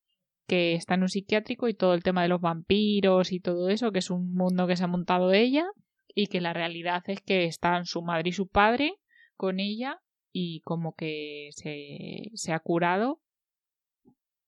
que 0.46 0.74
está 0.74 0.94
en 0.94 1.02
un 1.02 1.08
psiquiátrico 1.08 1.68
y 1.68 1.74
todo 1.74 1.94
el 1.94 2.02
tema 2.02 2.22
de 2.22 2.28
los 2.28 2.40
vampiros 2.40 3.32
y 3.32 3.40
todo 3.40 3.68
eso, 3.68 3.92
que 3.92 3.98
es 3.98 4.11
un 4.11 4.32
mundo 4.32 4.66
que 4.66 4.76
se 4.76 4.84
ha 4.84 4.88
montado 4.88 5.32
ella 5.32 5.66
y 6.14 6.26
que 6.26 6.40
la 6.40 6.52
realidad 6.52 7.02
es 7.06 7.20
que 7.20 7.44
están 7.44 7.84
su 7.86 8.02
madre 8.02 8.30
y 8.30 8.32
su 8.32 8.48
padre 8.48 8.96
con 9.36 9.61
ella 9.61 10.00
y 10.32 10.61
como 10.62 10.94
que 10.94 11.50
se, 11.52 12.30
se 12.34 12.52
ha 12.52 12.61
curado 12.61 13.20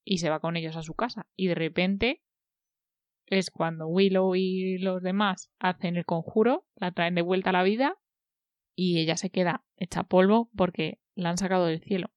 y 0.05 0.19
se 0.19 0.31
va 0.31 0.41
con 0.41 0.57
ellos 0.57 0.77
a 0.77 0.83
su 0.83 0.95
casa. 0.95 1.27
Y 1.37 1.49
de 1.49 1.55
repente 1.55 2.23
es 3.27 3.51
cuando 3.51 3.87
Willow 3.87 4.35
y 4.35 4.79
los 4.79 5.03
demás 5.03 5.51
hacen 5.59 5.97
el 5.97 6.05
conjuro, 6.05 6.67
la 6.75 6.93
traen 6.93 7.15
de 7.15 7.23
vuelta 7.23 7.51
a 7.51 7.55
la 7.55 7.63
vida 7.63 7.99
y 8.75 9.01
ella 9.01 9.17
se 9.17 9.31
queda 9.31 9.65
hecha 9.77 10.05
polvo 10.05 10.51
porque 10.57 11.01
la 11.15 11.31
han 11.31 11.39
sacado 11.39 11.67
del 11.67 11.83
cielo. 11.83 12.13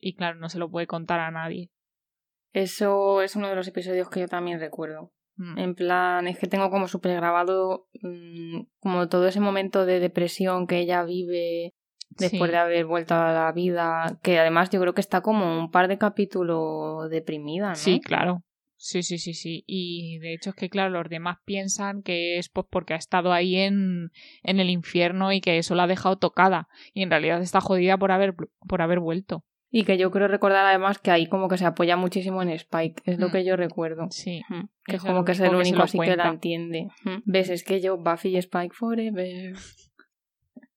Y 0.00 0.14
claro, 0.14 0.38
no 0.38 0.48
se 0.48 0.58
lo 0.58 0.70
puede 0.70 0.86
contar 0.86 1.20
a 1.20 1.30
nadie. 1.30 1.70
Eso 2.52 3.22
es 3.22 3.36
uno 3.36 3.48
de 3.48 3.56
los 3.56 3.66
episodios 3.66 4.08
que 4.08 4.20
yo 4.20 4.28
también 4.28 4.60
recuerdo. 4.60 5.12
Mm. 5.36 5.58
En 5.58 5.74
plan, 5.74 6.28
es 6.28 6.38
que 6.38 6.46
tengo 6.46 6.70
como 6.70 6.88
súper 6.88 7.16
grabado 7.16 7.88
mm, 8.02 8.62
como 8.80 9.08
todo 9.08 9.26
ese 9.26 9.40
momento 9.40 9.84
de 9.84 10.00
depresión 10.00 10.66
que 10.66 10.78
ella 10.78 11.04
vive 11.04 11.74
después 12.10 12.50
de 12.50 12.56
haber 12.56 12.86
vuelto 12.86 13.14
a 13.14 13.32
la 13.32 13.52
vida, 13.52 14.18
que 14.22 14.38
además 14.38 14.70
yo 14.70 14.80
creo 14.80 14.94
que 14.94 15.00
está 15.00 15.20
como 15.20 15.58
un 15.58 15.70
par 15.70 15.88
de 15.88 15.98
capítulos 15.98 17.10
deprimida, 17.10 17.70
¿no? 17.70 17.74
Sí, 17.74 18.00
claro. 18.00 18.44
Sí, 18.76 19.02
sí, 19.02 19.18
sí, 19.18 19.32
sí. 19.32 19.64
Y 19.66 20.18
de 20.18 20.34
hecho 20.34 20.50
es 20.50 20.56
que, 20.56 20.68
claro, 20.68 20.90
los 20.90 21.08
demás 21.08 21.38
piensan 21.44 22.02
que 22.02 22.38
es 22.38 22.50
pues 22.50 22.66
porque 22.68 22.92
ha 22.92 22.98
estado 22.98 23.32
ahí 23.32 23.56
en, 23.56 24.10
en 24.42 24.60
el 24.60 24.68
infierno 24.68 25.32
y 25.32 25.40
que 25.40 25.58
eso 25.58 25.74
la 25.74 25.84
ha 25.84 25.88
dejado 25.88 26.18
tocada. 26.18 26.68
Y 26.92 27.02
en 27.02 27.10
realidad 27.10 27.40
está 27.40 27.60
jodida 27.60 27.96
por 27.96 28.12
haber, 28.12 28.34
por 28.68 28.82
haber 28.82 29.00
vuelto. 29.00 29.44
Y 29.76 29.82
que 29.82 29.98
yo 29.98 30.12
creo 30.12 30.28
recordar 30.28 30.64
además 30.64 31.00
que 31.00 31.10
ahí 31.10 31.26
como 31.26 31.48
que 31.48 31.58
se 31.58 31.66
apoya 31.66 31.96
muchísimo 31.96 32.40
en 32.40 32.50
Spike, 32.50 33.02
es 33.06 33.18
lo 33.18 33.28
mm. 33.28 33.32
que 33.32 33.44
yo 33.44 33.56
recuerdo. 33.56 34.06
Sí. 34.12 34.40
Que 34.84 34.94
es 34.94 35.02
como 35.02 35.24
que 35.24 35.32
es 35.32 35.40
el 35.40 35.52
único 35.52 35.82
así 35.82 35.98
que 35.98 36.14
la 36.14 36.28
entiende. 36.28 36.90
¿Ves? 37.24 37.50
Es 37.50 37.64
que 37.64 37.80
yo, 37.80 37.96
Buffy 37.96 38.28
y 38.28 38.36
Spike 38.36 38.72
forever. 38.72 39.56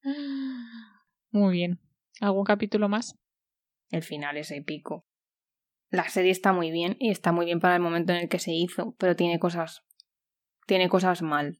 Muy 1.32 1.54
bien. 1.54 1.80
¿Algún 2.22 2.44
capítulo 2.44 2.90
más? 2.90 3.20
El 3.92 4.02
final 4.02 4.36
es 4.36 4.50
épico. 4.50 5.06
La 5.92 6.10
serie 6.10 6.32
está 6.32 6.52
muy 6.52 6.72
bien 6.72 6.98
y 7.00 7.12
está 7.12 7.32
muy 7.32 7.46
bien 7.46 7.60
para 7.60 7.76
el 7.76 7.82
momento 7.84 8.14
en 8.14 8.22
el 8.22 8.30
que 8.30 8.40
se 8.40 8.52
hizo, 8.52 8.96
pero 8.98 9.16
tiene 9.16 9.38
cosas. 9.38 9.84
tiene 10.66 10.90
cosas 10.90 11.22
mal. 11.22 11.60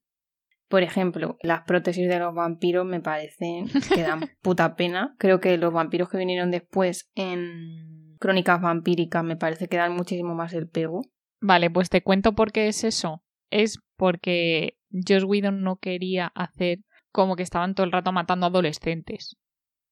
Por 0.68 0.84
ejemplo, 0.84 1.38
las 1.42 1.62
prótesis 1.64 2.10
de 2.10 2.20
los 2.20 2.34
vampiros 2.34 2.86
me 2.86 3.00
parecen 3.00 3.68
que 3.94 4.02
dan 4.02 4.30
puta 4.42 4.76
pena. 4.76 5.16
Creo 5.18 5.40
que 5.40 5.58
los 5.58 5.74
vampiros 5.74 6.10
que 6.10 6.18
vinieron 6.18 6.52
después 6.52 7.10
en 7.16 8.16
Crónicas 8.20 8.62
Vampíricas 8.62 9.24
me 9.24 9.38
parece 9.38 9.68
que 9.68 9.78
dan 9.78 9.96
muchísimo 9.96 10.36
más 10.36 10.54
el 10.54 10.68
pego. 10.68 11.02
Vale, 11.40 11.70
pues 11.70 11.90
te 11.90 12.02
cuento 12.02 12.34
por 12.34 12.52
qué 12.52 12.68
es 12.68 12.84
eso. 12.84 13.24
Es 13.50 13.80
porque 13.96 14.78
Josh 14.92 15.24
Whedon 15.24 15.62
no 15.62 15.78
quería 15.78 16.32
hacer 16.36 16.80
como 17.12 17.36
que 17.36 17.44
estaban 17.44 17.74
todo 17.74 17.86
el 17.86 17.92
rato 17.92 18.12
matando 18.12 18.48
adolescentes. 18.48 19.38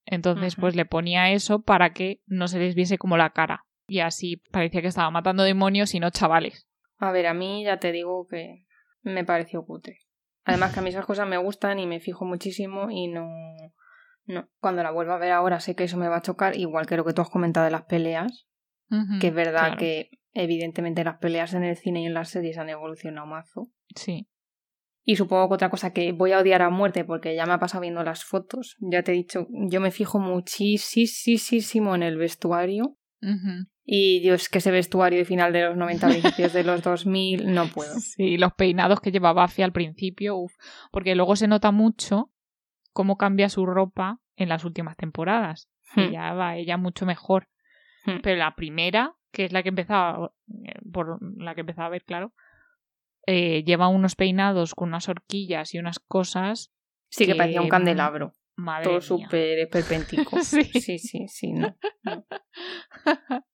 Entonces, 0.05 0.55
pues 0.55 0.75
le 0.75 0.85
ponía 0.85 1.31
eso 1.31 1.61
para 1.61 1.91
que 1.91 2.21
no 2.27 2.47
se 2.47 2.59
les 2.59 2.75
viese 2.75 2.97
como 2.97 3.17
la 3.17 3.31
cara. 3.31 3.65
Y 3.87 3.99
así 3.99 4.37
parecía 4.51 4.81
que 4.81 4.87
estaba 4.87 5.09
matando 5.09 5.43
demonios 5.43 5.95
y 5.95 5.99
no 5.99 6.09
chavales. 6.09 6.67
A 6.97 7.11
ver, 7.11 7.27
a 7.27 7.33
mí 7.33 7.63
ya 7.63 7.79
te 7.79 7.91
digo 7.91 8.27
que 8.27 8.65
me 9.01 9.25
pareció 9.25 9.65
cutre. 9.65 9.99
Además 10.45 10.73
que 10.73 10.79
a 10.79 10.83
mí 10.83 10.89
esas 10.89 11.05
cosas 11.05 11.27
me 11.27 11.37
gustan 11.37 11.79
y 11.79 11.87
me 11.87 11.99
fijo 11.99 12.25
muchísimo 12.25 12.89
y 12.89 13.07
no... 13.07 13.27
No, 14.27 14.49
cuando 14.59 14.81
la 14.81 14.89
vuelva 14.89 15.15
a 15.15 15.19
ver 15.19 15.31
ahora 15.31 15.59
sé 15.59 15.75
que 15.75 15.83
eso 15.83 15.97
me 15.97 16.07
va 16.07 16.17
a 16.17 16.21
chocar, 16.21 16.57
igual 16.57 16.87
que 16.87 16.97
lo 16.97 17.05
que 17.05 17.13
tú 17.13 17.21
has 17.21 17.29
comentado 17.29 17.65
de 17.65 17.71
las 17.71 17.83
peleas, 17.83 18.47
que 19.19 19.27
es 19.27 19.33
verdad 19.33 19.77
que 19.77 20.09
evidentemente 20.33 21.03
las 21.03 21.19
peleas 21.19 21.53
en 21.53 21.63
el 21.63 21.77
cine 21.77 22.01
y 22.01 22.05
en 22.07 22.15
las 22.15 22.29
series 22.29 22.57
han 22.57 22.69
evolucionado 22.69 23.27
mazo. 23.27 23.69
Sí. 23.95 24.27
Y 25.03 25.17
supongo 25.17 25.47
que 25.47 25.53
otra 25.53 25.69
cosa 25.69 25.93
que 25.93 26.11
voy 26.11 26.31
a 26.31 26.39
odiar 26.39 26.63
a 26.63 26.71
muerte 26.71 27.05
porque 27.05 27.35
ya 27.35 27.45
me 27.45 27.53
ha 27.53 27.59
pasado 27.59 27.81
viendo 27.81 28.03
las 28.03 28.25
fotos. 28.25 28.75
Ya 28.79 29.03
te 29.03 29.11
he 29.11 29.15
dicho, 29.15 29.47
yo 29.51 29.79
me 29.79 29.91
fijo 29.91 30.17
muchísimo 30.17 31.93
en 31.93 32.01
el 32.01 32.17
vestuario. 32.17 32.97
Y 33.83 34.21
yo 34.23 34.33
es 34.33 34.49
que 34.49 34.57
ese 34.57 34.71
vestuario 34.71 35.19
de 35.19 35.25
final 35.25 35.53
de 35.53 35.63
los 35.63 35.77
90, 35.77 36.07
principios 36.07 36.53
de 36.53 36.63
los 36.63 36.81
2000, 36.81 37.53
no 37.53 37.67
puedo. 37.67 37.93
Sí, 37.99 38.37
los 38.37 38.53
peinados 38.53 38.99
que 38.99 39.11
lleva 39.11 39.33
Buffy 39.33 39.61
al 39.61 39.71
principio, 39.71 40.35
uff. 40.37 40.53
Porque 40.91 41.15
luego 41.15 41.35
se 41.35 41.47
nota 41.47 41.71
mucho 41.71 42.31
cómo 42.93 43.17
cambia 43.17 43.49
su 43.49 43.65
ropa 43.65 44.19
en 44.35 44.49
las 44.49 44.65
últimas 44.65 44.97
temporadas. 44.97 45.69
Hmm. 45.95 46.11
ya 46.11 46.33
va 46.33 46.57
ella 46.57 46.77
mucho 46.77 47.05
mejor. 47.05 47.47
Hmm. 48.05 48.21
Pero 48.23 48.37
la 48.37 48.55
primera, 48.55 49.15
que 49.31 49.45
es 49.45 49.53
la 49.53 49.61
que 49.63 49.69
empezaba, 49.69 50.33
eh, 50.63 50.79
por 50.91 51.19
la 51.39 51.53
que 51.53 51.61
empezaba 51.61 51.87
a 51.87 51.91
ver, 51.91 52.03
claro, 52.03 52.33
eh, 53.27 53.63
lleva 53.63 53.87
unos 53.87 54.15
peinados 54.15 54.75
con 54.75 54.89
unas 54.89 55.09
horquillas 55.09 55.73
y 55.73 55.79
unas 55.79 55.99
cosas. 55.99 56.71
Sí, 57.09 57.25
que, 57.25 57.35
parecía 57.35 57.61
un 57.61 57.69
candelabro. 57.69 58.33
Todo 58.83 59.01
súper 59.01 59.59
esperpéntico. 59.59 60.39
sí. 60.41 60.63
sí, 60.63 60.97
sí, 60.97 61.27
sí, 61.27 61.53
no. 61.53 61.75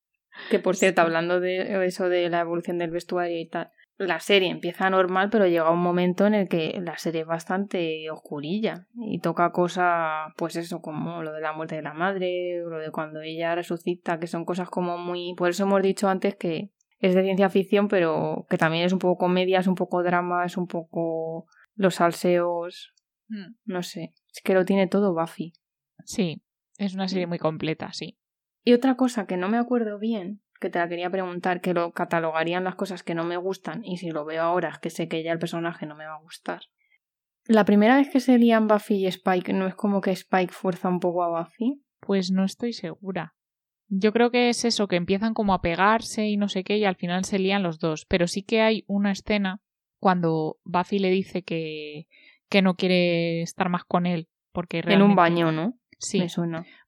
que 0.50 0.60
por 0.60 0.76
cierto, 0.76 1.02
hablando 1.02 1.40
de 1.40 1.86
eso 1.86 2.10
de 2.10 2.30
la 2.30 2.42
evolución 2.42 2.78
del 2.78 2.92
vestuario 2.92 3.40
y 3.40 3.48
tal, 3.48 3.72
la 3.98 4.20
serie 4.20 4.50
empieza 4.50 4.90
normal, 4.90 5.30
pero 5.30 5.48
llega 5.48 5.70
un 5.70 5.82
momento 5.82 6.26
en 6.26 6.34
el 6.34 6.50
que 6.50 6.80
la 6.82 6.98
serie 6.98 7.22
es 7.22 7.28
bastante 7.28 8.10
oscurilla 8.10 8.88
y 8.96 9.20
toca 9.20 9.52
cosas, 9.52 10.34
pues 10.38 10.56
eso, 10.56 10.82
como 10.82 11.22
lo 11.22 11.34
de 11.34 11.42
la 11.42 11.54
muerte 11.54 11.76
de 11.76 11.84
la 11.84 11.94
madre, 11.94 12.62
lo 12.66 12.80
de 12.80 12.92
cuando 12.92 13.22
ella 13.22 13.54
resucita, 13.56 14.20
que 14.20 14.28
son 14.28 14.46
cosas 14.46 14.70
como 14.70 14.98
muy... 14.98 15.36
Por 15.36 15.50
eso 15.50 15.64
hemos 15.64 15.82
dicho 15.82 16.10
antes 16.10 16.36
que 16.36 16.72
es 17.00 17.16
de 17.16 17.24
ciencia 17.24 17.50
ficción, 17.50 17.88
pero 17.88 18.46
que 18.50 18.58
también 18.58 18.86
es 18.86 18.94
un 18.94 19.00
poco 19.00 19.18
comedia, 19.18 19.60
es 19.60 19.68
un 19.68 19.76
poco 19.76 20.04
drama, 20.04 20.46
es 20.46 20.58
un 20.58 20.68
poco 20.68 21.46
los 21.76 21.96
salseos. 21.96 22.94
Hmm. 23.32 23.56
No 23.64 23.82
sé, 23.82 24.14
es 24.34 24.42
que 24.44 24.54
lo 24.54 24.66
tiene 24.66 24.88
todo 24.88 25.14
Buffy. 25.14 25.54
Sí, 26.04 26.44
es 26.78 26.94
una 26.94 27.08
serie 27.08 27.28
muy 27.28 27.40
completa, 27.40 27.94
sí. 27.94 28.18
Y 28.66 28.74
otra 28.74 28.96
cosa 28.98 29.26
que 29.26 29.38
no 29.38 29.48
me 29.48 29.58
acuerdo 29.58 30.00
bien, 30.00 30.42
que 30.60 30.70
te 30.70 30.80
la 30.80 30.90
quería 30.90 31.10
preguntar, 31.10 31.62
que 31.62 31.74
lo 31.74 31.94
catalogarían 31.94 32.66
las 32.66 32.76
cosas 32.76 33.04
que 33.04 33.16
no 33.16 33.24
me 33.24 33.38
gustan, 33.38 33.86
y 33.86 33.98
si 33.98 34.12
lo 34.12 34.26
veo 34.26 34.44
ahora 34.44 34.70
es 34.70 34.80
que 34.80 34.90
sé 34.90 35.08
que 35.08 35.24
ya 35.24 35.32
el 35.32 35.40
personaje 35.40 35.86
no 35.86 35.96
me 35.96 36.06
va 36.06 36.16
a 36.16 36.22
gustar. 36.22 36.62
La 37.46 37.64
primera 37.64 37.96
vez 37.96 38.10
que 38.10 38.20
se 38.20 38.38
lían 38.38 38.68
Buffy 38.68 38.96
y 38.96 39.08
Spike, 39.08 39.54
¿no 39.54 39.66
es 39.66 39.76
como 39.76 40.02
que 40.02 40.12
Spike 40.12 40.54
fuerza 40.54 40.90
un 40.90 41.00
poco 41.00 41.24
a 41.24 41.42
Buffy? 41.42 41.82
Pues 42.02 42.32
no 42.32 42.44
estoy 42.44 42.74
segura. 42.74 43.34
Yo 43.88 44.12
creo 44.12 44.30
que 44.30 44.50
es 44.50 44.66
eso, 44.66 44.88
que 44.88 44.96
empiezan 44.98 45.34
como 45.34 45.54
a 45.54 45.62
pegarse 45.62 46.28
y 46.28 46.38
no 46.38 46.50
sé 46.50 46.64
qué, 46.64 46.78
y 46.78 46.86
al 46.86 46.96
final 46.96 47.26
se 47.26 47.40
lían 47.40 47.64
los 47.64 47.80
dos. 47.80 48.06
Pero 48.06 48.28
sí 48.28 48.44
que 48.44 48.62
hay 48.62 48.84
una 48.88 49.12
escena 49.12 49.62
cuando 50.00 50.60
Buffy 50.64 51.00
le 51.00 51.10
dice 51.10 51.44
que, 51.44 52.08
que 52.52 52.62
no 52.62 52.76
quiere 52.76 53.42
estar 53.42 53.70
más 53.70 53.84
con 53.86 54.06
él. 54.06 54.28
Porque 54.52 54.84
realmente... 54.84 55.04
En 55.04 55.10
un 55.10 55.16
baño, 55.16 55.52
¿no? 55.52 55.80
Sí. 55.98 56.28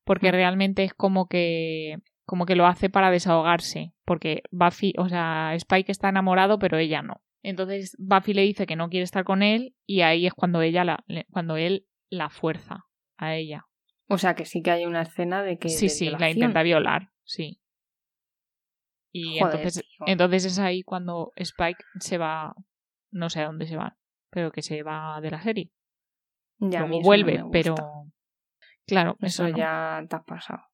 Porque 0.04 0.30
realmente 0.30 0.84
es 0.84 0.94
como 0.94 1.26
que 1.26 1.96
como 2.26 2.46
que 2.46 2.56
lo 2.56 2.66
hace 2.66 2.88
para 2.88 3.10
desahogarse, 3.10 3.92
porque 4.06 4.42
Buffy, 4.50 4.94
o 4.96 5.08
sea, 5.10 5.54
Spike 5.54 5.92
está 5.92 6.08
enamorado, 6.08 6.58
pero 6.58 6.78
ella 6.78 7.02
no. 7.02 7.22
Entonces 7.42 7.96
Buffy 7.98 8.32
le 8.32 8.42
dice 8.42 8.66
que 8.66 8.76
no 8.76 8.88
quiere 8.88 9.04
estar 9.04 9.24
con 9.24 9.42
él 9.42 9.74
y 9.86 10.00
ahí 10.00 10.26
es 10.26 10.32
cuando 10.32 10.62
ella 10.62 10.84
la, 10.84 11.04
cuando 11.30 11.56
él 11.56 11.86
la 12.08 12.30
fuerza 12.30 12.86
a 13.18 13.34
ella. 13.34 13.66
O 14.08 14.16
sea 14.16 14.34
que 14.34 14.46
sí 14.46 14.62
que 14.62 14.70
hay 14.70 14.86
una 14.86 15.02
escena 15.02 15.42
de 15.42 15.58
que. 15.58 15.68
Sí, 15.68 15.90
sí, 15.90 16.10
la 16.10 16.30
intenta 16.30 16.62
violar, 16.62 17.10
sí. 17.24 17.60
Y 19.12 19.38
entonces, 19.38 19.84
entonces 20.06 20.44
es 20.46 20.58
ahí 20.58 20.82
cuando 20.82 21.32
Spike 21.36 21.84
se 22.00 22.16
va. 22.16 22.54
No 23.10 23.28
sé 23.28 23.42
a 23.42 23.46
dónde 23.46 23.66
se 23.66 23.76
va, 23.76 23.96
pero 24.34 24.50
que 24.50 24.62
se 24.62 24.82
va 24.82 25.20
de 25.20 25.30
la 25.30 25.40
serie. 25.40 25.70
Ya, 26.58 26.84
vuelve, 26.84 27.44
pero. 27.52 27.76
Claro, 28.84 29.16
eso, 29.20 29.48
ya 29.48 30.04
te 30.10 30.16
has 30.16 30.24
pasado. 30.24 30.64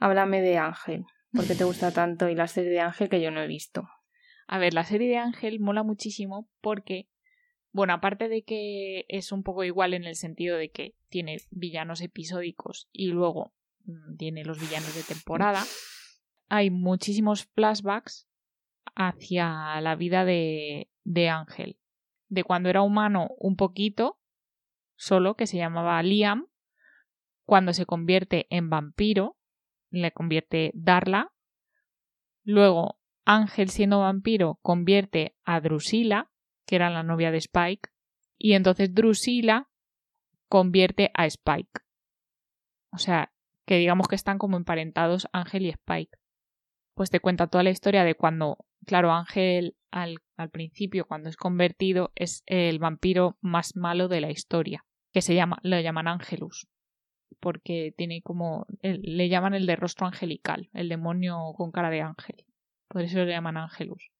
Háblame 0.00 0.42
de 0.42 0.58
Ángel, 0.58 1.04
porque 1.32 1.54
te 1.54 1.62
gusta 1.62 1.92
tanto 1.92 2.28
y 2.28 2.34
la 2.34 2.48
serie 2.48 2.70
de 2.70 2.80
Ángel 2.80 3.08
que 3.08 3.22
yo 3.22 3.30
no 3.30 3.40
he 3.40 3.46
visto. 3.46 3.88
A 4.48 4.58
ver, 4.58 4.74
la 4.74 4.84
serie 4.84 5.08
de 5.08 5.16
Ángel 5.16 5.60
mola 5.60 5.84
muchísimo 5.84 6.50
porque 6.60 7.08
bueno, 7.70 7.92
aparte 7.92 8.28
de 8.28 8.42
que 8.42 9.04
es 9.08 9.32
un 9.32 9.42
poco 9.42 9.64
igual 9.64 9.94
en 9.94 10.04
el 10.04 10.16
sentido 10.16 10.56
de 10.56 10.70
que 10.70 10.94
tiene 11.08 11.38
villanos 11.50 12.00
episódicos 12.02 12.88
y 12.92 13.08
luego 13.08 13.52
mm, 13.84 14.16
tiene 14.16 14.44
los 14.44 14.60
villanos 14.60 14.94
de 14.94 15.02
temporada, 15.02 15.62
hay 16.48 16.70
muchísimos 16.70 17.46
flashbacks 17.46 18.28
hacia 18.94 19.80
la 19.80 19.96
vida 19.96 20.24
de, 20.24 20.88
de 21.04 21.28
Ángel. 21.28 21.78
De 22.34 22.42
cuando 22.42 22.68
era 22.68 22.82
humano 22.82 23.28
un 23.38 23.54
poquito, 23.54 24.18
solo, 24.96 25.36
que 25.36 25.46
se 25.46 25.56
llamaba 25.56 26.02
Liam, 26.02 26.48
cuando 27.44 27.72
se 27.72 27.86
convierte 27.86 28.48
en 28.50 28.70
vampiro, 28.70 29.36
le 29.90 30.10
convierte 30.10 30.72
Darla, 30.74 31.32
luego 32.42 32.98
Ángel 33.24 33.68
siendo 33.70 34.00
vampiro 34.00 34.58
convierte 34.62 35.36
a 35.44 35.60
Drusila, 35.60 36.32
que 36.66 36.74
era 36.74 36.90
la 36.90 37.04
novia 37.04 37.30
de 37.30 37.38
Spike, 37.38 37.90
y 38.36 38.54
entonces 38.54 38.92
Drusilla 38.92 39.68
convierte 40.48 41.12
a 41.14 41.26
Spike. 41.26 41.82
O 42.90 42.98
sea, 42.98 43.32
que 43.64 43.76
digamos 43.76 44.08
que 44.08 44.16
están 44.16 44.38
como 44.38 44.56
emparentados 44.56 45.28
Ángel 45.32 45.66
y 45.66 45.68
Spike. 45.68 46.18
Pues 46.94 47.10
te 47.10 47.20
cuenta 47.20 47.46
toda 47.46 47.62
la 47.62 47.70
historia 47.70 48.02
de 48.02 48.16
cuando, 48.16 48.66
claro, 48.86 49.12
Ángel 49.12 49.76
al, 49.94 50.18
al 50.36 50.50
principio, 50.50 51.06
cuando 51.06 51.28
es 51.28 51.36
convertido, 51.36 52.12
es 52.16 52.42
el 52.46 52.78
vampiro 52.80 53.38
más 53.40 53.76
malo 53.76 54.08
de 54.08 54.20
la 54.20 54.30
historia, 54.30 54.84
que 55.12 55.22
se 55.22 55.34
llama, 55.34 55.58
lo 55.62 55.80
llaman 55.80 56.08
Angelus, 56.08 56.66
porque 57.40 57.94
tiene 57.96 58.20
como, 58.20 58.66
le 58.82 59.28
llaman 59.28 59.54
el 59.54 59.66
de 59.66 59.76
rostro 59.76 60.06
angelical, 60.06 60.68
el 60.74 60.88
demonio 60.88 61.52
con 61.56 61.70
cara 61.70 61.90
de 61.90 62.02
ángel. 62.02 62.44
Por 62.88 63.02
eso 63.02 63.24
le 63.24 63.30
llaman 63.30 63.56
Angelus. 63.56 64.10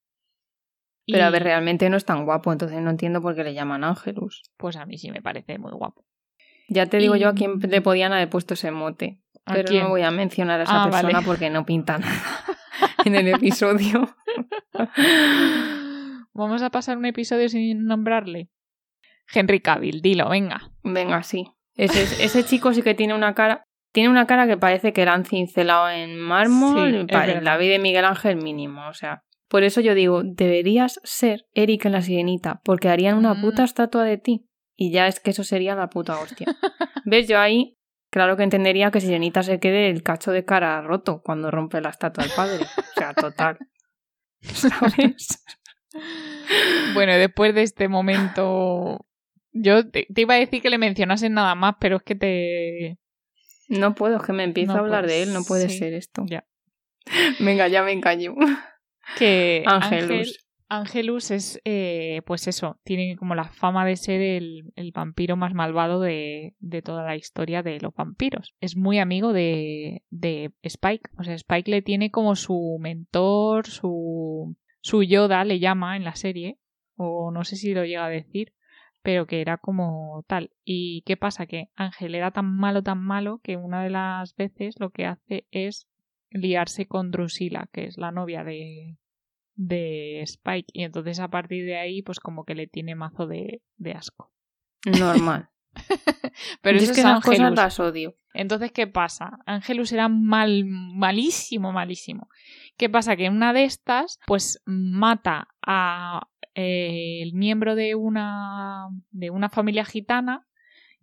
Pero 1.07 1.25
a 1.25 1.31
ver, 1.31 1.43
realmente 1.43 1.91
no 1.91 1.97
es 1.97 2.05
tan 2.05 2.25
guapo, 2.25 2.53
entonces 2.53 2.81
no 2.81 2.91
entiendo 2.91 3.21
por 3.21 3.35
qué 3.35 3.45
le 3.45 3.53
llaman 3.53 3.85
Ángelus. 3.85 4.43
Pues 4.57 4.77
a 4.77 4.87
mí 4.87 4.97
sí 4.97 5.11
me 5.11 5.21
parece 5.21 5.59
muy 5.59 5.73
guapo. 5.73 6.07
Ya 6.69 6.87
te 6.87 6.97
digo 6.97 7.17
yo 7.17 7.29
a 7.29 7.35
quién 7.35 7.59
le 7.59 7.83
podían 7.83 8.13
haber 8.13 8.31
puesto 8.31 8.55
ese 8.55 8.71
mote. 8.71 9.21
Pero 9.47 9.73
no 9.73 9.89
voy 9.91 10.03
a 10.03 10.11
mencionar 10.11 10.61
a 10.61 10.63
esa 10.65 10.85
ah, 10.85 10.91
persona 10.91 11.23
porque 11.23 11.51
no 11.51 11.67
pinta 11.67 11.99
nada 11.99 12.15
en 13.05 13.15
el 13.15 13.29
episodio. 13.29 14.17
Vamos 16.33 16.63
a 16.63 16.71
pasar 16.71 16.97
un 16.97 17.05
episodio 17.05 17.49
sin 17.49 17.85
nombrarle. 17.85 18.51
Henry 19.33 19.61
Cavill, 19.61 20.01
dilo, 20.01 20.29
venga. 20.29 20.71
Venga, 20.83 21.23
sí. 21.23 21.47
Ese, 21.77 22.25
ese 22.25 22.45
chico 22.45 22.73
sí 22.73 22.83
que 22.83 22.95
tiene 22.95 23.15
una 23.15 23.35
cara. 23.35 23.65
Tiene 23.93 24.09
una 24.09 24.27
cara 24.27 24.47
que 24.47 24.57
parece 24.57 24.93
que 24.93 25.05
la 25.05 25.13
han 25.13 25.25
cincelado 25.25 25.89
en 25.91 26.19
mármol. 26.19 27.07
Sí, 27.09 27.17
la 27.41 27.57
vida 27.57 27.73
de 27.75 27.79
Miguel 27.79 28.05
Ángel 28.05 28.37
mínimo. 28.37 28.89
O 28.89 28.95
sea, 28.95 29.23
por 29.49 29.63
eso 29.63 29.81
yo 29.81 29.95
digo, 29.95 30.23
deberías 30.25 31.01
ser 31.05 31.47
Eric 31.53 31.85
en 31.85 31.93
la 31.93 32.03
sirenita, 32.03 32.61
porque 32.65 32.89
harían 32.89 33.17
una 33.17 33.41
puta 33.41 33.63
mm. 33.63 33.67
estatua 33.67 34.03
de 34.03 34.19
ti. 34.19 34.49
Y 34.77 34.91
ya 34.91 35.07
es 35.07 35.21
que 35.21 35.31
eso 35.31 35.45
sería 35.45 35.77
la 35.77 35.91
puta 35.91 36.19
hostia. 36.19 36.47
¿Ves? 37.05 37.29
Yo 37.29 37.39
ahí, 37.39 37.79
claro 38.15 38.37
que 38.37 38.45
entendería 38.45 38.93
que 38.93 39.01
sirenita 39.01 39.43
se 39.43 39.59
quede 39.59 39.91
el 39.91 40.05
cacho 40.05 40.31
de 40.31 40.45
cara 40.45 40.81
roto 40.83 41.21
cuando 41.21 41.51
rompe 41.51 41.81
la 41.81 41.89
estatua 41.89 42.23
del 42.23 42.33
padre. 42.33 42.65
O 42.65 43.01
sea, 43.01 43.13
total. 43.13 43.59
¿Sabes? 44.41 45.45
Bueno, 46.95 47.15
después 47.15 47.57
de 47.57 47.63
este 47.63 47.89
momento. 47.89 49.05
Yo 49.51 49.91
te, 49.91 50.07
iba 50.15 50.35
a 50.35 50.39
decir 50.39 50.63
que 50.63 50.71
le 50.71 50.79
mencionasen 50.79 51.35
nada 51.35 51.57
más, 51.57 51.75
pero 51.81 51.97
es 51.97 52.03
que 52.05 52.15
te. 52.15 52.99
No 53.69 53.97
puedo, 53.97 54.19
es 54.19 54.23
que 54.23 54.33
me 54.33 54.45
empiezo 54.45 54.75
a 54.75 54.79
hablar 54.79 55.09
de 55.09 55.25
él, 55.25 55.33
no 55.33 55.43
puede 55.43 55.69
ser 55.69 55.93
esto. 55.93 56.25
Ya. 56.27 56.45
Venga, 57.41 57.67
ya 57.67 57.83
me 57.83 57.93
engaño. 57.93 58.37
Que 59.19 59.65
Angelus. 59.67 60.44
Angelus 60.77 61.31
es, 61.31 61.61
eh, 61.65 62.23
pues 62.27 62.47
eso, 62.47 62.79
tiene 62.85 63.17
como 63.17 63.35
la 63.35 63.49
fama 63.49 63.85
de 63.87 63.97
ser 63.97 64.21
el, 64.21 64.73
vampiro 64.93 65.37
más 65.37 65.55
malvado 65.55 66.01
de, 66.01 66.55
toda 66.85 67.05
la 67.05 67.17
historia 67.17 67.63
de 67.63 67.81
los 67.81 67.95
vampiros. 67.95 68.55
Es 68.61 68.77
muy 68.77 68.99
amigo 68.99 69.33
de, 69.33 70.03
de 70.11 70.53
Spike. 70.63 71.11
O 71.19 71.25
sea, 71.25 71.35
Spike 71.35 71.71
le 71.71 71.83
tiene 71.83 72.11
como 72.11 72.37
su 72.37 72.79
mentor, 72.81 73.67
su, 73.67 74.57
su 74.81 75.03
Yoda, 75.03 75.45
le 75.45 75.59
llama 75.59 75.97
en 75.97 76.05
la 76.05 76.15
serie. 76.15 76.59
O 76.97 77.31
no 77.31 77.45
sé 77.45 77.57
si 77.57 77.75
lo 77.75 77.85
llega 77.85 78.07
a 78.07 78.11
decir 78.11 78.53
pero 79.03 79.27
que 79.27 79.43
era 79.43 79.59
como 79.59 80.25
tal. 80.27 80.51
¿Y 80.65 81.03
qué 81.03 81.19
pasa? 81.19 81.45
Que 81.45 81.69
Ángel 81.75 82.15
era 82.15 82.31
tan 82.31 82.47
malo, 82.47 82.83
tan 82.83 83.03
malo, 83.05 83.39
que 83.45 83.59
una 83.59 83.83
de 83.85 83.91
las 83.91 84.35
veces 84.35 84.77
lo 84.81 84.89
que 84.89 85.05
hace 85.05 85.47
es 85.51 85.87
liarse 86.31 86.87
con 86.87 87.11
Drusila, 87.11 87.69
que 87.71 87.85
es 87.85 87.99
la 87.99 88.13
novia 88.13 88.45
de, 88.45 88.97
de 89.55 90.23
Spike. 90.23 90.69
Y 90.73 90.85
entonces 90.85 91.21
a 91.21 91.29
partir 91.29 91.65
de 91.65 91.77
ahí, 91.77 92.03
pues 92.03 92.21
como 92.21 92.45
que 92.45 92.55
le 92.55 92.67
tiene 92.67 92.95
mazo 92.95 93.27
de, 93.27 93.63
de 93.77 93.93
asco. 93.93 94.33
Normal. 94.87 95.49
Pero 96.63 96.79
Yo 96.79 96.85
es 96.85 96.93
que 96.93 97.01
es 97.01 97.07
esas 97.07 97.21
cosas 97.21 97.41
Angelus. 97.41 97.57
las 97.57 97.81
odio. 97.81 98.17
Entonces, 98.33 98.73
¿qué 98.73 98.87
pasa? 98.87 99.39
Angelus 99.47 99.93
era 99.93 100.09
mal, 100.09 100.65
malísimo, 100.65 101.73
malísimo. 101.73 102.29
¿Qué 102.77 102.89
pasa? 102.89 103.17
Que 103.17 103.27
en 103.27 103.35
una 103.35 103.53
de 103.53 103.65
estas, 103.65 104.19
pues 104.27 104.63
mata 104.67 105.49
a 105.63 106.29
eh, 106.55 107.23
el 107.23 107.33
miembro 107.35 107.75
de 107.75 107.95
una, 107.95 108.89
de 109.11 109.31
una 109.31 109.49
familia 109.49 109.85
gitana 109.85 110.47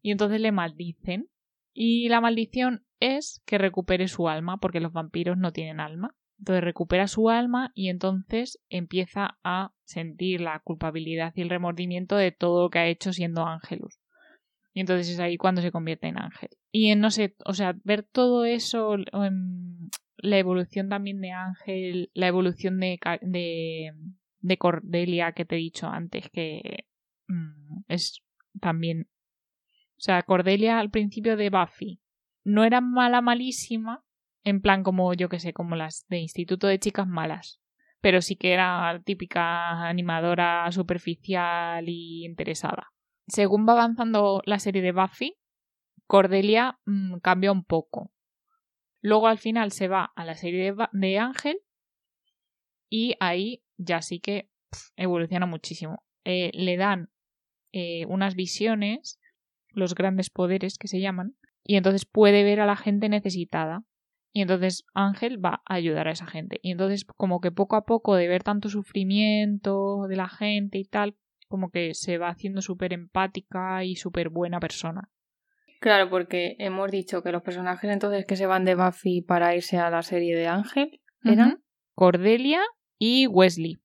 y 0.01 0.11
entonces 0.11 0.41
le 0.41 0.51
maldicen. 0.51 1.29
Y 1.73 2.09
la 2.09 2.19
maldición 2.19 2.85
es 2.99 3.41
que 3.45 3.57
recupere 3.57 4.07
su 4.09 4.27
alma, 4.27 4.57
porque 4.57 4.81
los 4.81 4.91
vampiros 4.91 5.37
no 5.37 5.53
tienen 5.53 5.79
alma. 5.79 6.15
Entonces 6.41 6.63
recupera 6.63 7.07
su 7.07 7.29
alma 7.29 7.71
y 7.75 7.89
entonces 7.89 8.59
empieza 8.67 9.37
a 9.43 9.73
sentir 9.83 10.41
la 10.41 10.59
culpabilidad 10.59 11.33
y 11.35 11.41
el 11.41 11.51
remordimiento 11.51 12.15
de 12.15 12.31
todo 12.31 12.63
lo 12.63 12.69
que 12.71 12.79
ha 12.79 12.87
hecho 12.87 13.13
siendo 13.13 13.45
Angelus. 13.45 13.99
Y 14.73 14.79
entonces 14.79 15.07
es 15.09 15.19
ahí 15.19 15.37
cuando 15.37 15.61
se 15.61 15.71
convierte 15.71 16.07
en 16.07 16.17
ángel. 16.17 16.49
Y 16.71 16.89
en, 16.89 16.99
no 16.99 17.11
sé, 17.11 17.35
o 17.45 17.53
sea, 17.53 17.75
ver 17.83 18.01
todo 18.01 18.45
eso, 18.45 18.95
em, 18.95 19.89
la 20.17 20.39
evolución 20.39 20.89
también 20.89 21.21
de 21.21 21.29
Ángel, 21.29 22.09
la 22.15 22.27
evolución 22.27 22.79
de, 22.79 22.97
de 24.39 24.57
Cordelia 24.57 25.33
que 25.33 25.45
te 25.45 25.55
he 25.57 25.59
dicho 25.59 25.89
antes, 25.89 26.27
que 26.31 26.85
mm, 27.27 27.83
es 27.87 28.23
también... 28.59 29.09
O 29.91 30.03
sea, 30.03 30.23
Cordelia 30.23 30.79
al 30.79 30.89
principio 30.89 31.37
de 31.37 31.51
Buffy 31.51 32.01
no 32.43 32.63
era 32.63 32.81
mala, 32.81 33.21
malísima, 33.21 34.03
en 34.43 34.61
plan 34.61 34.83
como 34.83 35.13
yo 35.13 35.29
que 35.29 35.39
sé, 35.39 35.53
como 35.53 35.75
las 35.75 36.05
de 36.09 36.17
Instituto 36.17 36.67
de 36.67 36.79
Chicas 36.79 37.07
Malas. 37.07 37.59
Pero 38.01 38.21
sí 38.21 38.35
que 38.35 38.53
era 38.53 38.99
típica 39.05 39.87
animadora 39.87 40.71
superficial 40.71 41.87
y 41.87 42.25
interesada 42.25 42.91
según 43.31 43.67
va 43.67 43.73
avanzando 43.73 44.41
la 44.45 44.59
serie 44.59 44.81
de 44.81 44.91
Buffy, 44.91 45.37
Cordelia 46.05 46.79
mm, 46.85 47.19
cambia 47.19 47.51
un 47.51 47.63
poco. 47.63 48.11
Luego 49.01 49.27
al 49.27 49.37
final 49.37 49.71
se 49.71 49.87
va 49.87 50.11
a 50.15 50.25
la 50.25 50.35
serie 50.35 50.75
de, 50.91 51.17
Ángel 51.17 51.59
y 52.89 53.15
ahí 53.19 53.63
ya 53.77 54.01
sí 54.01 54.19
que 54.19 54.49
evoluciona 54.95 55.45
muchísimo. 55.45 56.03
Eh, 56.23 56.51
le 56.53 56.77
dan 56.77 57.09
eh, 57.71 58.05
unas 58.07 58.35
visiones, 58.35 59.19
los 59.69 59.95
grandes 59.95 60.29
poderes 60.29 60.77
que 60.77 60.87
se 60.87 60.99
llaman, 60.99 61.35
y 61.63 61.77
entonces 61.77 62.05
puede 62.05 62.43
ver 62.43 62.59
a 62.59 62.65
la 62.65 62.75
gente 62.75 63.09
necesitada. 63.09 63.83
Y 64.33 64.41
entonces 64.41 64.85
Ángel 64.93 65.43
va 65.43 65.61
a 65.65 65.75
ayudar 65.75 66.07
a 66.07 66.11
esa 66.11 66.25
gente. 66.25 66.59
Y 66.61 66.71
entonces 66.71 67.05
como 67.05 67.41
que 67.41 67.51
poco 67.51 67.75
a 67.75 67.85
poco 67.85 68.15
de 68.15 68.27
ver 68.27 68.43
tanto 68.43 68.69
sufrimiento 68.69 70.07
de 70.07 70.15
la 70.15 70.29
gente 70.29 70.77
y 70.77 70.85
tal, 70.85 71.17
como 71.47 71.69
que 71.69 71.93
se 71.93 72.17
va 72.17 72.29
haciendo 72.29 72.61
súper 72.61 72.93
empática 72.93 73.83
y 73.83 73.95
súper 73.95 74.29
buena 74.29 74.59
persona. 74.59 75.09
Claro, 75.81 76.09
porque 76.09 76.55
hemos 76.59 76.89
dicho 76.91 77.23
que 77.23 77.31
los 77.31 77.41
personajes 77.41 77.89
entonces 77.91 78.25
que 78.25 78.35
se 78.35 78.45
van 78.45 78.65
de 78.65 78.75
Buffy 78.75 79.21
para 79.21 79.55
irse 79.55 79.77
a 79.77 79.89
la 79.89 80.03
serie 80.03 80.35
de 80.35 80.47
Ángel 80.47 81.01
eran. 81.23 81.61
Cordelia 81.93 82.61
y 82.97 83.27
Wesley. 83.27 83.79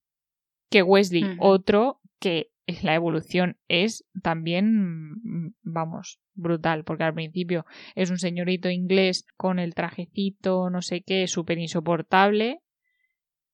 Que 0.71 0.83
Wesley, 0.83 1.37
otro 1.41 2.01
que 2.21 2.53
la 2.83 2.95
evolución 2.95 3.57
es 3.69 4.05
también, 4.23 5.13
mm, 5.23 5.55
vamos, 5.63 6.21
brutal, 6.35 6.85
porque 6.85 7.05
al 7.05 7.15
principio 7.15 7.65
es 7.95 8.11
un 8.11 8.19
señorito 8.19 8.71
inglés 8.71 9.25
con 9.37 9.59
el 9.59 9.75
trajecito, 9.75 10.71
no 10.71 10.83
sé 10.83 11.03
qué, 11.03 11.27
súper 11.29 11.59
insoportable, 11.59 12.63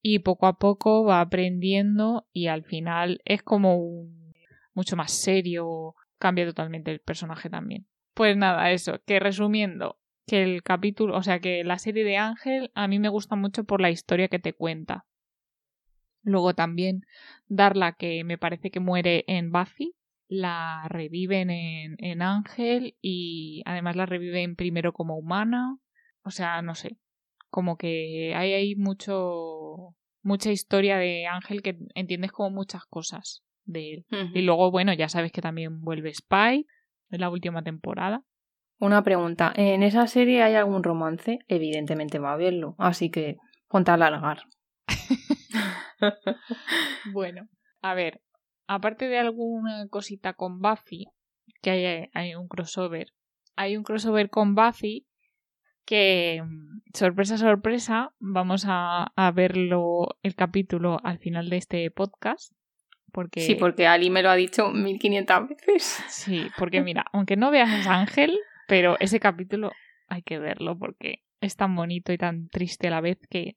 y 0.00 0.20
poco 0.20 0.46
a 0.46 0.58
poco 0.58 1.04
va 1.04 1.20
aprendiendo 1.20 2.26
y 2.32 2.48
al 2.48 2.64
final 2.64 3.20
es 3.24 3.42
como 3.42 3.76
un 3.76 4.32
mucho 4.74 4.96
más 4.96 5.12
serio, 5.12 5.94
cambia 6.18 6.46
totalmente 6.46 6.90
el 6.90 7.00
personaje 7.00 7.50
también. 7.50 7.86
Pues 8.14 8.36
nada, 8.36 8.70
eso, 8.72 9.00
que 9.06 9.20
resumiendo, 9.20 9.98
que 10.26 10.42
el 10.42 10.62
capítulo, 10.62 11.16
o 11.16 11.22
sea, 11.22 11.40
que 11.40 11.64
la 11.64 11.78
serie 11.78 12.04
de 12.04 12.16
Ángel 12.16 12.70
a 12.74 12.88
mí 12.88 12.98
me 12.98 13.08
gusta 13.08 13.36
mucho 13.36 13.64
por 13.64 13.80
la 13.80 13.90
historia 13.90 14.28
que 14.28 14.38
te 14.38 14.54
cuenta. 14.54 15.04
Luego 16.22 16.54
también 16.54 17.04
Darla, 17.48 17.92
que 17.92 18.24
me 18.24 18.38
parece 18.38 18.70
que 18.70 18.80
muere 18.80 19.24
en 19.26 19.52
Buffy, 19.52 19.94
la 20.28 20.86
reviven 20.88 21.50
en, 21.50 21.96
en 21.98 22.22
Ángel 22.22 22.96
y 23.02 23.62
además 23.66 23.96
la 23.96 24.06
reviven 24.06 24.56
primero 24.56 24.92
como 24.92 25.16
humana. 25.16 25.78
O 26.24 26.30
sea, 26.30 26.62
no 26.62 26.74
sé, 26.74 26.98
como 27.50 27.76
que 27.76 28.34
hay 28.34 28.52
ahí 28.54 28.76
mucho 28.76 29.94
mucha 30.22 30.50
historia 30.50 30.96
de 30.96 31.26
Ángel 31.26 31.62
que 31.62 31.76
entiendes 31.94 32.32
como 32.32 32.50
muchas 32.50 32.84
cosas 32.86 33.42
de 33.64 33.94
él. 33.94 34.06
Y 34.34 34.42
luego, 34.42 34.70
bueno, 34.70 34.92
ya 34.92 35.08
sabes 35.08 35.32
que 35.32 35.42
también 35.42 35.80
vuelve 35.82 36.14
Spy 36.14 36.66
en 37.10 37.20
la 37.20 37.30
última 37.30 37.62
temporada. 37.62 38.22
Una 38.78 39.02
pregunta, 39.02 39.52
¿en 39.54 39.82
esa 39.82 40.06
serie 40.06 40.42
hay 40.42 40.54
algún 40.54 40.82
romance? 40.82 41.40
Evidentemente 41.46 42.18
va 42.18 42.30
a 42.30 42.34
haberlo, 42.34 42.74
así 42.78 43.10
que 43.10 43.36
ponte 43.68 43.90
a 43.90 43.94
alargar. 43.94 44.42
Bueno, 47.12 47.48
a 47.80 47.94
ver, 47.94 48.20
aparte 48.66 49.08
de 49.08 49.18
alguna 49.18 49.86
cosita 49.88 50.34
con 50.34 50.60
Buffy, 50.60 51.06
que 51.60 51.70
hay, 51.70 52.10
hay 52.14 52.34
un 52.34 52.48
crossover, 52.48 53.12
hay 53.56 53.76
un 53.76 53.84
crossover 53.84 54.30
con 54.30 54.54
Buffy 54.54 55.06
que, 55.84 56.42
mm, 56.44 56.82
sorpresa, 56.94 57.36
sorpresa, 57.36 58.14
vamos 58.18 58.64
a, 58.66 59.12
a 59.16 59.30
verlo 59.32 60.16
el 60.22 60.34
capítulo 60.34 60.98
al 61.02 61.18
final 61.18 61.48
de 61.50 61.56
este 61.56 61.90
podcast. 61.90 62.52
Porque, 63.12 63.40
Sí, 63.40 63.56
porque 63.56 63.86
Ali 63.86 64.08
me 64.08 64.22
lo 64.22 64.30
ha 64.30 64.36
dicho 64.36 64.70
1500 64.70 65.48
veces. 65.48 65.82
Sí, 66.08 66.46
porque 66.56 66.80
mira, 66.82 67.04
aunque 67.12 67.36
no 67.36 67.50
veas 67.50 67.86
a 67.86 68.00
Ángel, 68.00 68.38
pero 68.68 68.96
ese 69.00 69.20
capítulo 69.20 69.72
hay 70.08 70.22
que 70.22 70.38
verlo 70.38 70.78
porque 70.78 71.22
es 71.40 71.56
tan 71.56 71.74
bonito 71.76 72.12
y 72.12 72.18
tan 72.18 72.48
triste 72.48 72.88
a 72.88 72.90
la 72.90 73.00
vez 73.00 73.18
que 73.28 73.56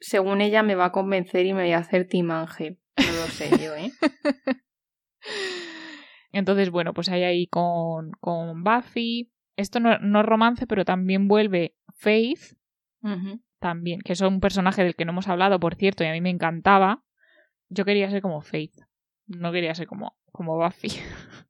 Según 0.00 0.40
ella 0.40 0.62
me 0.62 0.74
va 0.74 0.86
a 0.86 0.92
convencer 0.92 1.46
y 1.46 1.54
me 1.54 1.62
voy 1.62 1.72
a 1.72 1.78
hacer 1.78 2.06
Team 2.08 2.30
Ángel. 2.30 2.78
No 2.96 3.12
lo 3.12 3.26
sé 3.28 3.50
yo, 3.58 3.74
¿eh? 3.74 3.92
Entonces, 6.32 6.70
bueno, 6.70 6.94
pues 6.94 7.08
hay 7.08 7.22
ahí 7.22 7.46
con, 7.46 8.10
con 8.20 8.64
Buffy. 8.64 9.32
Esto 9.56 9.78
no, 9.78 9.98
no 10.00 10.20
es 10.20 10.26
romance, 10.26 10.66
pero 10.66 10.84
también 10.84 11.28
vuelve 11.28 11.76
Faith, 11.94 12.56
también, 13.60 14.00
que 14.00 14.14
es 14.14 14.20
un 14.20 14.40
personaje 14.40 14.82
del 14.82 14.96
que 14.96 15.04
no 15.04 15.12
hemos 15.12 15.28
hablado, 15.28 15.60
por 15.60 15.76
cierto, 15.76 16.02
y 16.02 16.08
a 16.08 16.12
mí 16.12 16.20
me 16.20 16.30
encantaba. 16.30 17.04
Yo 17.68 17.84
quería 17.84 18.10
ser 18.10 18.20
como 18.20 18.40
Faith, 18.40 18.74
no 19.26 19.52
quería 19.52 19.74
ser 19.74 19.86
como, 19.86 20.16
como 20.32 20.56
Buffy. 20.56 20.88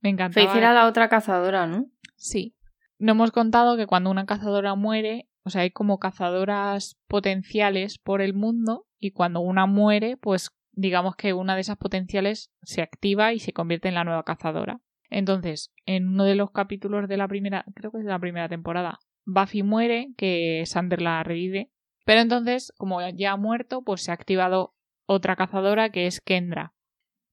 me 0.00 0.08
encantaba. 0.08 0.46
Faith 0.46 0.56
era 0.56 0.72
la 0.72 0.86
otra 0.86 1.08
cazadora, 1.08 1.66
¿no? 1.66 1.90
Sí. 2.16 2.56
No 2.98 3.12
hemos 3.12 3.32
contado 3.32 3.76
que 3.76 3.86
cuando 3.86 4.10
una 4.10 4.26
cazadora 4.26 4.74
muere, 4.74 5.28
sea, 5.50 5.62
hay 5.62 5.70
como 5.70 5.98
cazadoras 5.98 6.98
potenciales 7.06 7.98
por 7.98 8.22
el 8.22 8.34
mundo 8.34 8.86
y 8.98 9.12
cuando 9.12 9.40
una 9.40 9.66
muere, 9.66 10.16
pues 10.16 10.50
digamos 10.72 11.16
que 11.16 11.32
una 11.32 11.54
de 11.54 11.62
esas 11.62 11.76
potenciales 11.76 12.52
se 12.62 12.82
activa 12.82 13.32
y 13.32 13.38
se 13.38 13.52
convierte 13.52 13.88
en 13.88 13.94
la 13.94 14.04
nueva 14.04 14.24
cazadora. 14.24 14.80
Entonces, 15.08 15.72
en 15.86 16.08
uno 16.08 16.24
de 16.24 16.36
los 16.36 16.52
capítulos 16.52 17.08
de 17.08 17.16
la 17.16 17.28
primera, 17.28 17.64
creo 17.74 17.90
que 17.90 17.98
es 17.98 18.04
de 18.04 18.10
la 18.10 18.18
primera 18.18 18.48
temporada, 18.48 18.98
Buffy 19.26 19.62
muere, 19.62 20.12
que 20.16 20.62
Sander 20.66 21.02
la 21.02 21.22
revive, 21.22 21.70
pero 22.04 22.20
entonces, 22.20 22.72
como 22.78 23.00
ya 23.10 23.32
ha 23.32 23.36
muerto, 23.36 23.82
pues 23.82 24.02
se 24.02 24.10
ha 24.10 24.14
activado 24.14 24.74
otra 25.06 25.36
cazadora 25.36 25.90
que 25.90 26.06
es 26.06 26.20
Kendra. 26.20 26.74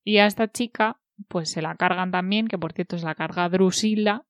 Y 0.04 0.18
a 0.18 0.26
esta 0.26 0.52
chica, 0.52 1.00
pues 1.28 1.52
se 1.52 1.62
la 1.62 1.76
cargan 1.76 2.12
también, 2.12 2.48
que 2.48 2.58
por 2.58 2.74
cierto 2.74 2.98
se 2.98 3.06
la 3.06 3.16
carga 3.16 3.50
Drusilla, 3.50 4.26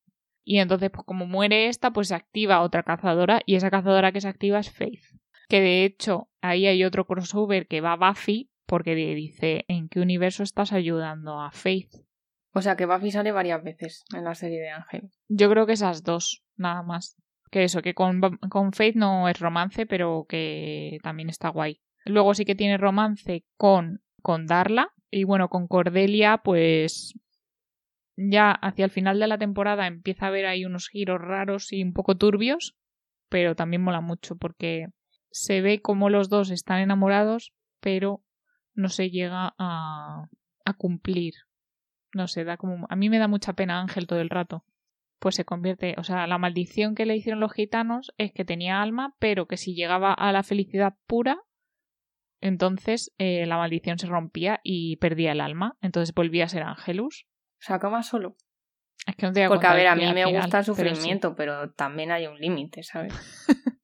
y 0.50 0.60
entonces, 0.60 0.90
pues 0.92 1.06
como 1.06 1.26
muere 1.26 1.68
esta, 1.68 1.92
pues 1.92 2.08
se 2.08 2.16
activa 2.16 2.62
otra 2.62 2.84
cazadora 2.84 3.42
y 3.46 3.56
esa 3.56 3.70
cazadora 3.70 4.14
que 4.14 4.22
se 4.22 4.30
activa 4.30 4.60
es 4.60 4.72
Faith. 4.72 5.04
Que 5.50 5.60
de 5.60 5.84
hecho, 5.84 6.30
ahí 6.40 6.68
hay 6.68 6.86
otro 6.86 7.06
crossover 7.06 7.68
que 7.68 7.82
va 7.82 7.92
a 7.92 7.96
Buffy 7.98 8.50
porque 8.66 8.96
le 8.96 9.14
dice 9.14 9.66
¿en 9.68 9.90
qué 9.90 10.00
universo 10.00 10.44
estás 10.44 10.72
ayudando 10.72 11.42
a 11.42 11.52
Faith? 11.52 11.92
O 12.54 12.62
sea 12.62 12.78
que 12.78 12.86
Buffy 12.86 13.12
sale 13.12 13.34
varias 13.34 13.62
veces 13.62 14.06
en 14.16 14.24
la 14.24 14.36
serie 14.36 14.62
de 14.62 14.70
Ángel. 14.70 15.12
Yo 15.28 15.50
creo 15.50 15.66
que 15.66 15.74
esas 15.74 16.04
dos, 16.04 16.46
nada 16.56 16.82
más. 16.82 17.18
Que 17.52 17.66
eso, 17.66 17.82
que 17.82 17.94
con, 17.94 18.22
con 18.50 18.72
Faith 18.72 18.96
no 18.96 19.28
es 19.28 19.38
romance, 19.42 19.86
pero 19.86 20.28
que 20.30 21.00
también 21.04 21.28
está 21.28 21.50
guay. 21.50 21.82
Luego 22.06 22.34
sí 22.34 22.46
que 22.46 22.56
tiene 22.56 22.78
romance 22.78 23.44
con, 23.58 24.02
con 24.22 24.46
Darla. 24.46 24.94
Y 25.12 25.26
bueno, 25.26 25.50
con 25.50 25.68
Cordelia, 25.68 26.38
pues 26.38 27.20
ya 28.18 28.52
hacia 28.52 28.86
el 28.86 28.92
final 28.92 29.20
de 29.20 29.28
la 29.28 29.38
temporada 29.38 29.88
empieza 29.88 30.26
a 30.26 30.30
haber 30.30 30.48
ahí 30.48 30.66
unos 30.66 30.90
giros 30.90 31.22
raros 31.22 31.72
y 31.72 31.84
un 31.84 31.94
poco 31.94 32.18
turbios, 32.18 32.76
pero 33.30 33.56
también 33.56 33.84
mola 33.84 34.02
mucho 34.02 34.36
porque 34.36 34.88
se 35.32 35.62
ve 35.62 35.82
como 35.82 36.10
los 36.10 36.30
dos 36.30 36.50
están 36.50 36.80
enamorados, 36.80 37.54
pero 37.80 38.24
no 38.74 38.90
se 38.90 39.12
llega 39.12 39.54
a, 39.58 40.26
a 40.66 40.74
cumplir. 40.74 41.34
No 42.14 42.28
sé, 42.28 42.44
da 42.44 42.58
como 42.58 42.88
a 42.90 42.96
mí 42.96 43.10
me 43.10 43.20
da 43.20 43.28
mucha 43.28 43.54
pena 43.54 43.80
Ángel 43.80 44.08
todo 44.08 44.20
el 44.20 44.30
rato. 44.30 44.66
Pues 45.20 45.36
se 45.36 45.46
convierte, 45.46 45.96
o 45.98 46.04
sea, 46.04 46.28
la 46.28 46.38
maldición 46.38 46.96
que 46.96 47.06
le 47.06 47.16
hicieron 47.16 47.40
los 47.40 47.54
gitanos 47.54 48.12
es 48.18 48.32
que 48.34 48.46
tenía 48.46 48.82
alma, 48.82 49.16
pero 49.20 49.48
que 49.48 49.58
si 49.58 49.76
llegaba 49.76 50.14
a 50.14 50.32
la 50.32 50.44
felicidad 50.44 50.96
pura, 51.08 51.40
entonces 52.40 53.14
eh, 53.18 53.46
la 53.46 53.58
maldición 53.58 53.98
se 53.98 54.08
rompía 54.08 54.60
y 54.64 54.98
perdía 54.98 55.32
el 55.32 55.42
alma. 55.42 55.78
Entonces 55.82 56.14
volvía 56.14 56.46
a 56.46 56.50
ser 56.50 56.64
Angelus. 56.64 57.26
¿Se 57.60 57.74
acaba 57.74 58.04
solo? 58.04 58.36
Es 59.06 59.16
que 59.16 59.26
no 59.26 59.32
te 59.34 59.40
voy 59.40 59.46
a 59.46 59.50
Porque, 59.50 59.68
a 59.68 59.74
ver, 59.74 59.88
a 59.88 59.96
mí 59.96 60.06
me 60.06 60.26
final, 60.26 60.42
gusta 60.42 60.60
el 60.60 60.66
pero 60.66 60.76
sí. 60.76 60.96
sufrimiento, 60.96 61.36
pero, 61.36 61.72
también 61.72 62.12
hay 62.12 62.28
un 62.28 62.38
límite, 62.40 62.84
¿sabes? 62.84 63.14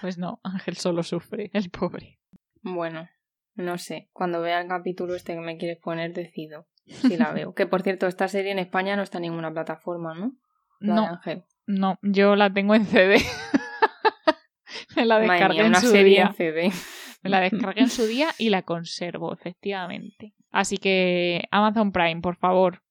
Pues 0.00 0.18
no, 0.18 0.40
Ángel 0.42 0.76
solo 0.76 1.04
sufre, 1.04 1.48
el 1.52 1.70
pobre. 1.70 2.18
Bueno, 2.62 3.08
no 3.54 3.78
sé. 3.78 4.08
Cuando 4.12 4.40
vea 4.40 4.60
el 4.60 4.66
capítulo 4.66 5.14
este 5.14 5.34
que 5.34 5.40
me 5.40 5.56
quieres 5.56 5.78
poner, 5.78 6.12
decido 6.12 6.66
si 6.84 7.16
la 7.16 7.30
veo. 7.32 7.54
que, 7.54 7.66
por 7.66 7.82
cierto, 7.82 8.08
esta 8.08 8.26
serie 8.26 8.50
en 8.50 8.58
España 8.58 8.96
no 8.96 9.02
está 9.04 9.18
en 9.18 9.22
ninguna 9.22 9.52
plataforma, 9.52 10.14
¿no? 10.14 10.32
La 10.80 10.94
No, 10.96 11.06
Ángel. 11.06 11.44
no, 11.66 11.96
yo 12.02 12.34
la 12.34 12.52
tengo 12.52 12.74
en 12.74 12.86
CD. 12.86 13.18
Me 14.96 15.06
la 15.06 15.20
Madre 15.20 15.30
descargué 15.30 15.60
en 15.60 15.66
una 15.68 15.80
su 15.80 15.88
serie 15.88 16.04
día. 16.14 16.26
en 16.26 16.34
CD. 16.34 16.72
Me 17.22 17.30
la 17.30 17.40
descargué 17.40 17.80
en 17.82 17.88
su 17.90 18.04
día 18.06 18.28
y 18.38 18.50
la 18.50 18.62
conservo, 18.62 19.32
efectivamente. 19.32 20.34
Así 20.50 20.76
que 20.76 21.44
Amazon 21.52 21.92
Prime, 21.92 22.20
por 22.20 22.36
favor. 22.36 22.82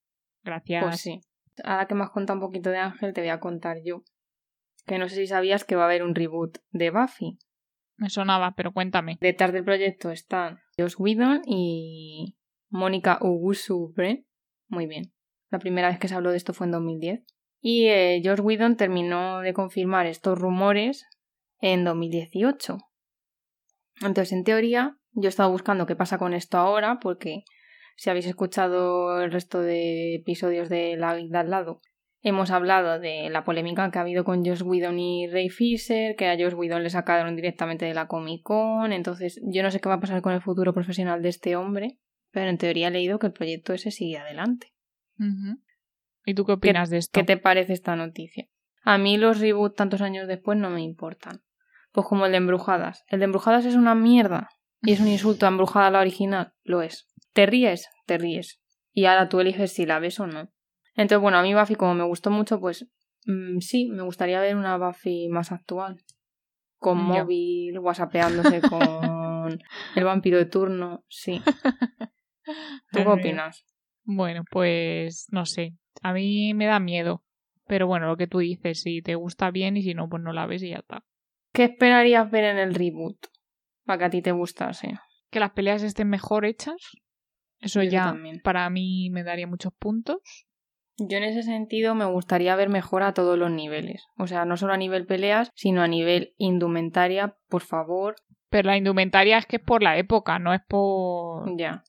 Gracias. 0.43 0.83
Pues 0.83 1.01
sí. 1.01 1.21
Ahora 1.63 1.87
que 1.87 1.95
me 1.95 2.03
has 2.03 2.11
contado 2.11 2.39
un 2.39 2.45
poquito 2.45 2.69
de 2.69 2.77
Ángel, 2.77 3.13
te 3.13 3.21
voy 3.21 3.29
a 3.29 3.39
contar 3.39 3.77
yo. 3.83 4.03
Que 4.85 4.97
no 4.97 5.07
sé 5.09 5.15
si 5.15 5.27
sabías 5.27 5.63
que 5.63 5.75
va 5.75 5.83
a 5.83 5.85
haber 5.85 6.03
un 6.03 6.15
reboot 6.15 6.57
de 6.71 6.89
Buffy. 6.89 7.37
Me 7.97 8.09
sonaba, 8.09 8.53
pero 8.55 8.71
cuéntame. 8.73 9.17
Detrás 9.21 9.53
del 9.53 9.63
proyecto 9.63 10.09
están 10.09 10.59
Josh 10.77 10.95
Whedon 10.97 11.41
y 11.45 12.35
Mónica 12.69 13.19
Ugusu-Brent. 13.21 14.25
Muy 14.67 14.87
bien. 14.87 15.13
La 15.49 15.59
primera 15.59 15.89
vez 15.89 15.99
que 15.99 16.07
se 16.07 16.15
habló 16.15 16.31
de 16.31 16.37
esto 16.37 16.53
fue 16.53 16.65
en 16.65 16.71
2010. 16.71 17.23
Y 17.59 17.87
eh, 17.87 18.21
Josh 18.23 18.39
Whedon 18.39 18.75
terminó 18.75 19.41
de 19.41 19.53
confirmar 19.53 20.07
estos 20.07 20.39
rumores 20.39 21.05
en 21.59 21.83
2018. 21.83 22.77
Entonces, 24.01 24.31
en 24.31 24.43
teoría, 24.43 24.97
yo 25.11 25.27
he 25.27 25.29
estado 25.29 25.51
buscando 25.51 25.85
qué 25.85 25.95
pasa 25.95 26.17
con 26.17 26.33
esto 26.33 26.57
ahora, 26.57 26.99
porque 26.99 27.43
si 28.01 28.09
habéis 28.09 28.25
escuchado 28.25 29.21
el 29.21 29.31
resto 29.31 29.61
de 29.61 30.15
episodios 30.15 30.69
de 30.69 30.97
La 30.97 31.13
Vida 31.13 31.41
al 31.41 31.51
lado, 31.51 31.81
hemos 32.21 32.49
hablado 32.49 32.99
de 32.99 33.29
la 33.29 33.43
polémica 33.43 33.91
que 33.91 33.99
ha 33.99 34.01
habido 34.01 34.23
con 34.23 34.43
Josh 34.43 34.63
Whedon 34.63 34.97
y 34.97 35.27
Ray 35.27 35.49
Fisher, 35.49 36.15
que 36.15 36.27
a 36.27 36.35
Josh 36.35 36.55
Whedon 36.55 36.81
le 36.81 36.89
sacaron 36.89 37.35
directamente 37.35 37.85
de 37.85 37.93
la 37.93 38.07
Comic 38.07 38.41
Con, 38.41 38.91
entonces 38.91 39.39
yo 39.43 39.61
no 39.61 39.69
sé 39.69 39.79
qué 39.79 39.87
va 39.87 39.95
a 39.95 39.99
pasar 39.99 40.23
con 40.23 40.33
el 40.33 40.41
futuro 40.41 40.73
profesional 40.73 41.21
de 41.21 41.29
este 41.29 41.55
hombre, 41.55 41.99
pero 42.31 42.49
en 42.49 42.57
teoría 42.57 42.87
he 42.87 42.91
leído 42.91 43.19
que 43.19 43.27
el 43.27 43.33
proyecto 43.33 43.71
ese 43.71 43.91
sigue 43.91 44.17
adelante. 44.17 44.73
¿Y 46.25 46.33
tú 46.33 46.43
qué 46.43 46.53
opinas 46.53 46.89
de 46.89 46.97
esto? 46.97 47.11
¿Qué 47.13 47.23
te 47.23 47.37
parece 47.37 47.73
esta 47.73 47.95
noticia? 47.95 48.47
A 48.81 48.97
mí 48.97 49.17
los 49.17 49.39
reboots 49.39 49.75
tantos 49.75 50.01
años 50.01 50.27
después 50.27 50.57
no 50.57 50.71
me 50.71 50.81
importan. 50.81 51.43
Pues 51.91 52.07
como 52.07 52.25
el 52.25 52.31
de 52.31 52.39
Embrujadas. 52.39 53.03
El 53.09 53.19
de 53.19 53.25
Embrujadas 53.25 53.65
es 53.65 53.75
una 53.75 53.93
mierda. 53.93 54.49
Y 54.81 54.93
es 54.93 54.99
un 54.99 55.07
insulto 55.07 55.45
a 55.45 55.49
Embrujada 55.49 55.91
la 55.91 55.99
original. 55.99 56.53
Lo 56.63 56.81
es. 56.81 57.07
¿Te 57.33 57.45
ríes? 57.45 57.87
Te 58.05 58.17
ríes. 58.17 58.59
Y 58.93 59.05
ahora 59.05 59.29
tú 59.29 59.39
eliges 59.39 59.71
si 59.73 59.85
la 59.85 59.99
ves 59.99 60.19
o 60.19 60.27
no. 60.27 60.51
Entonces, 60.95 61.21
bueno, 61.21 61.37
a 61.37 61.43
mí 61.43 61.53
Buffy 61.53 61.75
como 61.75 61.93
me 61.93 62.03
gustó 62.03 62.29
mucho, 62.31 62.59
pues 62.59 62.87
mm, 63.25 63.59
sí, 63.59 63.89
me 63.89 64.03
gustaría 64.03 64.41
ver 64.41 64.55
una 64.55 64.77
Buffy 64.77 65.29
más 65.29 65.51
actual. 65.51 65.97
Con 66.77 66.97
Ya. 66.97 67.23
móvil, 67.23 67.77
whatsappeándose 67.79 68.61
con 68.69 69.61
el 69.95 70.03
vampiro 70.03 70.37
de 70.37 70.45
turno. 70.45 71.05
Sí. 71.07 71.41
¿Tú 72.91 72.99
qué 73.03 73.07
opinas? 73.07 73.65
Bueno, 74.03 74.43
pues 74.49 75.27
no 75.31 75.45
sé. 75.45 75.75
A 76.01 76.11
mí 76.13 76.53
me 76.53 76.65
da 76.65 76.79
miedo. 76.79 77.23
Pero 77.67 77.87
bueno, 77.87 78.07
lo 78.07 78.17
que 78.17 78.27
tú 78.27 78.39
dices, 78.39 78.81
si 78.81 79.01
te 79.01 79.15
gusta 79.15 79.51
bien 79.51 79.77
y 79.77 79.83
si 79.83 79.93
no, 79.93 80.09
pues 80.09 80.21
no 80.21 80.33
la 80.33 80.45
ves 80.45 80.63
y 80.63 80.69
ya 80.69 80.77
está. 80.77 81.05
¿Qué 81.53 81.65
esperarías 81.65 82.29
ver 82.29 82.45
en 82.45 82.57
el 82.57 82.73
reboot? 82.73 83.17
Para 83.91 83.97
que 83.99 84.05
a 84.05 84.09
ti 84.09 84.21
te 84.21 84.31
gustase. 84.31 84.97
Que 85.31 85.41
las 85.41 85.51
peleas 85.51 85.83
estén 85.83 86.07
mejor 86.07 86.45
hechas. 86.45 86.93
Eso 87.59 87.83
ya 87.83 88.05
también. 88.05 88.39
para 88.41 88.69
mí 88.69 89.09
me 89.09 89.21
daría 89.21 89.47
muchos 89.47 89.73
puntos. 89.73 90.47
Yo 90.97 91.17
en 91.17 91.23
ese 91.23 91.43
sentido 91.43 91.93
me 91.93 92.05
gustaría 92.05 92.55
ver 92.55 92.69
mejor 92.69 93.03
a 93.03 93.13
todos 93.13 93.37
los 93.37 93.51
niveles. 93.51 94.05
O 94.17 94.27
sea, 94.27 94.45
no 94.45 94.55
solo 94.55 94.71
a 94.71 94.77
nivel 94.77 95.05
peleas, 95.05 95.51
sino 95.55 95.81
a 95.81 95.89
nivel 95.89 96.35
indumentaria, 96.37 97.35
por 97.49 97.63
favor. 97.63 98.15
Pero 98.49 98.67
la 98.67 98.77
indumentaria 98.77 99.37
es 99.37 99.45
que 99.45 99.57
es 99.57 99.61
por 99.61 99.83
la 99.83 99.97
época, 99.97 100.39
no 100.39 100.53
es 100.53 100.61
por... 100.65 101.57
Ya. 101.57 101.83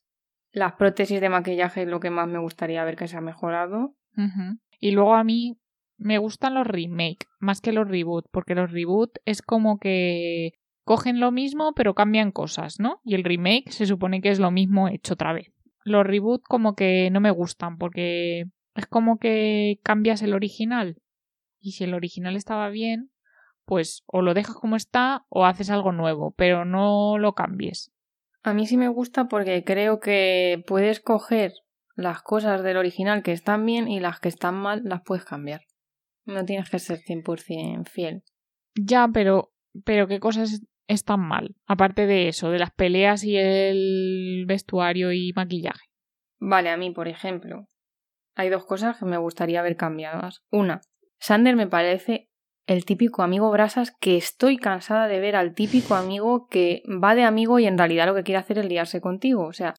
Las 0.50 0.72
prótesis 0.72 1.20
de 1.20 1.28
maquillaje 1.28 1.82
es 1.82 1.88
lo 1.88 2.00
que 2.00 2.11
más 2.11 2.26
me 2.26 2.40
gustaría 2.40 2.82
ver 2.82 2.96
que 2.96 3.07
se 3.07 3.16
ha 3.16 3.20
mejorado. 3.20 3.94
Y 4.80 4.90
luego 4.90 5.14
a 5.14 5.22
mí 5.22 5.57
me 5.98 6.18
gustan 6.18 6.55
los 6.55 6.66
remake 6.66 7.28
más 7.38 7.61
que 7.61 7.70
los 7.70 7.86
reboot, 7.86 8.26
porque 8.32 8.57
los 8.57 8.72
reboot 8.72 9.18
es 9.24 9.40
como 9.40 9.78
que 9.78 10.55
cogen 10.85 11.20
lo 11.20 11.30
mismo 11.30 11.72
pero 11.74 11.95
cambian 11.95 12.33
cosas, 12.33 12.80
¿no? 12.80 13.01
Y 13.05 13.14
el 13.14 13.24
remake 13.24 13.70
se 13.70 13.87
supone 13.87 14.20
que 14.20 14.30
es 14.30 14.39
lo 14.39 14.51
mismo 14.51 14.89
hecho 14.89 15.14
otra 15.14 15.33
vez. 15.33 15.53
Los 15.85 16.07
reboot 16.07 16.43
como 16.43 16.74
que 16.74 17.11
no 17.11 17.20
me 17.20 17.30
gustan 17.30 17.76
porque 17.78 18.45
es 18.74 18.87
como 18.87 19.18
que 19.18 19.80
cambias 19.83 20.22
el 20.22 20.35
original 20.35 20.97
y 21.61 21.72
si 21.72 21.85
el 21.85 21.95
original 21.95 22.37
estaba 22.37 22.68
bien, 22.68 23.11
pues 23.64 24.03
o 24.07 24.22
lo 24.22 24.35
dejas 24.35 24.57
como 24.57 24.76
está 24.76 25.24
o 25.28 25.47
haces 25.47 25.70
algo 25.70 25.93
nuevo, 25.93 26.35
pero 26.37 26.64
no 26.64 27.18
lo 27.18 27.35
cambies. 27.35 27.93
A 28.43 28.55
mí 28.55 28.66
sí 28.66 28.76
me 28.76 28.89
gusta 28.89 29.28
porque 29.28 29.62
creo 29.64 30.01
que 30.01 30.64
puedes 30.66 31.01
coger 31.01 31.53
las 31.95 32.22
cosas 32.22 32.62
del 32.62 32.76
original 32.76 33.22
que 33.22 33.33
están 33.33 33.64
bien 33.64 33.89
y 33.89 34.01
las 34.01 34.18
que 34.18 34.28
están 34.28 34.57
mal 34.57 34.83
las 34.85 35.03
puedes 35.03 35.24
cambiar. 35.24 35.62
No 36.24 36.45
tienes 36.45 36.70
que 36.70 36.78
ser 36.78 36.99
100% 36.99 37.89
fiel. 37.89 38.24
Ya, 38.74 39.09
pero, 39.12 39.53
pero 39.85 40.07
¿qué 40.09 40.18
cosas 40.18 40.62
están 40.89 41.20
mal? 41.20 41.55
Aparte 41.66 42.07
de 42.07 42.28
eso, 42.28 42.51
de 42.51 42.59
las 42.59 42.70
peleas 42.70 43.24
y 43.24 43.37
el 43.37 44.45
vestuario 44.47 45.12
y 45.12 45.33
maquillaje. 45.35 45.87
Vale, 46.39 46.70
a 46.70 46.76
mí, 46.76 46.91
por 46.91 47.09
ejemplo, 47.09 47.66
hay 48.35 48.49
dos 48.49 48.64
cosas 48.64 48.99
que 48.99 49.05
me 49.05 49.16
gustaría 49.16 49.62
ver 49.62 49.76
cambiadas. 49.76 50.43
Una, 50.51 50.80
Sander 51.18 51.55
me 51.55 51.68
parece 51.68 52.28
el 52.66 52.85
típico 52.85 53.22
amigo 53.22 53.51
brasas 53.51 53.93
que 54.01 54.16
estoy 54.16 54.57
cansada 54.57 55.09
de 55.09 55.20
ver 55.20 55.37
al 55.37 55.55
típico 55.55 55.95
amigo 55.95 56.47
que 56.49 56.83
va 56.87 57.14
de 57.14 57.24
amigo 57.24 57.59
y 57.59 57.66
en 57.66 57.78
realidad 57.78 58.07
lo 58.07 58.14
que 58.14 58.22
quiere 58.22 58.39
hacer 58.39 58.59
es 58.59 58.66
liarse 58.66 59.01
contigo. 59.01 59.45
O 59.47 59.53
sea, 59.53 59.74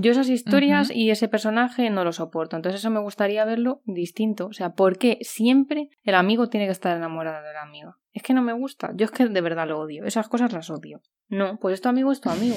yo 0.00 0.12
esas 0.12 0.28
historias 0.28 0.90
y 0.90 1.10
ese 1.10 1.28
personaje 1.28 1.88
no 1.90 2.04
lo 2.04 2.12
soporto. 2.12 2.56
Entonces 2.56 2.80
eso 2.80 2.90
me 2.90 3.00
gustaría 3.00 3.44
verlo 3.44 3.80
distinto. 3.84 4.46
O 4.46 4.52
sea, 4.52 4.70
¿por 4.70 4.98
qué 4.98 5.18
siempre 5.22 5.88
el 6.02 6.14
amigo 6.14 6.48
tiene 6.48 6.66
que 6.66 6.72
estar 6.72 6.96
enamorado 6.96 7.46
de 7.46 7.52
la 7.52 7.62
amiga? 7.62 7.96
Es 8.16 8.22
que 8.22 8.32
no 8.32 8.40
me 8.40 8.54
gusta. 8.54 8.92
Yo 8.94 9.04
es 9.04 9.10
que 9.10 9.26
de 9.26 9.40
verdad 9.42 9.68
lo 9.68 9.78
odio. 9.78 10.06
Esas 10.06 10.26
cosas 10.26 10.50
las 10.54 10.70
odio. 10.70 11.02
No, 11.28 11.58
pues 11.60 11.74
es 11.74 11.82
tu 11.82 11.90
amigo, 11.90 12.10
es 12.10 12.22
tu 12.22 12.30
amigo. 12.30 12.56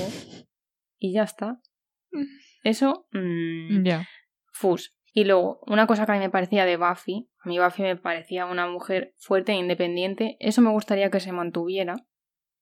Y 0.98 1.12
ya 1.12 1.24
está. 1.24 1.60
Eso... 2.64 3.08
mm, 3.12 3.84
Ya. 3.84 4.08
Fus. 4.54 4.96
Y 5.12 5.26
luego, 5.26 5.60
una 5.68 5.86
cosa 5.86 6.06
que 6.06 6.14
a 6.14 6.16
mí 6.16 6.22
me 6.22 6.30
parecía 6.30 6.64
de 6.64 6.78
Buffy, 6.78 7.30
a 7.44 7.50
mí 7.50 7.60
Buffy 7.60 7.82
me 7.82 7.98
parecía 7.98 8.46
una 8.46 8.68
mujer 8.68 9.14
fuerte 9.18 9.52
e 9.52 9.56
independiente, 9.56 10.38
eso 10.40 10.62
me 10.62 10.70
gustaría 10.72 11.10
que 11.12 11.20
se 11.20 11.34
mantuviera. 11.34 12.06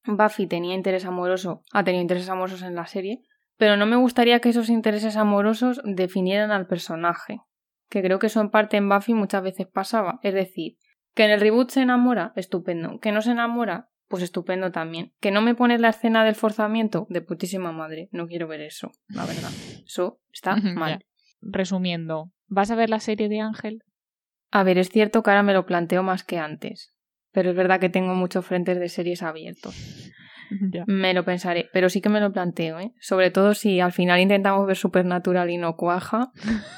Buffy 0.03 0.47
tenía 0.47 0.73
interés 0.73 1.05
amoroso, 1.05 1.61
ha 1.73 1.83
tenido 1.83 2.01
intereses 2.01 2.29
amorosos 2.29 2.63
en 2.63 2.73
la 2.73 2.87
serie, 2.87 3.21
pero 3.57 3.77
no 3.77 3.85
me 3.85 3.95
gustaría 3.95 4.39
que 4.39 4.49
esos 4.49 4.69
intereses 4.69 5.17
amorosos 5.17 5.81
definieran 5.83 6.49
al 6.49 6.65
personaje, 6.65 7.41
que 7.89 8.01
creo 8.01 8.17
que 8.17 8.27
eso 8.27 8.41
en 8.41 8.49
parte 8.49 8.77
en 8.77 8.89
Buffy 8.89 9.13
muchas 9.13 9.43
veces 9.43 9.67
pasaba, 9.67 10.19
es 10.23 10.33
decir, 10.33 10.77
que 11.17 11.25
en 11.25 11.31
el 11.31 11.41
reboot 11.41 11.71
se 11.71 11.81
enamora, 11.81 12.31
estupendo, 12.35 12.99
que 12.99 13.11
no 13.11 13.23
se 13.23 13.31
enamora, 13.31 13.89
pues 14.07 14.21
estupendo 14.21 14.71
también, 14.71 15.15
que 15.19 15.31
no 15.31 15.41
me 15.41 15.55
pones 15.55 15.81
la 15.81 15.89
escena 15.89 16.23
del 16.23 16.35
forzamiento, 16.35 17.07
de 17.09 17.21
putísima 17.21 17.71
madre, 17.71 18.07
no 18.11 18.27
quiero 18.27 18.47
ver 18.47 18.61
eso, 18.61 18.91
la 19.07 19.25
verdad, 19.25 19.49
eso 19.83 20.21
está 20.31 20.57
mal. 20.57 21.03
Resumiendo, 21.41 22.31
¿vas 22.45 22.69
a 22.69 22.75
ver 22.75 22.91
la 22.91 22.99
serie 22.99 23.29
de 23.29 23.39
Ángel? 23.39 23.83
A 24.51 24.61
ver, 24.61 24.77
es 24.77 24.89
cierto 24.89 25.23
que 25.23 25.31
ahora 25.31 25.41
me 25.41 25.53
lo 25.53 25.65
planteo 25.65 26.03
más 26.03 26.23
que 26.23 26.37
antes. 26.37 26.93
Pero 27.31 27.49
es 27.49 27.55
verdad 27.55 27.79
que 27.79 27.89
tengo 27.89 28.13
muchos 28.13 28.45
frentes 28.45 28.79
de 28.79 28.87
series 28.87 29.23
abiertos. 29.23 30.11
Me 30.87 31.13
lo 31.13 31.23
pensaré, 31.23 31.69
pero 31.73 31.89
sí 31.89 32.01
que 32.01 32.09
me 32.09 32.19
lo 32.19 32.31
planteo, 32.31 32.79
¿eh? 32.79 32.93
Sobre 32.99 33.31
todo 33.31 33.53
si 33.53 33.79
al 33.79 33.91
final 33.91 34.19
intentamos 34.19 34.65
ver 34.65 34.75
Supernatural 34.75 35.49
y 35.49 35.57
no 35.57 35.75
cuaja, 35.75 36.31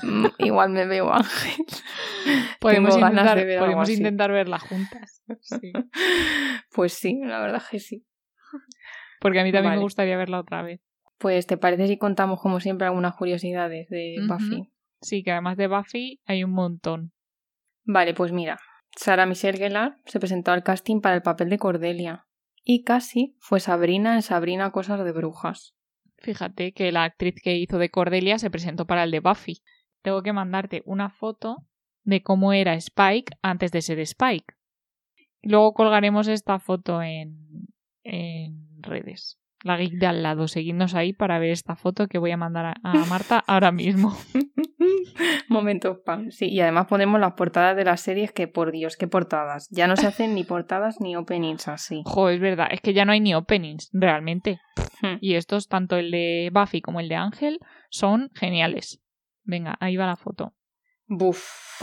mm, 0.03 0.25
igual 0.39 0.69
me 0.69 0.85
veo 0.85 1.13
Ángel. 1.13 1.65
Podemos, 2.59 2.95
Tengo 2.95 3.07
ganas 3.07 3.23
intentar, 3.23 3.37
de 3.37 3.45
ver 3.45 3.57
algo 3.57 3.65
podemos 3.65 3.83
así. 3.83 3.97
intentar 3.97 4.31
verla 4.31 4.59
juntas. 4.59 5.23
Sí. 5.41 5.71
Pues 6.73 6.93
sí, 6.93 7.19
la 7.23 7.39
verdad 7.39 7.61
que 7.69 7.79
sí. 7.79 8.05
Porque 9.19 9.39
a 9.39 9.43
mí 9.43 9.51
también 9.51 9.71
Vale. 9.71 9.77
me 9.77 9.83
gustaría 9.83 10.17
verla 10.17 10.39
otra 10.39 10.61
vez. 10.61 10.81
Pues 11.17 11.45
¿te 11.47 11.57
parece 11.57 11.87
si 11.87 11.97
contamos 11.97 12.41
como 12.41 12.59
siempre 12.59 12.87
algunas 12.87 13.15
curiosidades 13.15 13.89
de. 13.89 14.15
Buffy? 14.27 14.71
Sí, 15.01 15.23
que 15.23 15.31
además 15.31 15.57
de 15.57 15.67
Buffy 15.67 16.21
hay 16.25 16.43
un 16.43 16.51
montón. 16.51 17.11
Vale, 17.83 18.13
pues 18.13 18.31
mira, 18.31 18.59
Sara 18.95 19.25
Michelle 19.25 19.57
Gellar 19.57 19.97
se 20.05 20.19
presentó 20.19 20.51
al 20.51 20.63
casting 20.63 21.01
para 21.01 21.15
el 21.15 21.21
papel 21.21 21.49
de 21.49 21.57
Cordelia 21.57 22.25
y 22.71 22.83
casi 22.83 23.35
fue 23.39 23.59
Sabrina 23.59 24.13
en 24.13 24.21
Sabrina 24.21 24.69
Cosas 24.69 25.03
de 25.03 25.11
Brujas. 25.11 25.73
Fíjate 26.19 26.71
que 26.71 26.91
la 26.91 27.03
actriz 27.03 27.33
que 27.41 27.55
hizo 27.55 27.79
de 27.79 27.89
Cordelia 27.89 28.37
se 28.37 28.51
presentó 28.51 28.85
para 28.85 29.05
el 29.05 29.09
de 29.09 29.21
Buffy. 29.21 29.63
Tengo 30.03 30.21
que 30.21 30.33
mandarte 30.33 30.83
una 30.85 31.09
foto 31.09 31.65
de 32.03 32.21
cómo 32.21 32.53
era 32.53 32.75
Spike 32.75 33.33
antes 33.41 33.71
de 33.71 33.81
ser 33.81 33.97
Spike. 33.97 34.53
Luego 35.41 35.73
colgaremos 35.73 36.27
esta 36.27 36.59
foto 36.59 37.01
en, 37.01 37.69
en 38.03 38.83
redes. 38.83 39.39
La 39.63 39.77
geek 39.77 39.93
de 39.93 40.07
al 40.07 40.23
lado. 40.23 40.47
Seguidnos 40.47 40.95
ahí 40.95 41.13
para 41.13 41.39
ver 41.39 41.51
esta 41.51 41.75
foto 41.75 42.07
que 42.07 42.17
voy 42.17 42.31
a 42.31 42.37
mandar 42.37 42.77
a, 42.81 42.93
Marta 43.09 43.43
ahora 43.47 43.71
mismo. 43.71 44.15
Momento 45.49 45.95
spam. 45.95 46.31
Sí, 46.31 46.47
y 46.47 46.61
además 46.61 46.87
ponemos 46.87 47.19
las 47.19 47.33
portadas 47.33 47.75
de 47.75 47.83
las 47.83 48.01
series 48.01 48.31
que, 48.31 48.47
por 48.47 48.71
Dios, 48.71 48.97
qué 48.97 49.07
portadas. 49.07 49.67
Ya 49.69 49.87
no 49.87 49.95
se 49.95 50.07
hacen 50.07 50.35
ni 50.35 50.43
portadas 50.43 51.01
ni 51.01 51.15
openings 51.15 51.67
así. 51.67 52.03
Jo, 52.09 52.29
es 52.29 52.39
verdad, 52.39 52.67
es 52.71 52.81
que 52.81 52.93
ya 52.93 53.05
no 53.05 53.11
hay 53.11 53.19
ni 53.19 53.33
openings, 53.35 53.89
realmente. 53.93 54.59
Hmm. 55.01 55.17
Y 55.21 55.35
estos, 55.35 55.67
tanto 55.67 55.97
el 55.97 56.11
de 56.11 56.49
Buffy 56.53 56.81
como 56.81 56.99
el 56.99 57.09
de 57.09 57.15
Ángel, 57.15 57.59
son 57.89 58.31
geniales. 58.33 59.01
Venga, 59.43 59.77
ahí 59.79 59.97
va 59.97 60.05
la 60.05 60.15
foto. 60.15 60.53
Buf. 61.07 61.81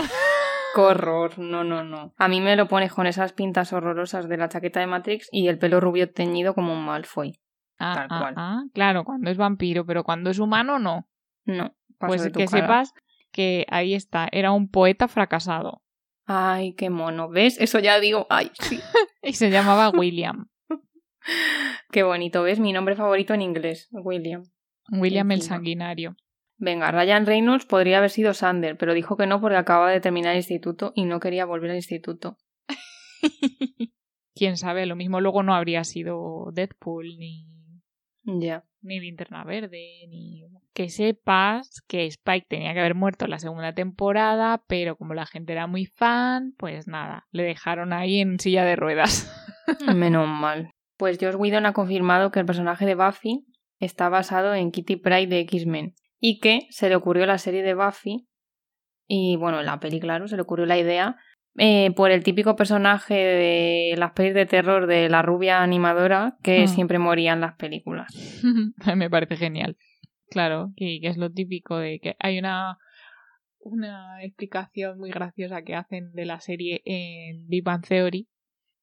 Qué 0.74 0.80
horror, 0.82 1.38
no, 1.38 1.64
no, 1.64 1.82
no. 1.82 2.12
A 2.18 2.28
mí 2.28 2.40
me 2.40 2.54
lo 2.54 2.68
pones 2.68 2.92
con 2.92 3.06
esas 3.06 3.32
pintas 3.32 3.72
horrorosas 3.72 4.28
de 4.28 4.36
la 4.36 4.48
chaqueta 4.48 4.78
de 4.78 4.86
Matrix 4.86 5.28
y 5.32 5.48
el 5.48 5.58
pelo 5.58 5.80
rubio 5.80 6.12
teñido 6.12 6.54
como 6.54 6.74
un 6.74 6.84
Malfoy. 6.84 7.40
Ah, 7.78 7.94
tal 7.94 8.06
ah, 8.10 8.18
cual. 8.20 8.34
Ah, 8.36 8.64
claro, 8.72 9.04
cuando 9.04 9.30
es 9.30 9.36
vampiro, 9.36 9.84
pero 9.84 10.04
cuando 10.04 10.30
es 10.30 10.38
humano 10.38 10.78
no. 10.78 11.08
No. 11.44 11.74
Pues 11.98 12.30
que 12.30 12.46
sepas 12.46 12.92
que 13.32 13.66
ahí 13.68 13.94
está, 13.94 14.28
era 14.32 14.52
un 14.52 14.68
poeta 14.70 15.08
fracasado. 15.08 15.82
Ay, 16.26 16.74
qué 16.74 16.90
mono, 16.90 17.28
¿ves? 17.28 17.56
Eso 17.60 17.78
ya 17.78 18.00
digo, 18.00 18.26
ay, 18.30 18.50
sí. 18.58 18.80
y 19.22 19.34
se 19.34 19.50
llamaba 19.50 19.90
William. 19.90 20.48
qué 21.92 22.02
bonito, 22.02 22.42
¿ves? 22.42 22.58
Mi 22.58 22.72
nombre 22.72 22.96
favorito 22.96 23.34
en 23.34 23.42
inglés, 23.42 23.88
William. 23.92 24.42
William 24.90 25.30
el 25.30 25.42
sanguinario. 25.42 26.16
Venga, 26.58 26.90
Ryan 26.90 27.26
Reynolds 27.26 27.66
podría 27.66 27.98
haber 27.98 28.10
sido 28.10 28.32
Sander, 28.32 28.76
pero 28.78 28.94
dijo 28.94 29.16
que 29.16 29.26
no 29.26 29.40
porque 29.40 29.56
acaba 29.56 29.90
de 29.90 30.00
terminar 30.00 30.32
el 30.32 30.38
instituto 30.38 30.92
y 30.94 31.04
no 31.04 31.20
quería 31.20 31.44
volver 31.44 31.70
al 31.70 31.76
instituto. 31.76 32.38
Quién 34.34 34.56
sabe, 34.56 34.86
lo 34.86 34.96
mismo 34.96 35.20
luego 35.20 35.42
no 35.42 35.54
habría 35.54 35.84
sido 35.84 36.50
Deadpool 36.52 37.18
ni. 37.18 37.55
Ya. 38.26 38.64
Ni 38.82 39.00
Linterna 39.00 39.44
Verde, 39.44 40.06
ni. 40.08 40.44
Que 40.74 40.90
sepas 40.90 41.82
que 41.88 42.06
Spike 42.06 42.46
tenía 42.48 42.74
que 42.74 42.80
haber 42.80 42.94
muerto 42.94 43.24
en 43.24 43.30
la 43.30 43.38
segunda 43.38 43.74
temporada, 43.74 44.62
pero 44.68 44.96
como 44.96 45.14
la 45.14 45.26
gente 45.26 45.52
era 45.52 45.66
muy 45.66 45.86
fan, 45.86 46.54
pues 46.58 46.86
nada, 46.86 47.26
le 47.30 47.44
dejaron 47.44 47.92
ahí 47.92 48.20
en 48.20 48.38
silla 48.38 48.64
de 48.64 48.76
ruedas. 48.76 49.32
Menos 49.94 50.28
mal. 50.28 50.70
Pues 50.98 51.18
Josh 51.20 51.36
Whedon 51.36 51.66
ha 51.66 51.72
confirmado 51.72 52.30
que 52.30 52.40
el 52.40 52.46
personaje 52.46 52.84
de 52.84 52.94
Buffy 52.94 53.46
está 53.78 54.08
basado 54.08 54.54
en 54.54 54.70
Kitty 54.70 54.96
Pryde 54.96 55.26
de 55.26 55.40
X-Men 55.40 55.94
y 56.18 56.40
que 56.40 56.66
se 56.70 56.88
le 56.88 56.96
ocurrió 56.96 57.26
la 57.26 57.38
serie 57.38 57.62
de 57.62 57.74
Buffy 57.74 58.28
y 59.06 59.36
bueno, 59.36 59.60
en 59.60 59.66
la 59.66 59.78
peli, 59.78 60.00
claro, 60.00 60.26
se 60.28 60.36
le 60.36 60.42
ocurrió 60.42 60.66
la 60.66 60.78
idea 60.78 61.16
eh, 61.58 61.90
por 61.96 62.10
el 62.10 62.22
típico 62.22 62.56
personaje 62.56 63.14
de 63.14 63.94
las 63.96 64.12
pelis 64.12 64.34
de 64.34 64.46
terror 64.46 64.86
de 64.86 65.08
la 65.08 65.22
rubia 65.22 65.62
animadora 65.62 66.36
que 66.42 66.64
hmm. 66.64 66.68
siempre 66.68 66.98
moría 66.98 67.32
en 67.32 67.40
las 67.40 67.54
películas. 67.54 68.12
Me 68.96 69.10
parece 69.10 69.36
genial. 69.36 69.76
Claro, 70.28 70.72
que, 70.76 70.98
es 71.02 71.16
lo 71.16 71.30
típico 71.30 71.78
de 71.78 72.00
que 72.00 72.16
hay 72.18 72.38
una, 72.38 72.78
una 73.60 74.22
explicación 74.22 74.98
muy 74.98 75.10
graciosa 75.10 75.62
que 75.62 75.74
hacen 75.74 76.12
de 76.12 76.26
la 76.26 76.40
serie 76.40 76.82
en 76.84 77.46
Big 77.48 77.62
Bang 77.62 77.86
Theory 77.86 78.28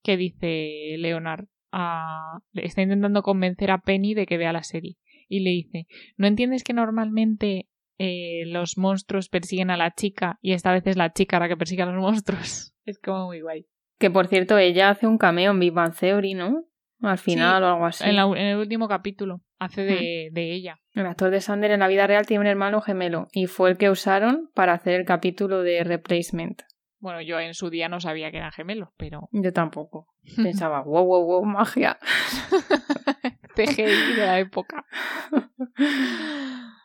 que 0.02 0.18
dice 0.18 0.96
Leonard 0.98 1.46
a, 1.72 2.40
está 2.54 2.82
intentando 2.82 3.24
convencer 3.24 3.72
a 3.72 3.80
Penny 3.80 4.14
de 4.14 4.26
que 4.26 4.38
vea 4.38 4.54
la 4.54 4.64
serie 4.64 4.98
y 5.28 5.40
le 5.40 5.50
dice, 5.50 5.88
¿no 6.18 6.28
entiendes 6.28 6.64
que 6.64 6.74
normalmente 6.74 7.68
eh, 7.98 8.44
los 8.48 8.78
monstruos 8.78 9.30
persiguen 9.30 9.70
a 9.70 9.78
la 9.78 9.94
chica 9.94 10.38
y 10.42 10.54
esta 10.54 10.72
vez 10.72 10.86
es 10.88 10.98
la 10.98 11.14
chica 11.14 11.40
la 11.40 11.48
que 11.48 11.58
persigue 11.58 11.84
a 11.84 11.88
los 11.88 11.96
monstruos? 11.96 12.72
Es 12.86 13.00
como 13.00 13.28
muy 13.28 13.40
guay. 13.40 13.66
Que 13.98 14.12
por 14.12 14.28
cierto, 14.28 14.58
ella 14.58 14.90
hace 14.90 15.08
un 15.08 15.18
cameo 15.18 15.52
en 15.52 15.60
Big 15.60 15.72
Bang 15.72 15.96
Theory, 15.96 16.34
¿no? 16.34 16.66
Al 17.00 17.18
final 17.18 17.64
o 17.64 17.68
algo 17.68 17.86
así. 17.86 18.04
En, 18.04 18.18
el 18.18 18.58
último 18.58 18.90
capítulo 18.90 19.42
hace 19.58 19.84
de, 19.84 20.30
de, 20.34 20.54
ella. 20.54 20.82
El 20.94 21.06
actor 21.06 21.32
de 21.32 21.40
Sander 21.40 21.72
en 21.72 21.80
la 21.80 21.88
vida 21.88 22.08
real 22.08 22.26
tiene 22.26 22.42
un 22.42 22.48
hermano 22.48 22.82
gemelo 22.82 23.28
y 23.32 23.48
fue 23.48 23.70
el 23.70 23.78
que 23.78 23.90
usaron 23.90 24.50
para 24.54 24.74
hacer 24.74 25.00
el 25.00 25.06
capítulo 25.06 25.64
de 25.64 25.86
Replacement. 25.86 26.64
Bueno, 27.04 27.20
yo 27.22 27.38
en 27.38 27.54
su 27.54 27.70
día 27.70 27.90
no 27.90 28.00
sabía 28.00 28.32
que 28.32 28.38
eran 28.38 28.54
gemelos, 28.54 28.88
pero. 28.96 29.28
Yo 29.34 29.52
tampoco. 29.52 30.08
Pensaba, 30.38 30.82
wow, 30.84 31.06
wow, 31.06 31.26
wow, 31.26 31.46
magia. 31.46 32.00
CGI 33.56 34.16
de 34.16 34.26
la 34.26 34.40
época. 34.40 34.86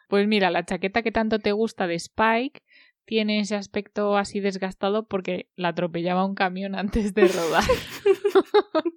Pues 0.09 0.27
mira, 0.27 0.51
la 0.51 0.65
chaqueta 0.65 1.03
que 1.03 1.13
tanto 1.13 1.39
te 1.39 1.53
gusta 1.53 1.87
de 1.87 1.95
Spike 1.95 2.63
tiene 3.05 3.41
ese 3.41 3.55
aspecto 3.55 4.17
así 4.17 4.41
desgastado 4.41 5.07
porque 5.07 5.49
la 5.55 5.69
atropellaba 5.69 6.25
un 6.25 6.35
camión 6.35 6.75
antes 6.75 7.15
de 7.15 7.29
rodar. 7.29 7.65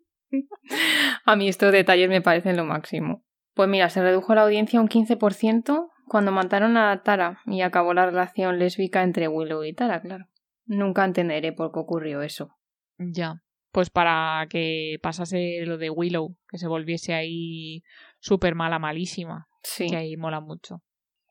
a 1.25 1.35
mí 1.35 1.47
estos 1.47 1.71
detalles 1.71 2.09
me 2.09 2.21
parecen 2.21 2.57
lo 2.57 2.65
máximo. 2.65 3.23
Pues 3.53 3.69
mira, 3.69 3.89
se 3.89 4.01
redujo 4.01 4.33
la 4.33 4.43
audiencia 4.43 4.81
un 4.81 4.87
15% 4.87 5.89
cuando 6.07 6.31
mataron 6.31 6.77
a 6.77 7.03
Tara 7.03 7.41
y 7.45 7.61
acabó 7.61 7.93
la 7.93 8.05
relación 8.05 8.57
lésbica 8.57 9.03
entre 9.03 9.27
Willow 9.27 9.63
y 9.63 9.73
Tara, 9.73 10.01
claro. 10.01 10.25
Nunca 10.65 11.05
entenderé 11.05 11.51
por 11.51 11.71
qué 11.71 11.79
ocurrió 11.79 12.21
eso. 12.21 12.57
Ya 12.97 13.41
pues 13.71 13.89
para 13.89 14.45
que 14.49 14.97
pasase 15.01 15.65
lo 15.65 15.77
de 15.77 15.89
Willow, 15.89 16.35
que 16.49 16.57
se 16.57 16.67
volviese 16.67 17.13
ahí 17.13 17.83
súper 18.19 18.55
mala, 18.55 18.79
malísima. 18.79 19.47
Sí. 19.63 19.89
Que 19.89 19.95
ahí 19.95 20.17
mola 20.17 20.41
mucho. 20.41 20.81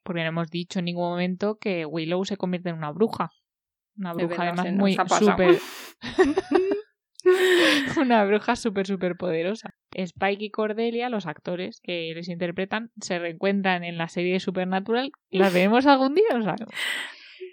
Porque 0.03 0.23
no 0.23 0.29
hemos 0.29 0.51
dicho 0.51 0.79
en 0.79 0.87
ningún 0.87 1.11
momento 1.11 1.59
que 1.59 1.87
Willow 1.87 2.25
se 2.25 2.37
convierte 2.37 2.71
en 2.71 2.77
una 2.77 2.91
bruja. 2.91 3.31
Una 3.97 4.15
bruja 4.15 4.43
además 4.43 4.73
muy 4.73 4.97
súper... 4.97 5.59
una 8.01 8.25
bruja 8.25 8.57
súper, 8.57 8.87
súper 8.87 9.17
poderosa. 9.17 9.75
Spike 9.93 10.45
y 10.45 10.51
Cordelia, 10.51 11.09
los 11.09 11.27
actores 11.27 11.81
que 11.83 12.13
les 12.15 12.29
interpretan, 12.29 12.91
se 13.01 13.19
reencuentran 13.19 13.85
en 13.85 13.99
la 13.99 14.09
serie 14.09 14.35
de 14.35 14.41
Supernatural. 14.41 15.11
¿Las 15.31 15.53
veremos 15.53 15.87
algún 15.87 16.15
día? 16.15 16.29
No 16.33 16.45
sabemos. 16.45 16.75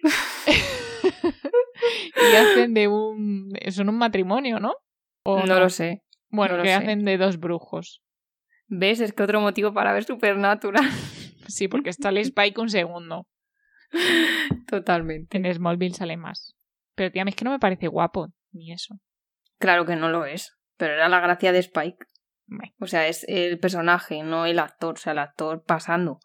y 2.32 2.36
hacen 2.36 2.74
de 2.74 2.88
un... 2.88 3.54
Son 3.70 3.89
un 3.89 3.98
matrimonio, 3.98 4.60
¿no? 4.60 4.74
no, 5.26 5.60
lo 5.60 5.70
sé. 5.70 6.04
Bueno, 6.30 6.62
que 6.62 6.74
hacen 6.74 7.04
de 7.04 7.18
dos 7.18 7.39
brujos. 7.39 8.02
¿Ves? 8.68 9.00
Es 9.00 9.14
que 9.14 9.24
otro 9.24 9.41
motivo 9.41 9.74
para 9.74 9.93
ver 9.93 10.04
Supernatural. 10.04 10.86
Sí, 11.48 11.68
porque 11.68 11.89
está 11.89 12.10
el 12.10 12.18
Spike 12.18 12.60
un 12.62 12.70
segundo. 12.70 13.28
Totalmente. 14.68 15.38
En 15.38 15.54
Smallville 15.54 15.95
sale 15.95 16.18
más. 16.18 16.56
Pero 16.95 17.12
tía, 17.12 17.24
es 17.28 17.36
que 17.36 17.45
no 17.45 17.52
me 17.52 17.60
parece 17.60 17.88
guapo, 17.88 18.30
ni 18.52 18.72
eso. 18.72 18.95
Claro 19.60 19.86
que 19.86 19.95
no 19.95 20.10
lo 20.10 20.26
es. 20.26 20.58
Pero 20.78 20.93
era 20.93 21.10
la 21.10 21.20
gracia 21.20 21.52
de 21.52 21.60
Spike. 21.60 22.06
O 22.80 22.88
sea, 22.88 23.08
es 23.08 23.26
el 23.28 23.60
personaje, 23.60 24.24
no 24.24 24.45
el 24.45 24.60
actor. 24.60 24.95
O 24.95 24.98
sea, 24.98 25.14
el 25.14 25.20
actor 25.20 25.64
pasando. 25.64 26.20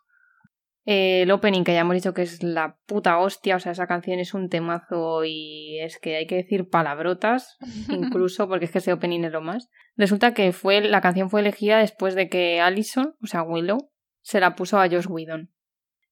Eh, 0.85 1.23
el 1.23 1.31
opening, 1.31 1.63
que 1.63 1.75
ya 1.75 1.81
hemos 1.81 1.95
dicho 1.95 2.13
que 2.13 2.23
es 2.23 2.43
la 2.43 2.77
puta 2.87 3.19
hostia, 3.19 3.55
o 3.55 3.61
sea, 3.61 3.71
esa 3.71 3.87
canción 3.87 4.19
es 4.19 4.35
un 4.35 4.49
temazo 4.49 5.25
y 5.25 5.79
es 5.81 5.99
que 5.99 6.17
hay 6.17 6.27
que 6.27 6.35
decir 6.35 6.69
palabrotas, 6.69 7.57
incluso 7.89 8.49
porque 8.49 8.65
es 8.65 8.73
que 8.73 8.79
ese 8.79 8.93
opening 8.93 9.25
es 9.25 9.33
lo 9.33 9.43
más. 9.43 9.69
Resulta 9.97 10.35
que 10.35 10.53
fue, 10.53 10.81
la 10.81 11.01
canción 11.01 11.31
fue 11.31 11.41
elegida 11.41 11.79
después 11.79 12.15
de 12.17 12.29
que 12.29 12.61
Allison, 12.61 13.15
o 13.23 13.27
sea, 13.27 13.43
Willow, 13.43 13.92
se 14.23 14.41
la 14.41 14.55
puso 14.57 14.79
a 14.79 14.89
Josh 14.89 15.07
Whedon. 15.09 15.51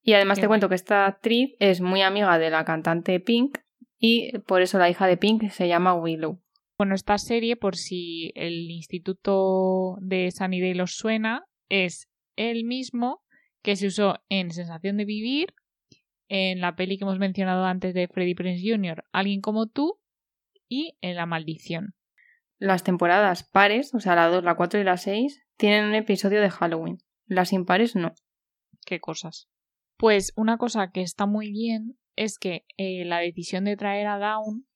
Y 0.03 0.15
además 0.15 0.41
te 0.41 0.49
cuento 0.49 0.69
que 0.69 0.75
esta 0.75 1.07
actriz 1.07 1.55
es 1.59 1.81
muy 1.81 2.03
amiga 2.03 2.39
de 2.39 2.51
la 2.51 2.65
cantante 2.65 3.21
Pink 3.21 3.59
y 3.99 4.39
por 4.41 4.63
eso 4.63 4.79
la 4.79 4.89
hija 4.89 5.07
de 5.07 5.17
Pink 5.17 5.51
se 5.51 5.69
llama 5.69 5.95
Willow. 5.95 6.41
Bueno, 6.79 6.95
esta 6.95 7.19
serie, 7.19 7.57
por 7.57 7.77
si 7.77 8.33
el 8.35 8.71
instituto 8.71 9.99
de 10.01 10.31
Sunnydale 10.31 10.83
os 10.83 10.95
suena, 10.97 11.45
es 11.69 12.09
el 12.37 12.65
mismo 12.65 13.23
que 13.63 13.77
se 13.77 13.89
usó 13.89 14.17
en 14.31 14.51
Sensación 14.51 14.97
de 14.97 15.05
Vivir, 15.05 15.53
en 16.29 16.63
la 16.63 16.77
peli 16.77 16.97
que 16.97 17.05
hemos 17.05 17.19
mencionado 17.19 17.67
antes 17.67 17.93
de 17.93 18.09
Freddie 18.09 18.35
Prince 18.35 18.63
Jr., 18.67 19.05
Alguien 19.13 19.43
como 19.43 19.67
tú, 19.67 20.01
y 20.69 20.97
en 21.03 21.17
La 21.17 21.27
Maldición. 21.27 21.95
Las 22.59 22.85
temporadas 22.85 23.43
pares, 23.43 23.93
o 23.95 24.01
sea, 24.01 24.15
la 24.15 24.29
2, 24.29 24.45
la 24.45 24.55
4 24.55 24.81
y 24.81 24.85
la 24.85 24.97
6, 24.97 25.43
tienen 25.59 25.85
un 25.85 25.95
episodio 25.95 26.41
de 26.41 26.49
Halloween. 26.49 26.99
Las 27.31 27.53
impares 27.53 27.95
no. 27.95 28.15
¿Qué 28.85 28.99
cosas? 28.99 29.49
Pues 29.97 30.33
una 30.35 30.59
cosa 30.59 30.91
que 30.91 31.03
está 31.03 31.27
muy 31.27 31.53
bien 31.53 31.97
es 32.17 32.39
que 32.39 32.65
eh, 32.77 33.05
la 33.05 33.21
decisión 33.21 33.65
de 33.65 33.77
traer 33.77 34.09
a 34.09 34.19
Dawn 34.19 34.67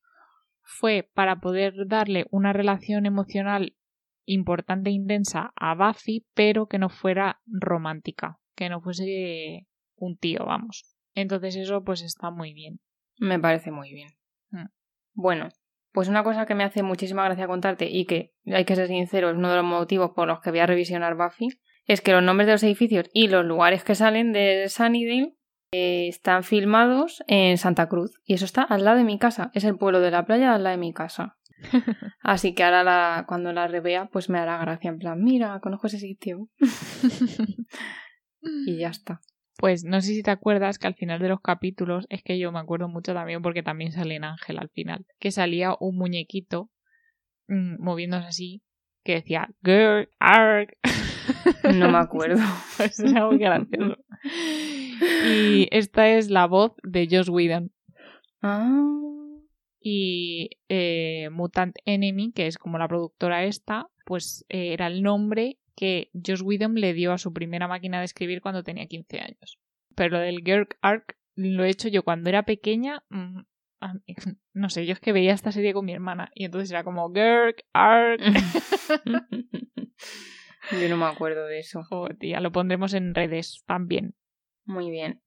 fue 0.61 1.09
para 1.13 1.41
poder 1.41 1.73
darle 1.87 2.27
una 2.31 2.53
relación 2.53 3.05
emocional 3.05 3.75
importante 4.23 4.89
e 4.89 4.93
intensa 4.93 5.51
a 5.57 5.75
Buffy, 5.75 6.25
pero 6.33 6.67
que 6.67 6.79
no 6.79 6.87
fuera 6.89 7.41
romántica 7.45 8.39
que 8.55 8.69
no 8.69 8.81
fuese 8.81 9.67
un 9.97 10.17
tío, 10.17 10.45
vamos. 10.45 10.85
Entonces 11.13 11.55
eso 11.55 11.83
pues 11.83 12.01
está 12.01 12.31
muy 12.31 12.53
bien. 12.53 12.79
Me 13.17 13.37
parece 13.39 13.71
muy 13.71 13.93
bien. 13.93 14.09
Mm. 14.49 14.67
Bueno, 15.13 15.49
pues 15.91 16.07
una 16.07 16.23
cosa 16.23 16.45
que 16.45 16.55
me 16.55 16.63
hace 16.63 16.83
muchísima 16.83 17.25
gracia 17.25 17.47
contarte 17.47 17.89
y 17.89 18.05
que 18.05 18.33
hay 18.45 18.65
que 18.65 18.75
ser 18.75 18.87
sincero, 18.87 19.29
es 19.29 19.37
uno 19.37 19.49
de 19.49 19.57
los 19.57 19.65
motivos 19.65 20.11
por 20.11 20.27
los 20.27 20.41
que 20.41 20.51
voy 20.51 20.59
a 20.59 20.65
revisionar 20.65 21.15
Buffy, 21.15 21.49
es 21.85 22.01
que 22.01 22.11
los 22.11 22.23
nombres 22.23 22.47
de 22.47 22.53
los 22.53 22.63
edificios 22.63 23.09
y 23.13 23.27
los 23.27 23.45
lugares 23.45 23.83
que 23.83 23.95
salen 23.95 24.33
de 24.33 24.67
Sunnydale 24.69 25.35
eh, 25.71 26.07
están 26.07 26.43
filmados 26.43 27.23
en 27.27 27.57
Santa 27.57 27.87
Cruz 27.87 28.21
y 28.25 28.33
eso 28.33 28.45
está 28.45 28.63
al 28.63 28.83
lado 28.83 28.97
de 28.97 29.03
mi 29.03 29.19
casa, 29.19 29.51
es 29.53 29.63
el 29.63 29.77
pueblo 29.77 29.99
de 29.99 30.11
la 30.11 30.25
playa 30.25 30.53
al 30.53 30.63
lado 30.63 30.75
de 30.75 30.79
mi 30.79 30.93
casa. 30.93 31.37
Así 32.21 32.53
que 32.53 32.63
ahora 32.63 32.83
la, 32.83 33.25
cuando 33.27 33.53
la 33.53 33.67
revea, 33.67 34.07
pues 34.07 34.29
me 34.29 34.39
hará 34.39 34.57
gracia. 34.57 34.89
En 34.89 34.99
plan, 34.99 35.23
mira, 35.23 35.59
conozco 35.61 35.87
ese 35.87 35.99
sitio. 35.99 36.49
y 38.41 38.77
ya 38.77 38.89
está. 38.89 39.21
Pues 39.57 39.85
no 39.85 40.01
sé 40.01 40.09
si 40.09 40.21
te 40.21 40.31
acuerdas 40.31 40.77
que 40.77 40.87
al 40.87 40.95
final 40.95 41.19
de 41.19 41.29
los 41.29 41.39
capítulos, 41.39 42.05
es 42.09 42.21
que 42.23 42.37
yo 42.37 42.51
me 42.51 42.59
acuerdo 42.59 42.89
mucho 42.89 43.13
también 43.13 43.41
porque 43.41 43.63
también 43.63 43.93
sale 43.93 44.15
en 44.15 44.25
Ángel 44.25 44.59
al 44.59 44.69
final, 44.69 45.05
que 45.17 45.31
salía 45.31 45.75
un 45.79 45.97
muñequito 45.97 46.69
mmm, 47.47 47.81
moviéndose 47.81 48.27
así 48.27 48.63
que 49.05 49.13
decía 49.13 49.49
Girl, 49.63 50.09
Arg. 50.19 50.75
No 51.73 51.91
me 51.91 51.97
acuerdo. 51.97 52.41
pues 52.77 52.99
es 52.99 53.13
algo 53.13 53.37
gracioso. 53.37 53.97
Y 55.27 55.67
esta 55.71 56.09
es 56.09 56.29
la 56.29 56.47
voz 56.47 56.73
de 56.83 57.07
Josh 57.09 57.29
Whedon. 57.29 57.71
Ah. 58.41 58.91
Y 59.79 60.49
eh, 60.69 61.29
Mutant 61.31 61.75
Enemy, 61.85 62.31
que 62.31 62.47
es 62.47 62.57
como 62.57 62.77
la 62.77 62.87
productora 62.87 63.43
esta, 63.43 63.87
pues 64.05 64.45
eh, 64.49 64.73
era 64.73 64.87
el 64.87 65.03
nombre 65.03 65.59
que 65.75 66.09
Josh 66.13 66.41
Whedon 66.41 66.75
le 66.75 66.93
dio 66.93 67.11
a 67.11 67.17
su 67.17 67.33
primera 67.33 67.67
máquina 67.67 67.99
de 67.99 68.05
escribir 68.05 68.41
cuando 68.41 68.63
tenía 68.63 68.87
15 68.87 69.19
años. 69.19 69.59
Pero 69.95 70.17
lo 70.17 70.19
del 70.19 70.41
Girk 70.43 70.77
Arc 70.81 71.17
lo 71.35 71.63
he 71.63 71.69
hecho 71.69 71.89
yo 71.89 72.03
cuando 72.03 72.29
era 72.29 72.43
pequeña. 72.43 73.03
Mm, 73.09 73.41
no 74.53 74.69
sé, 74.69 74.85
yo 74.85 74.93
es 74.93 74.99
que 74.99 75.11
veía 75.11 75.33
esta 75.33 75.51
serie 75.51 75.73
con 75.73 75.85
mi 75.85 75.93
hermana 75.93 76.31
y 76.33 76.45
entonces 76.45 76.71
era 76.71 76.83
como 76.83 77.13
Girk 77.13 77.65
Arc. 77.73 78.21
yo 80.71 80.89
no 80.89 80.97
me 80.97 81.05
acuerdo 81.05 81.45
de 81.47 81.59
eso. 81.59 81.81
Oh, 81.91 82.07
tía, 82.09 82.39
lo 82.39 82.51
pondremos 82.51 82.93
en 82.93 83.13
redes 83.15 83.63
también. 83.65 84.15
Muy 84.65 84.89
bien. 84.89 85.21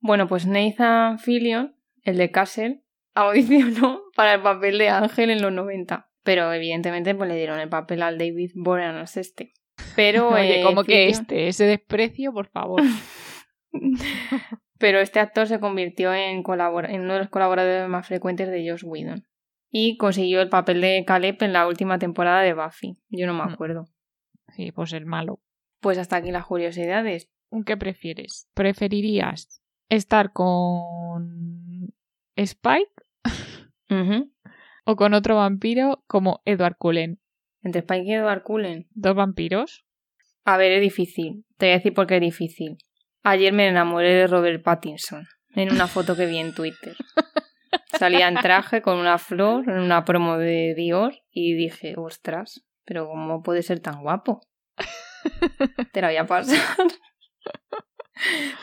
Bueno, 0.00 0.28
pues 0.28 0.46
Nathan 0.46 1.18
Fillion, 1.18 1.74
el 2.04 2.16
de 2.16 2.30
Castle, 2.30 2.82
audicionó 3.14 4.00
para 4.16 4.34
el 4.34 4.42
papel 4.42 4.78
de 4.78 4.88
Ángel 4.88 5.30
en 5.30 5.42
los 5.42 5.52
90. 5.52 6.08
Pero 6.22 6.52
evidentemente 6.52 7.14
pues 7.14 7.28
le 7.28 7.36
dieron 7.36 7.58
el 7.60 7.68
papel 7.68 8.02
al 8.02 8.18
David 8.18 8.52
Boreanaz 8.54 9.16
este. 9.16 9.52
Pero 9.96 10.28
Oye, 10.34 10.60
eh, 10.60 10.64
como 10.64 10.84
que 10.84 11.08
este, 11.08 11.48
ese 11.48 11.64
desprecio, 11.64 12.32
por 12.32 12.48
favor. 12.48 12.82
Pero 14.78 15.00
este 15.00 15.20
actor 15.20 15.46
se 15.46 15.58
convirtió 15.60 16.14
en, 16.14 16.42
en 16.46 17.00
uno 17.00 17.12
de 17.14 17.18
los 17.18 17.28
colaboradores 17.28 17.88
más 17.88 18.06
frecuentes 18.06 18.48
de 18.48 18.68
Josh 18.68 18.84
Whedon. 18.84 19.26
Y 19.70 19.96
consiguió 19.96 20.40
el 20.40 20.48
papel 20.48 20.80
de 20.80 21.04
Caleb 21.06 21.36
en 21.42 21.52
la 21.52 21.66
última 21.66 21.98
temporada 21.98 22.42
de 22.42 22.54
Buffy. 22.54 22.96
Yo 23.10 23.26
no 23.26 23.34
me 23.34 23.44
Mm. 23.44 23.48
acuerdo. 23.52 23.88
Sí, 24.58 24.72
pues 24.72 24.92
el 24.92 25.06
malo. 25.06 25.40
Pues 25.80 25.98
hasta 25.98 26.16
aquí 26.16 26.32
las 26.32 26.44
curiosidades. 26.44 27.30
¿Un 27.48 27.62
qué 27.62 27.76
prefieres? 27.76 28.48
¿Preferirías 28.54 29.62
estar 29.88 30.32
con 30.32 31.94
Spike 32.34 32.90
o 34.84 34.96
con 34.96 35.14
otro 35.14 35.36
vampiro 35.36 36.02
como 36.08 36.42
Edward 36.44 36.76
Cullen? 36.76 37.20
Entre 37.62 37.82
Spike 37.82 38.04
y 38.04 38.14
Edward 38.14 38.42
Cullen. 38.42 38.88
¿Dos 38.90 39.14
vampiros? 39.14 39.86
A 40.44 40.56
ver, 40.56 40.72
es 40.72 40.82
difícil. 40.82 41.44
Te 41.56 41.66
voy 41.66 41.74
a 41.74 41.76
decir 41.76 41.94
por 41.94 42.08
qué 42.08 42.16
es 42.16 42.20
difícil. 42.20 42.78
Ayer 43.22 43.52
me 43.52 43.68
enamoré 43.68 44.12
de 44.12 44.26
Robert 44.26 44.64
Pattinson 44.64 45.28
en 45.54 45.70
una 45.72 45.86
foto 45.86 46.16
que 46.16 46.26
vi 46.26 46.38
en 46.38 46.52
Twitter. 46.52 46.96
Salía 47.96 48.26
en 48.26 48.34
traje 48.34 48.82
con 48.82 48.98
una 48.98 49.18
flor 49.18 49.68
en 49.70 49.78
una 49.78 50.04
promo 50.04 50.36
de 50.36 50.74
Dior 50.74 51.14
y 51.30 51.54
dije, 51.54 51.94
ostras, 51.96 52.64
pero 52.88 53.06
¿cómo 53.06 53.42
puede 53.42 53.62
ser 53.62 53.80
tan 53.80 54.00
guapo? 54.00 54.40
Te 55.92 56.00
la 56.00 56.08
voy 56.08 56.16
a 56.16 56.26
pasar. 56.26 56.86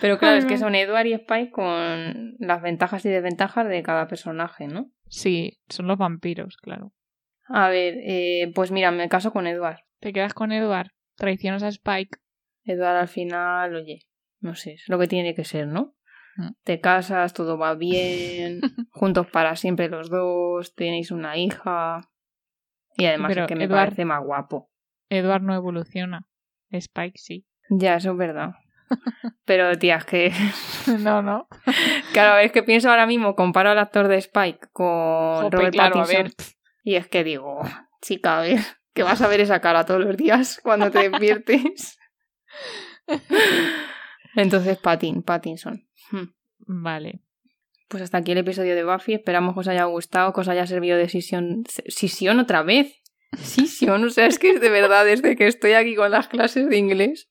Pero 0.02 0.18
claro, 0.18 0.38
es 0.38 0.46
que 0.46 0.58
son 0.58 0.74
Edward 0.74 1.06
y 1.06 1.14
Spike 1.14 1.52
con 1.52 2.36
las 2.40 2.62
ventajas 2.64 3.06
y 3.06 3.10
desventajas 3.10 3.68
de 3.70 3.84
cada 3.84 4.08
personaje, 4.08 4.68
¿no? 4.68 4.92
Sí, 5.08 5.60
son 5.70 5.86
los 5.86 6.00
vampiros, 6.00 6.58
claro. 6.58 6.92
A 7.48 7.70
ver, 7.70 8.00
eh, 8.02 8.52
pues 8.56 8.72
mira, 8.72 8.90
me 8.90 9.08
caso 9.10 9.32
con 9.32 9.46
Edward. 9.46 9.78
¿Te 10.00 10.12
quedas 10.12 10.34
con 10.34 10.52
Edward? 10.52 10.90
¿Traicionas 11.16 11.62
a 11.62 11.68
Spike? 11.68 12.18
Edward 12.64 12.98
al 12.98 13.08
final, 13.08 13.76
oye, 13.76 14.08
no 14.40 14.56
sé, 14.56 14.74
es 14.74 14.90
lo 14.90 14.98
que 14.98 15.08
tiene 15.08 15.36
que 15.36 15.46
ser, 15.46 15.68
¿no? 15.68 15.96
Mm. 16.38 16.50
Te 16.64 16.82
casas, 16.82 17.34
todo 17.34 17.60
va 17.60 17.76
bien, 17.76 18.60
juntos 18.90 19.28
para 19.28 19.56
siempre 19.56 19.88
los 19.88 20.10
dos, 20.10 20.74
tenéis 20.74 21.12
una 21.12 21.38
hija. 21.38 22.10
Y 22.98 23.06
además 23.06 23.30
Pero 23.30 23.42
es 23.44 23.48
que 23.48 23.56
me 23.56 23.64
Edward- 23.66 23.86
parece 23.86 24.06
más 24.06 24.24
guapo. 24.24 24.70
Edward 25.10 25.42
no 25.42 25.54
evoluciona. 25.56 26.28
Spike 26.72 27.18
sí. 27.18 27.46
Ya, 27.70 27.96
eso 27.96 28.12
es 28.12 28.18
verdad. 28.18 28.54
Pero, 29.46 29.78
tía, 29.78 29.96
es 29.98 30.06
que. 30.06 30.32
no, 31.00 31.22
no. 31.22 31.48
Claro, 32.14 32.38
es 32.40 32.52
que 32.52 32.64
pienso 32.64 32.90
ahora 32.90 33.06
mismo, 33.08 33.36
comparo 33.36 33.70
al 33.72 33.80
actor 33.80 34.08
de 34.08 34.18
Spike 34.18 34.68
con 34.72 35.44
Jope, 35.44 35.58
Robert 35.58 35.74
claro, 35.74 35.96
Pattinson. 36.04 36.32
Y 36.84 36.96
es 36.96 37.08
que 37.08 37.24
digo, 37.24 37.62
chica, 38.02 38.38
a 38.38 38.42
ver, 38.42 38.60
que 38.94 39.04
vas 39.04 39.22
a 39.22 39.28
ver 39.28 39.42
esa 39.42 39.60
cara 39.60 39.86
todos 39.86 40.02
los 40.06 40.16
días 40.16 40.60
cuando 40.64 40.92
te 40.92 41.10
despiertes. 41.10 41.98
Entonces, 44.36 44.78
Pattin, 44.78 45.24
Pattinson. 45.24 45.88
Hmm. 46.12 46.26
Vale. 46.60 47.22
Pues 47.88 48.04
hasta 48.04 48.18
aquí 48.18 48.32
el 48.32 48.40
episodio 48.40 48.76
de 48.76 48.84
Buffy. 48.84 49.14
Esperamos 49.14 49.54
que 49.54 49.60
os 49.62 49.68
haya 49.68 49.86
gustado, 49.86 50.34
que 50.34 50.42
os 50.42 50.48
haya 50.48 50.66
servido 50.66 50.98
de 50.98 51.10
sesión. 51.10 51.64
¿Sesión 51.88 52.40
otra 52.40 52.64
vez? 52.64 53.02
Sesión, 53.38 54.04
o 54.04 54.10
sea, 54.10 54.28
es 54.28 54.40
que 54.40 54.52
es 54.52 54.62
de 54.62 54.70
verdad, 54.70 55.06
desde 55.06 55.36
que 55.36 55.48
estoy 55.48 55.74
aquí 55.74 55.96
con 55.96 56.12
las 56.12 56.28
clases 56.28 56.70
de 56.70 56.78
inglés, 56.78 57.30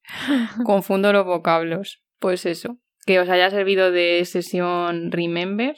confundo 0.65 1.13
los 1.13 1.25
vocablos. 1.25 2.03
Pues 2.19 2.47
eso, 2.47 2.79
que 3.07 3.21
os 3.21 3.29
haya 3.29 3.51
servido 3.51 3.91
de 3.91 4.23
sesión 4.25 5.11
Remember, 5.11 5.77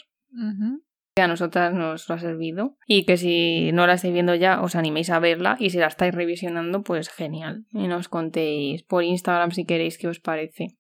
que 1.15 1.23
a 1.23 1.29
nosotras 1.29 1.73
nos 1.73 2.09
lo 2.09 2.15
ha 2.15 2.19
servido, 2.19 2.77
y 2.87 3.05
que 3.05 3.17
si 3.17 3.71
no 3.73 3.87
la 3.87 3.95
estáis 3.95 4.13
viendo 4.13 4.35
ya, 4.35 4.61
os 4.63 4.75
animéis 4.75 5.11
a 5.11 5.19
verla, 5.19 5.57
y 5.59 5.71
si 5.71 5.79
la 5.79 5.87
estáis 5.87 6.15
revisionando, 6.15 6.83
pues 6.83 7.09
genial. 7.09 7.65
Y 7.71 7.87
nos 7.87 8.09
contéis 8.09 8.83
por 8.83 9.05
Instagram 9.05 9.53
si 9.53 9.65
queréis 9.65 9.97
qué 9.97 10.09
os 10.09 10.21
parece. 10.21 10.77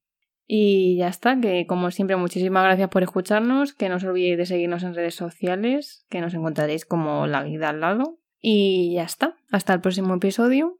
Y 0.46 0.96
ya 0.96 1.08
está, 1.08 1.40
que 1.40 1.66
como 1.66 1.90
siempre 1.90 2.16
muchísimas 2.16 2.64
gracias 2.64 2.88
por 2.88 3.02
escucharnos, 3.02 3.72
que 3.72 3.88
no 3.88 3.96
os 3.96 4.04
olvidéis 4.04 4.38
de 4.38 4.46
seguirnos 4.46 4.84
en 4.84 4.94
redes 4.94 5.16
sociales, 5.16 6.06
que 6.08 6.20
nos 6.20 6.34
encontraréis 6.34 6.84
como 6.84 7.26
la 7.26 7.42
guida 7.42 7.70
al 7.70 7.80
lado. 7.80 8.18
Y 8.40 8.94
ya 8.94 9.02
está, 9.02 9.36
hasta 9.50 9.74
el 9.74 9.80
próximo 9.80 10.14
episodio. 10.14 10.78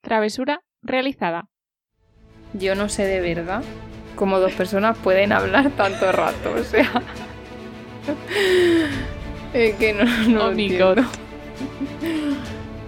Travesura 0.00 0.60
realizada. 0.82 1.50
Yo 2.54 2.74
no 2.74 2.88
sé 2.88 3.04
de 3.04 3.20
verdad 3.20 3.62
cómo 4.16 4.38
dos 4.38 4.52
personas 4.52 4.96
pueden 4.98 5.32
hablar 5.32 5.70
tanto 5.72 6.10
rato, 6.12 6.54
o 6.54 6.62
sea... 6.62 7.02
Es 9.54 9.76
que 9.76 9.92
no, 9.92 10.04
no 10.28 10.50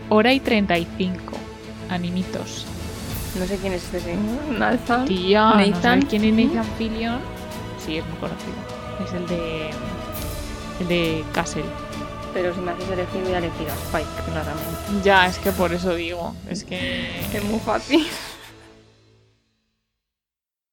Oh. 0.09 0.17
Hora 0.17 0.33
y 0.33 0.41
35. 0.41 1.39
Animitos. 1.89 2.66
No 3.39 3.47
sé 3.47 3.57
quién 3.59 3.73
es 3.75 3.85
este 3.85 4.01
señor, 4.01 4.43
Nathan. 4.59 5.05
Tía, 5.05 5.43
¿no 5.51 5.55
Nathan. 5.57 5.83
sabes 5.83 6.05
quién 6.09 6.25
es 6.25 6.33
Nathan 6.55 6.71
Fillion? 6.79 7.19
Sí, 7.85 7.99
es 7.99 8.07
muy 8.07 8.17
conocido. 8.19 8.55
Es 9.05 9.13
el 9.13 9.27
de... 9.27 9.71
El 10.81 10.89
de 10.89 11.25
Castle. 11.33 11.65
Pero 12.33 12.55
si 12.55 12.61
me 12.61 12.73
haces 12.73 12.89
elegir, 12.89 13.23
voy 13.25 13.33
a 13.35 13.39
elegir 13.39 13.69
a 13.69 13.75
Spike, 13.75 14.31
claramente. 14.31 15.03
Ya, 15.05 15.27
es 15.27 15.39
que 15.39 15.53
por 15.53 15.73
eso 15.73 15.95
digo. 15.95 16.35
Es 16.51 16.65
que... 16.65 17.11
Es 17.33 17.45
muy 17.45 17.61
fácil. 17.61 18.07